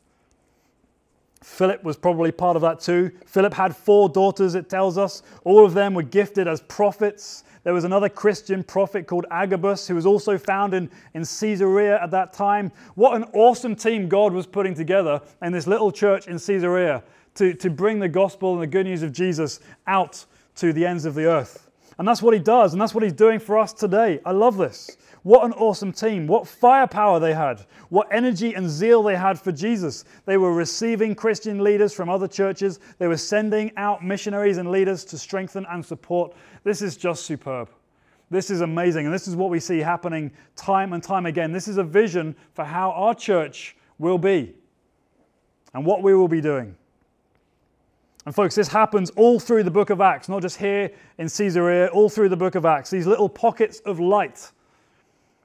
Philip 1.42 1.84
was 1.84 1.96
probably 1.96 2.32
part 2.32 2.56
of 2.56 2.62
that 2.62 2.80
too. 2.80 3.10
Philip 3.26 3.52
had 3.52 3.76
four 3.76 4.08
daughters, 4.08 4.54
it 4.54 4.70
tells 4.70 4.96
us. 4.96 5.22
All 5.44 5.64
of 5.64 5.74
them 5.74 5.92
were 5.94 6.02
gifted 6.02 6.48
as 6.48 6.62
prophets. 6.62 7.44
There 7.64 7.74
was 7.74 7.84
another 7.84 8.08
Christian 8.08 8.62
prophet 8.62 9.06
called 9.06 9.26
Agabus 9.30 9.86
who 9.86 9.94
was 9.94 10.06
also 10.06 10.38
found 10.38 10.72
in, 10.72 10.90
in 11.12 11.22
Caesarea 11.22 12.02
at 12.02 12.10
that 12.12 12.32
time. 12.32 12.72
What 12.94 13.14
an 13.14 13.24
awesome 13.34 13.76
team 13.76 14.08
God 14.08 14.32
was 14.32 14.46
putting 14.46 14.74
together 14.74 15.20
in 15.42 15.52
this 15.52 15.66
little 15.66 15.92
church 15.92 16.28
in 16.28 16.38
Caesarea 16.38 17.02
to, 17.34 17.52
to 17.54 17.70
bring 17.70 17.98
the 17.98 18.08
gospel 18.08 18.54
and 18.54 18.62
the 18.62 18.66
good 18.66 18.86
news 18.86 19.02
of 19.02 19.12
Jesus 19.12 19.60
out 19.86 20.24
to 20.56 20.72
the 20.72 20.86
ends 20.86 21.04
of 21.04 21.14
the 21.14 21.26
earth. 21.26 21.70
And 21.98 22.08
that's 22.08 22.22
what 22.22 22.34
he 22.34 22.40
does, 22.40 22.72
and 22.72 22.82
that's 22.82 22.94
what 22.94 23.04
he's 23.04 23.12
doing 23.12 23.38
for 23.38 23.58
us 23.58 23.72
today. 23.72 24.20
I 24.24 24.32
love 24.32 24.56
this. 24.56 24.96
What 25.22 25.44
an 25.44 25.52
awesome 25.52 25.92
team. 25.92 26.26
What 26.26 26.46
firepower 26.46 27.20
they 27.20 27.32
had. 27.32 27.64
What 27.88 28.08
energy 28.10 28.54
and 28.54 28.68
zeal 28.68 29.02
they 29.02 29.16
had 29.16 29.38
for 29.38 29.52
Jesus. 29.52 30.04
They 30.26 30.36
were 30.36 30.52
receiving 30.52 31.14
Christian 31.14 31.62
leaders 31.62 31.94
from 31.94 32.10
other 32.10 32.28
churches. 32.28 32.80
They 32.98 33.06
were 33.06 33.16
sending 33.16 33.72
out 33.76 34.04
missionaries 34.04 34.58
and 34.58 34.70
leaders 34.70 35.04
to 35.06 35.18
strengthen 35.18 35.64
and 35.70 35.84
support. 35.84 36.34
This 36.62 36.82
is 36.82 36.96
just 36.96 37.24
superb. 37.24 37.70
This 38.28 38.50
is 38.50 38.60
amazing. 38.60 39.06
And 39.06 39.14
this 39.14 39.28
is 39.28 39.36
what 39.36 39.48
we 39.48 39.60
see 39.60 39.78
happening 39.78 40.32
time 40.56 40.92
and 40.92 41.02
time 41.02 41.26
again. 41.26 41.52
This 41.52 41.68
is 41.68 41.76
a 41.76 41.84
vision 41.84 42.34
for 42.52 42.64
how 42.64 42.90
our 42.90 43.14
church 43.14 43.76
will 43.98 44.18
be 44.18 44.54
and 45.72 45.86
what 45.86 46.02
we 46.02 46.14
will 46.14 46.28
be 46.28 46.40
doing. 46.40 46.76
And, 48.26 48.34
folks, 48.34 48.54
this 48.54 48.68
happens 48.68 49.10
all 49.10 49.38
through 49.38 49.64
the 49.64 49.70
book 49.70 49.90
of 49.90 50.00
Acts, 50.00 50.28
not 50.28 50.42
just 50.42 50.56
here 50.56 50.90
in 51.18 51.28
Caesarea, 51.28 51.88
all 51.88 52.08
through 52.08 52.30
the 52.30 52.36
book 52.36 52.54
of 52.54 52.64
Acts. 52.64 52.90
These 52.90 53.06
little 53.06 53.28
pockets 53.28 53.80
of 53.80 54.00
light 54.00 54.50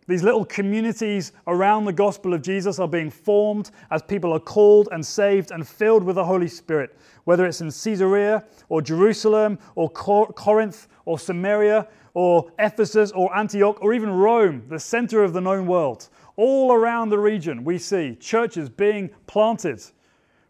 these 0.10 0.24
little 0.24 0.44
communities 0.44 1.34
around 1.46 1.86
the 1.86 1.94
gospel 1.94 2.34
of 2.34 2.42
Jesus 2.42 2.80
are 2.80 2.88
being 2.88 3.12
formed 3.12 3.70
as 3.92 4.02
people 4.02 4.34
are 4.34 4.39
called 4.39 4.89
and 4.92 5.06
saved 5.06 5.52
and 5.52 5.68
filled 5.68 6.04
with 6.04 6.15
the 6.15 6.26
Holy 6.26 6.48
Spirit, 6.48 6.98
whether 7.26 7.46
it's 7.46 7.62
in 7.62 7.68
Caesarea 7.68 8.44
or 8.70 8.82
Jerusalem 8.82 9.60
or 9.76 9.88
Corinth 9.88 10.88
or 11.06 11.20
Samaria 11.20 11.88
or 12.15 12.52
Ephesus 12.58 13.12
or 13.12 13.38
Antioch 13.38 13.78
or 13.84 13.94
even 13.94 14.10
Rome, 14.10 14.63
the 14.68 14.80
center 14.80 15.24
of 15.24 15.34
the 15.34 15.42
known 15.42 15.68
world. 15.68 16.10
All 16.38 16.74
around 16.74 17.10
the 17.10 17.20
region, 17.20 17.63
we 17.63 17.78
see 17.78 18.15
churches 18.15 18.68
being 18.68 19.12
planted, 19.28 19.80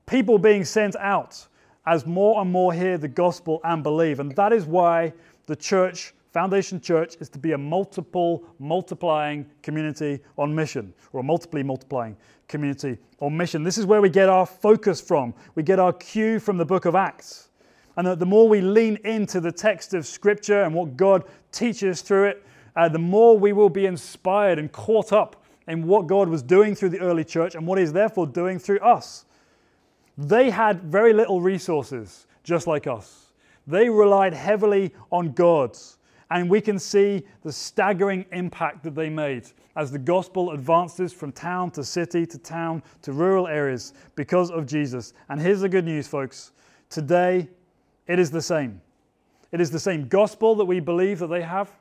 people 0.06 0.39
being 0.39 0.63
sent 0.63 0.96
out 0.96 1.49
as 1.89 2.06
more 2.06 2.39
and 2.39 2.52
more 2.52 2.71
hear 2.71 2.99
the 2.99 3.08
gospel 3.08 3.60
and 3.63 3.82
believe. 3.82 4.19
And 4.19 4.32
that 4.36 4.54
is 4.54 4.65
why 4.65 5.12
the 5.47 5.56
church 5.56 6.13
Foundation 6.32 6.80
Church 6.80 7.15
is 7.19 7.28
to 7.30 7.39
be 7.39 7.54
a 7.54 7.58
multiple, 7.58 8.43
multiplying 8.60 9.47
community 9.63 10.19
on 10.38 10.54
mission, 10.54 10.93
or 11.12 11.21
a 11.21 11.23
multiply 11.23 11.63
multiplying 11.63 12.15
community 12.47 12.99
on 13.19 13.36
mission. 13.36 13.63
This 13.63 13.80
is 13.80 13.88
where 13.88 13.99
we 13.99 14.10
get 14.10 14.29
our 14.29 14.46
focus 14.46 15.02
from. 15.02 15.33
We 15.56 15.63
get 15.63 15.79
our 15.79 15.92
cue 15.92 16.40
from 16.40 16.58
the 16.58 16.65
book 16.65 16.85
of 16.85 16.94
Acts. 16.94 17.50
And 17.98 18.06
that 18.06 18.19
the 18.19 18.27
more 18.27 18.48
we 18.48 18.62
lean 18.62 18.98
into 19.04 19.42
the 19.42 19.52
text 19.52 19.96
of 19.96 20.06
Scripture 20.06 20.62
and 20.62 20.75
what 20.75 20.96
God 20.96 21.23
teaches 21.52 22.02
through 22.02 22.25
it, 22.25 22.46
uh, 22.75 22.87
the 22.87 23.00
more 23.00 23.35
we 23.35 23.52
will 23.52 23.69
be 23.69 23.87
inspired 23.87 24.60
and 24.60 24.71
caught 24.71 25.12
up 25.12 25.44
in 25.67 25.87
what 25.87 26.06
God 26.06 26.29
was 26.29 26.44
doing 26.44 26.75
through 26.75 26.90
the 26.90 27.00
early 27.00 27.23
church 27.23 27.56
and 27.56 27.65
what 27.65 27.79
He's 27.79 27.92
therefore 27.92 28.27
doing 28.27 28.60
through 28.60 28.79
us. 28.81 29.25
They 30.28 30.50
had 30.50 30.84
very 30.84 31.13
little 31.13 31.42
resources, 31.42 32.28
just 32.44 32.67
like 32.67 32.88
us. 32.88 33.32
They 33.65 33.90
relied 33.90 34.34
heavily 34.34 34.94
on 35.12 35.32
God's 35.32 35.98
and 36.32 36.50
we 36.50 36.62
can 36.62 36.78
see 36.78 37.24
the 37.44 37.52
staggering 37.52 38.26
impact 38.32 38.84
that 38.84 38.94
they 38.94 39.10
made 39.10 39.48
as 39.76 39.92
the 39.92 39.98
gospel 39.98 40.52
advances 40.52 41.12
from 41.12 41.32
town 41.32 41.72
to 41.72 41.84
city 41.84 42.26
to 42.28 42.38
town 42.38 42.84
to 43.02 43.13
rural 43.13 43.48
areas 43.48 43.94
because 44.15 44.52
of 44.52 44.67
Jesus. 44.67 45.13
And 45.30 45.42
here's 45.42 45.62
the 45.62 45.70
good 45.70 45.86
news, 45.86 46.08
folks 46.08 46.52
Today, 46.90 47.48
it 48.08 48.20
is 48.20 48.32
the 48.32 48.42
same. 48.42 48.82
It 49.52 49.62
is 49.62 49.72
the 49.72 49.80
same 49.80 50.08
gospel 50.08 50.56
that 50.56 50.65
we 50.65 50.80
believe 50.80 51.20
that 51.20 51.28
they 51.28 51.42
have. 51.42 51.72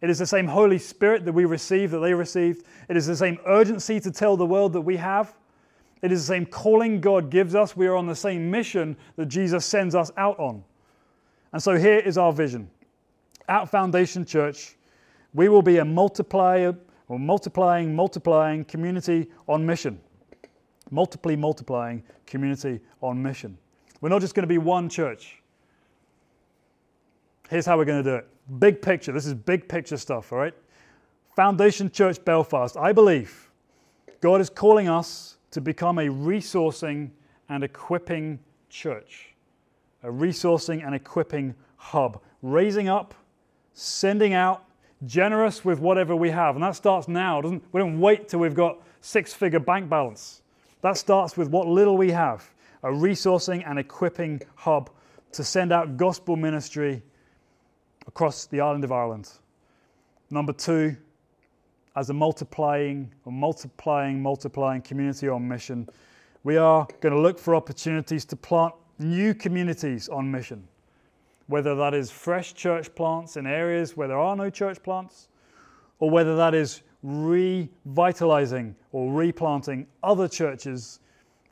It 0.00 0.10
is 0.10 0.18
the 0.18 0.26
same 0.26 0.46
Holy 0.46 0.78
Spirit 0.78 1.24
that 1.24 1.32
we 1.32 1.44
receive 1.44 1.90
that 1.90 2.00
they 2.00 2.12
received. 2.12 2.66
It 2.88 2.96
is 2.96 3.06
the 3.06 3.16
same 3.16 3.38
urgency 3.46 4.00
to 4.00 4.10
tell 4.10 4.36
the 4.36 4.46
world 4.46 4.72
that 4.74 4.82
we 4.82 4.96
have. 4.96 5.34
It 6.04 6.12
is 6.12 6.26
the 6.26 6.34
same 6.34 6.44
calling 6.44 7.00
God 7.00 7.30
gives 7.30 7.54
us. 7.54 7.74
We 7.74 7.86
are 7.86 7.94
on 7.94 8.06
the 8.06 8.14
same 8.14 8.50
mission 8.50 8.94
that 9.16 9.24
Jesus 9.24 9.64
sends 9.64 9.94
us 9.94 10.12
out 10.18 10.38
on. 10.38 10.62
And 11.54 11.62
so 11.62 11.78
here 11.78 11.96
is 11.96 12.18
our 12.18 12.30
vision. 12.30 12.68
At 13.48 13.70
Foundation 13.70 14.26
Church, 14.26 14.76
we 15.32 15.48
will 15.48 15.62
be 15.62 15.78
a 15.78 15.84
multiplier 15.84 16.76
or 17.08 17.18
multiplying, 17.18 17.96
multiplying 17.96 18.66
community 18.66 19.30
on 19.48 19.64
mission. 19.64 19.98
Multiply, 20.90 21.36
multiplying 21.36 22.02
community 22.26 22.80
on 23.00 23.22
mission. 23.22 23.56
We're 24.02 24.10
not 24.10 24.20
just 24.20 24.34
going 24.34 24.42
to 24.42 24.46
be 24.46 24.58
one 24.58 24.90
church. 24.90 25.40
Here's 27.48 27.64
how 27.64 27.78
we're 27.78 27.86
going 27.86 28.04
to 28.04 28.10
do 28.10 28.16
it. 28.16 28.28
Big 28.58 28.82
picture. 28.82 29.12
This 29.12 29.24
is 29.24 29.32
big 29.32 29.70
picture 29.70 29.96
stuff, 29.96 30.34
all 30.34 30.38
right? 30.38 30.54
Foundation 31.34 31.90
Church 31.90 32.22
Belfast. 32.22 32.76
I 32.76 32.92
believe 32.92 33.50
God 34.20 34.42
is 34.42 34.50
calling 34.50 34.86
us 34.86 35.33
to 35.54 35.60
become 35.60 36.00
a 36.00 36.06
resourcing 36.06 37.10
and 37.48 37.62
equipping 37.62 38.40
church, 38.68 39.36
a 40.02 40.08
resourcing 40.08 40.84
and 40.84 40.96
equipping 40.96 41.54
hub, 41.76 42.20
raising 42.42 42.88
up, 42.88 43.14
sending 43.72 44.34
out, 44.34 44.64
generous 45.06 45.64
with 45.64 45.78
whatever 45.78 46.16
we 46.16 46.28
have. 46.28 46.56
And 46.56 46.64
that 46.64 46.74
starts 46.74 47.06
now. 47.06 47.40
Doesn't, 47.40 47.62
we 47.70 47.78
don't 47.78 48.00
wait 48.00 48.28
till 48.28 48.40
we've 48.40 48.52
got 48.52 48.82
six 49.00 49.32
figure 49.32 49.60
bank 49.60 49.88
balance. 49.88 50.42
That 50.80 50.96
starts 50.96 51.36
with 51.36 51.48
what 51.50 51.68
little 51.68 51.96
we 51.96 52.10
have 52.10 52.50
a 52.82 52.88
resourcing 52.88 53.62
and 53.64 53.78
equipping 53.78 54.42
hub 54.56 54.90
to 55.30 55.44
send 55.44 55.72
out 55.72 55.96
gospel 55.96 56.34
ministry 56.34 57.00
across 58.08 58.46
the 58.46 58.60
island 58.60 58.82
of 58.82 58.90
Ireland. 58.90 59.30
Number 60.30 60.52
two, 60.52 60.96
as 61.96 62.10
a 62.10 62.12
multiplying 62.12 63.12
multiplying, 63.26 64.20
multiplying 64.20 64.82
community 64.82 65.28
on 65.28 65.46
mission, 65.46 65.88
we 66.42 66.56
are 66.56 66.86
going 67.00 67.14
to 67.14 67.20
look 67.20 67.38
for 67.38 67.54
opportunities 67.54 68.24
to 68.26 68.36
plant 68.36 68.74
new 68.98 69.34
communities 69.34 70.08
on 70.08 70.30
mission, 70.30 70.66
whether 71.46 71.74
that 71.74 71.94
is 71.94 72.10
fresh 72.10 72.54
church 72.54 72.94
plants 72.94 73.36
in 73.36 73.46
areas 73.46 73.96
where 73.96 74.08
there 74.08 74.18
are 74.18 74.36
no 74.36 74.50
church 74.50 74.82
plants, 74.82 75.28
or 75.98 76.10
whether 76.10 76.36
that 76.36 76.54
is 76.54 76.82
revitalizing 77.02 78.74
or 78.92 79.12
replanting 79.12 79.86
other 80.02 80.26
churches 80.26 81.00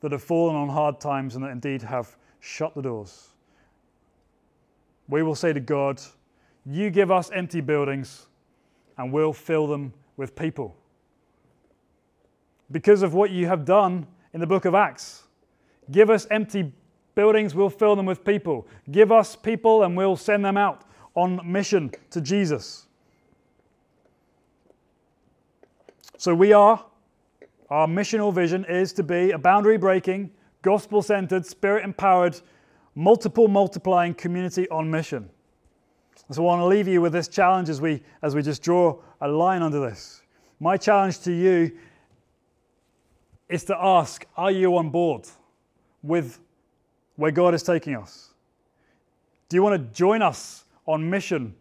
that 0.01 0.13
have 0.13 0.23
fallen 0.23 0.57
on 0.57 0.69
hard 0.69 1.01
times 1.01 1.37
and 1.37 1.45
that 1.45 1.51
indeed 1.51 1.83
have 1.83 2.17
shut 2.41 2.75
the 2.75 2.83
doors. 2.83 3.29
We 5.09 5.23
will 5.23 5.35
say 5.35 5.53
to 5.53 5.61
God, 5.61 6.01
You 6.67 6.91
give 6.91 7.11
us 7.11 7.31
empty 7.33 7.61
buildings, 7.61 8.27
and 8.99 9.13
we'll 9.13 9.33
fill 9.33 9.67
them 9.67 9.93
with 10.23 10.37
people. 10.37 10.77
Because 12.71 13.03
of 13.03 13.13
what 13.13 13.31
you 13.31 13.49
have 13.49 13.65
done 13.65 14.07
in 14.33 14.41
the 14.41 14.47
book 14.47 14.65
of 14.65 14.75
Acts. 14.75 15.25
Give 15.91 16.09
us 16.11 16.29
empty 16.31 16.73
buildings, 17.17 17.55
we'll 17.57 17.69
fill 17.69 17.97
them 17.97 18.07
with 18.07 18.25
people. 18.25 18.67
Give 18.93 19.11
us 19.11 19.35
people, 19.35 19.83
and 19.83 19.97
we'll 19.97 20.17
send 20.17 20.45
them 20.45 20.57
out 20.57 20.85
on 21.17 21.41
mission 21.45 21.91
to 22.11 22.21
Jesus. 22.21 22.87
So 26.17 26.35
we 26.35 26.53
are, 26.53 26.83
our 27.69 27.89
missional 27.89 28.33
vision 28.33 28.65
is 28.67 28.93
to 28.93 29.03
be 29.03 29.33
a 29.33 29.39
boundary 29.39 29.77
breaking, 29.77 30.31
gospel 30.63 31.03
centered, 31.03 31.45
spirit 31.45 31.85
empowered, 31.85 32.41
multiple 32.95 33.49
multiplying 33.49 34.15
community 34.15 34.69
on 34.71 34.89
mission. 34.89 35.29
So 36.31 36.43
I 36.43 36.47
want 36.47 36.61
to 36.61 36.67
leave 36.67 36.89
you 36.89 37.01
with 37.03 37.13
this 37.13 37.29
challenge 37.29 37.69
as 37.69 37.81
we, 37.81 38.03
as 38.23 38.35
we 38.35 38.43
just 38.43 38.63
draw 38.63 38.97
a 39.21 39.29
line 39.29 39.61
under 39.61 39.81
this. 39.81 40.23
My 40.61 40.77
challenge 40.77 41.21
to 41.21 41.33
you 41.33 41.73
is 43.49 43.65
to 43.65 43.77
ask 43.77 44.25
Are 44.37 44.51
you 44.51 44.77
on 44.77 44.91
board 44.91 45.29
with 46.03 46.41
where 47.17 47.31
God 47.31 47.55
is 47.55 47.63
taking 47.63 47.97
us? 47.97 48.31
Do 49.49 49.57
you 49.57 49.63
want 49.63 49.75
to 49.75 49.95
join 49.95 50.23
us 50.23 50.65
on 50.87 51.09
mission 51.09 51.55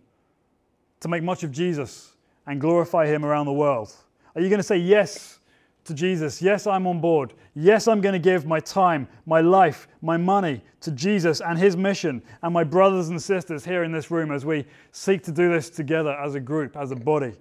to 1.01 1.07
make 1.09 1.23
much 1.23 1.43
of 1.43 1.51
Jesus 1.51 2.13
and 2.47 2.61
glorify 2.61 3.07
Him 3.07 3.25
around 3.25 3.47
the 3.47 3.53
world? 3.53 3.93
Are 4.35 4.41
you 4.41 4.47
going 4.47 4.59
to 4.59 4.63
say 4.63 4.77
yes 4.77 5.39
to 5.85 5.93
Jesus? 5.93 6.41
Yes, 6.41 6.67
I'm 6.67 6.87
on 6.87 7.01
board. 7.01 7.33
Yes, 7.55 7.87
I'm 7.87 8.01
going 8.01 8.13
to 8.13 8.19
give 8.19 8.45
my 8.45 8.59
time, 8.59 9.07
my 9.25 9.41
life, 9.41 9.87
my 10.01 10.17
money 10.17 10.61
to 10.81 10.91
Jesus 10.91 11.41
and 11.41 11.57
His 11.57 11.75
mission 11.75 12.21
and 12.43 12.53
my 12.53 12.63
brothers 12.63 13.09
and 13.09 13.21
sisters 13.21 13.65
here 13.65 13.83
in 13.83 13.91
this 13.91 14.11
room 14.11 14.31
as 14.31 14.45
we 14.45 14.65
seek 14.91 15.23
to 15.23 15.31
do 15.31 15.51
this 15.51 15.69
together 15.69 16.13
as 16.13 16.35
a 16.35 16.39
group, 16.39 16.77
as 16.77 16.91
a 16.91 16.95
body. 16.95 17.33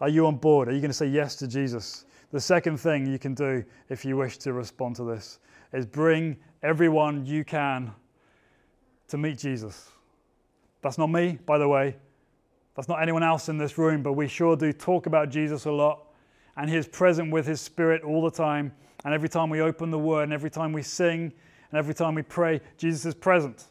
Are 0.00 0.08
you 0.08 0.26
on 0.26 0.36
board? 0.36 0.68
Are 0.68 0.72
you 0.72 0.80
going 0.80 0.90
to 0.90 0.96
say 0.96 1.06
yes 1.06 1.36
to 1.36 1.48
Jesus? 1.48 2.04
The 2.32 2.40
second 2.40 2.78
thing 2.78 3.06
you 3.06 3.18
can 3.18 3.34
do 3.34 3.64
if 3.88 4.04
you 4.04 4.16
wish 4.16 4.38
to 4.38 4.52
respond 4.52 4.96
to 4.96 5.04
this 5.04 5.38
is 5.72 5.86
bring 5.86 6.36
everyone 6.62 7.24
you 7.24 7.44
can 7.44 7.92
to 9.08 9.18
meet 9.18 9.38
Jesus. 9.38 9.90
That's 10.82 10.98
not 10.98 11.08
me, 11.08 11.38
by 11.46 11.58
the 11.58 11.68
way. 11.68 11.96
That's 12.74 12.88
not 12.88 13.00
anyone 13.00 13.22
else 13.22 13.48
in 13.48 13.58
this 13.58 13.78
room, 13.78 14.02
but 14.02 14.12
we 14.12 14.28
sure 14.28 14.56
do 14.56 14.72
talk 14.72 15.06
about 15.06 15.30
Jesus 15.30 15.64
a 15.64 15.72
lot 15.72 16.05
and 16.56 16.70
He 16.70 16.76
is 16.76 16.86
present 16.86 17.30
with 17.30 17.46
His 17.46 17.60
Spirit 17.60 18.02
all 18.02 18.22
the 18.22 18.30
time. 18.30 18.72
And 19.04 19.14
every 19.14 19.28
time 19.28 19.50
we 19.50 19.60
open 19.60 19.90
the 19.90 19.98
Word, 19.98 20.24
and 20.24 20.32
every 20.32 20.50
time 20.50 20.72
we 20.72 20.82
sing, 20.82 21.32
and 21.70 21.78
every 21.78 21.94
time 21.94 22.14
we 22.14 22.22
pray, 22.22 22.60
Jesus 22.76 23.06
is 23.06 23.14
present. 23.14 23.64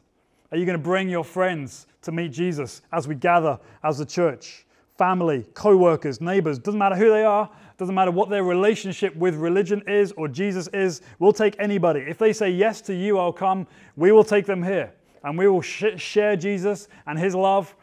Are 0.51 0.57
you 0.57 0.65
going 0.65 0.77
to 0.77 0.83
bring 0.83 1.09
your 1.09 1.23
friends 1.23 1.87
to 2.03 2.11
meet 2.11 2.31
Jesus 2.31 2.81
as 2.91 3.07
we 3.07 3.15
gather 3.15 3.59
as 3.83 3.99
a 3.99 4.05
church? 4.05 4.65
Family, 4.97 5.45
co 5.53 5.75
workers, 5.75 6.21
neighbors, 6.21 6.57
doesn't 6.57 6.79
matter 6.79 6.95
who 6.95 7.09
they 7.09 7.23
are, 7.23 7.49
doesn't 7.77 7.95
matter 7.95 8.11
what 8.11 8.29
their 8.29 8.43
relationship 8.43 9.15
with 9.15 9.35
religion 9.35 9.83
is 9.87 10.13
or 10.13 10.27
Jesus 10.27 10.67
is, 10.69 11.01
we'll 11.19 11.33
take 11.33 11.55
anybody. 11.59 11.99
If 12.01 12.17
they 12.17 12.31
say 12.31 12.49
yes 12.49 12.79
to 12.81 12.95
you, 12.95 13.17
I'll 13.17 13.33
come, 13.33 13.67
we 13.97 14.11
will 14.11 14.23
take 14.23 14.45
them 14.45 14.63
here 14.63 14.93
and 15.23 15.37
we 15.37 15.47
will 15.47 15.61
sh- 15.61 15.97
share 15.97 16.37
Jesus 16.37 16.87
and 17.07 17.19
his 17.19 17.35
love 17.35 17.75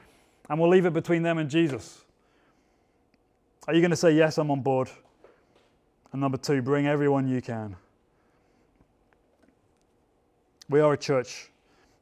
and 0.49 0.59
we'll 0.59 0.71
leave 0.71 0.87
it 0.87 0.95
between 0.95 1.23
them 1.23 1.39
and 1.39 1.51
Jesus. 1.51 2.05
Are 3.69 3.75
you 3.75 3.81
going 3.81 3.91
to 3.91 3.97
say, 3.97 4.13
Yes, 4.13 4.39
I'm 4.39 4.51
on 4.51 4.61
board? 4.61 4.91
And 6.13 6.21
number 6.21 6.37
two, 6.37 6.61
bring 6.61 6.87
everyone 6.87 7.27
you 7.27 7.41
can. 7.41 7.77
We 10.69 10.81
are 10.81 10.93
a 10.93 10.99
church 10.99 11.51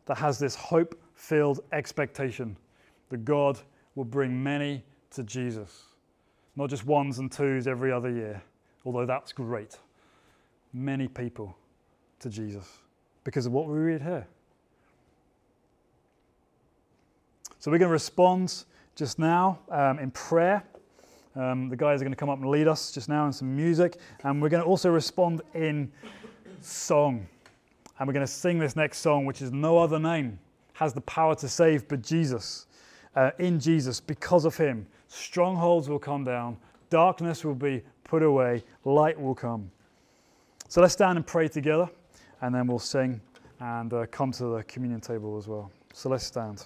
that 0.07 0.17
has 0.19 0.39
this 0.39 0.55
hope 0.55 0.99
filled 1.15 1.61
expectation 1.73 2.57
that 3.11 3.25
God 3.25 3.59
will 3.95 4.05
bring 4.05 4.43
many 4.43 4.83
to 5.11 5.23
Jesus. 5.23 5.85
Not 6.57 6.71
just 6.71 6.87
ones 6.87 7.19
and 7.19 7.31
twos 7.31 7.67
every 7.67 7.93
other 7.93 8.11
year, 8.11 8.43
although 8.85 9.07
that's 9.07 9.33
great. 9.33 9.77
Many 10.73 11.09
people 11.09 11.57
to 12.21 12.29
Jesus 12.29 12.79
because 13.25 13.47
of 13.47 13.53
what 13.53 13.67
we 13.67 13.79
read 13.79 14.03
here. 14.03 14.27
So 17.59 17.71
we're 17.71 17.79
going 17.79 17.89
to 17.89 17.93
respond 17.93 18.65
just 18.97 19.19
now 19.19 19.59
um, 19.69 19.99
in 19.99 20.11
prayer. 20.11 20.63
Um, 21.37 21.69
the 21.69 21.77
guys 21.77 22.01
are 22.01 22.05
going 22.05 22.13
to 22.13 22.17
come 22.17 22.29
up 22.29 22.41
and 22.41 22.51
lead 22.51 22.67
us 22.67 22.91
just 22.91 23.09
now 23.09 23.27
in 23.27 23.33
some 23.33 23.55
music, 23.55 23.99
and 24.25 24.43
we're 24.43 24.49
going 24.49 24.63
to 24.63 24.69
also 24.69 24.91
respond 24.91 25.43
in 25.55 25.91
song. 26.61 27.27
And 27.99 28.09
we're 28.09 28.15
going 28.15 28.27
to 28.27 28.33
sing 28.33 28.59
this 28.59 28.77
next 28.77 28.99
song, 28.99 29.27
which 29.27 29.43
is 29.43 29.53
No 29.53 29.79
Other 29.79 29.99
Name 29.99 30.39
Has 30.73 30.93
the 30.93 31.03
Power 31.03 31.35
to 31.37 31.49
Save 31.49 31.87
but 31.87 32.03
Jesus. 32.03 32.67
Uh, 33.15 33.31
in 33.39 33.61
Jesus, 33.61 34.01
because 34.01 34.45
of 34.45 34.57
Him, 34.57 34.87
strongholds 35.09 35.89
will 35.89 35.99
come 35.99 36.25
down, 36.25 36.57
darkness 36.91 37.45
will 37.45 37.55
be 37.55 37.83
put 38.05 38.23
away, 38.23 38.65
light 38.85 39.21
will 39.21 39.35
come. 39.35 39.71
So 40.69 40.81
let's 40.81 40.95
stand 40.95 41.17
and 41.19 41.27
pray 41.27 41.49
together, 41.49 41.89
and 42.41 42.55
then 42.55 42.67
we'll 42.67 42.79
sing 42.79 43.21
and 43.61 43.93
uh, 43.93 44.07
come 44.11 44.33
to 44.33 44.45
the 44.57 44.63
communion 44.65 45.01
table 45.01 45.37
as 45.37 45.47
well. 45.47 45.71
So 45.93 46.09
let's 46.09 46.25
stand. 46.25 46.65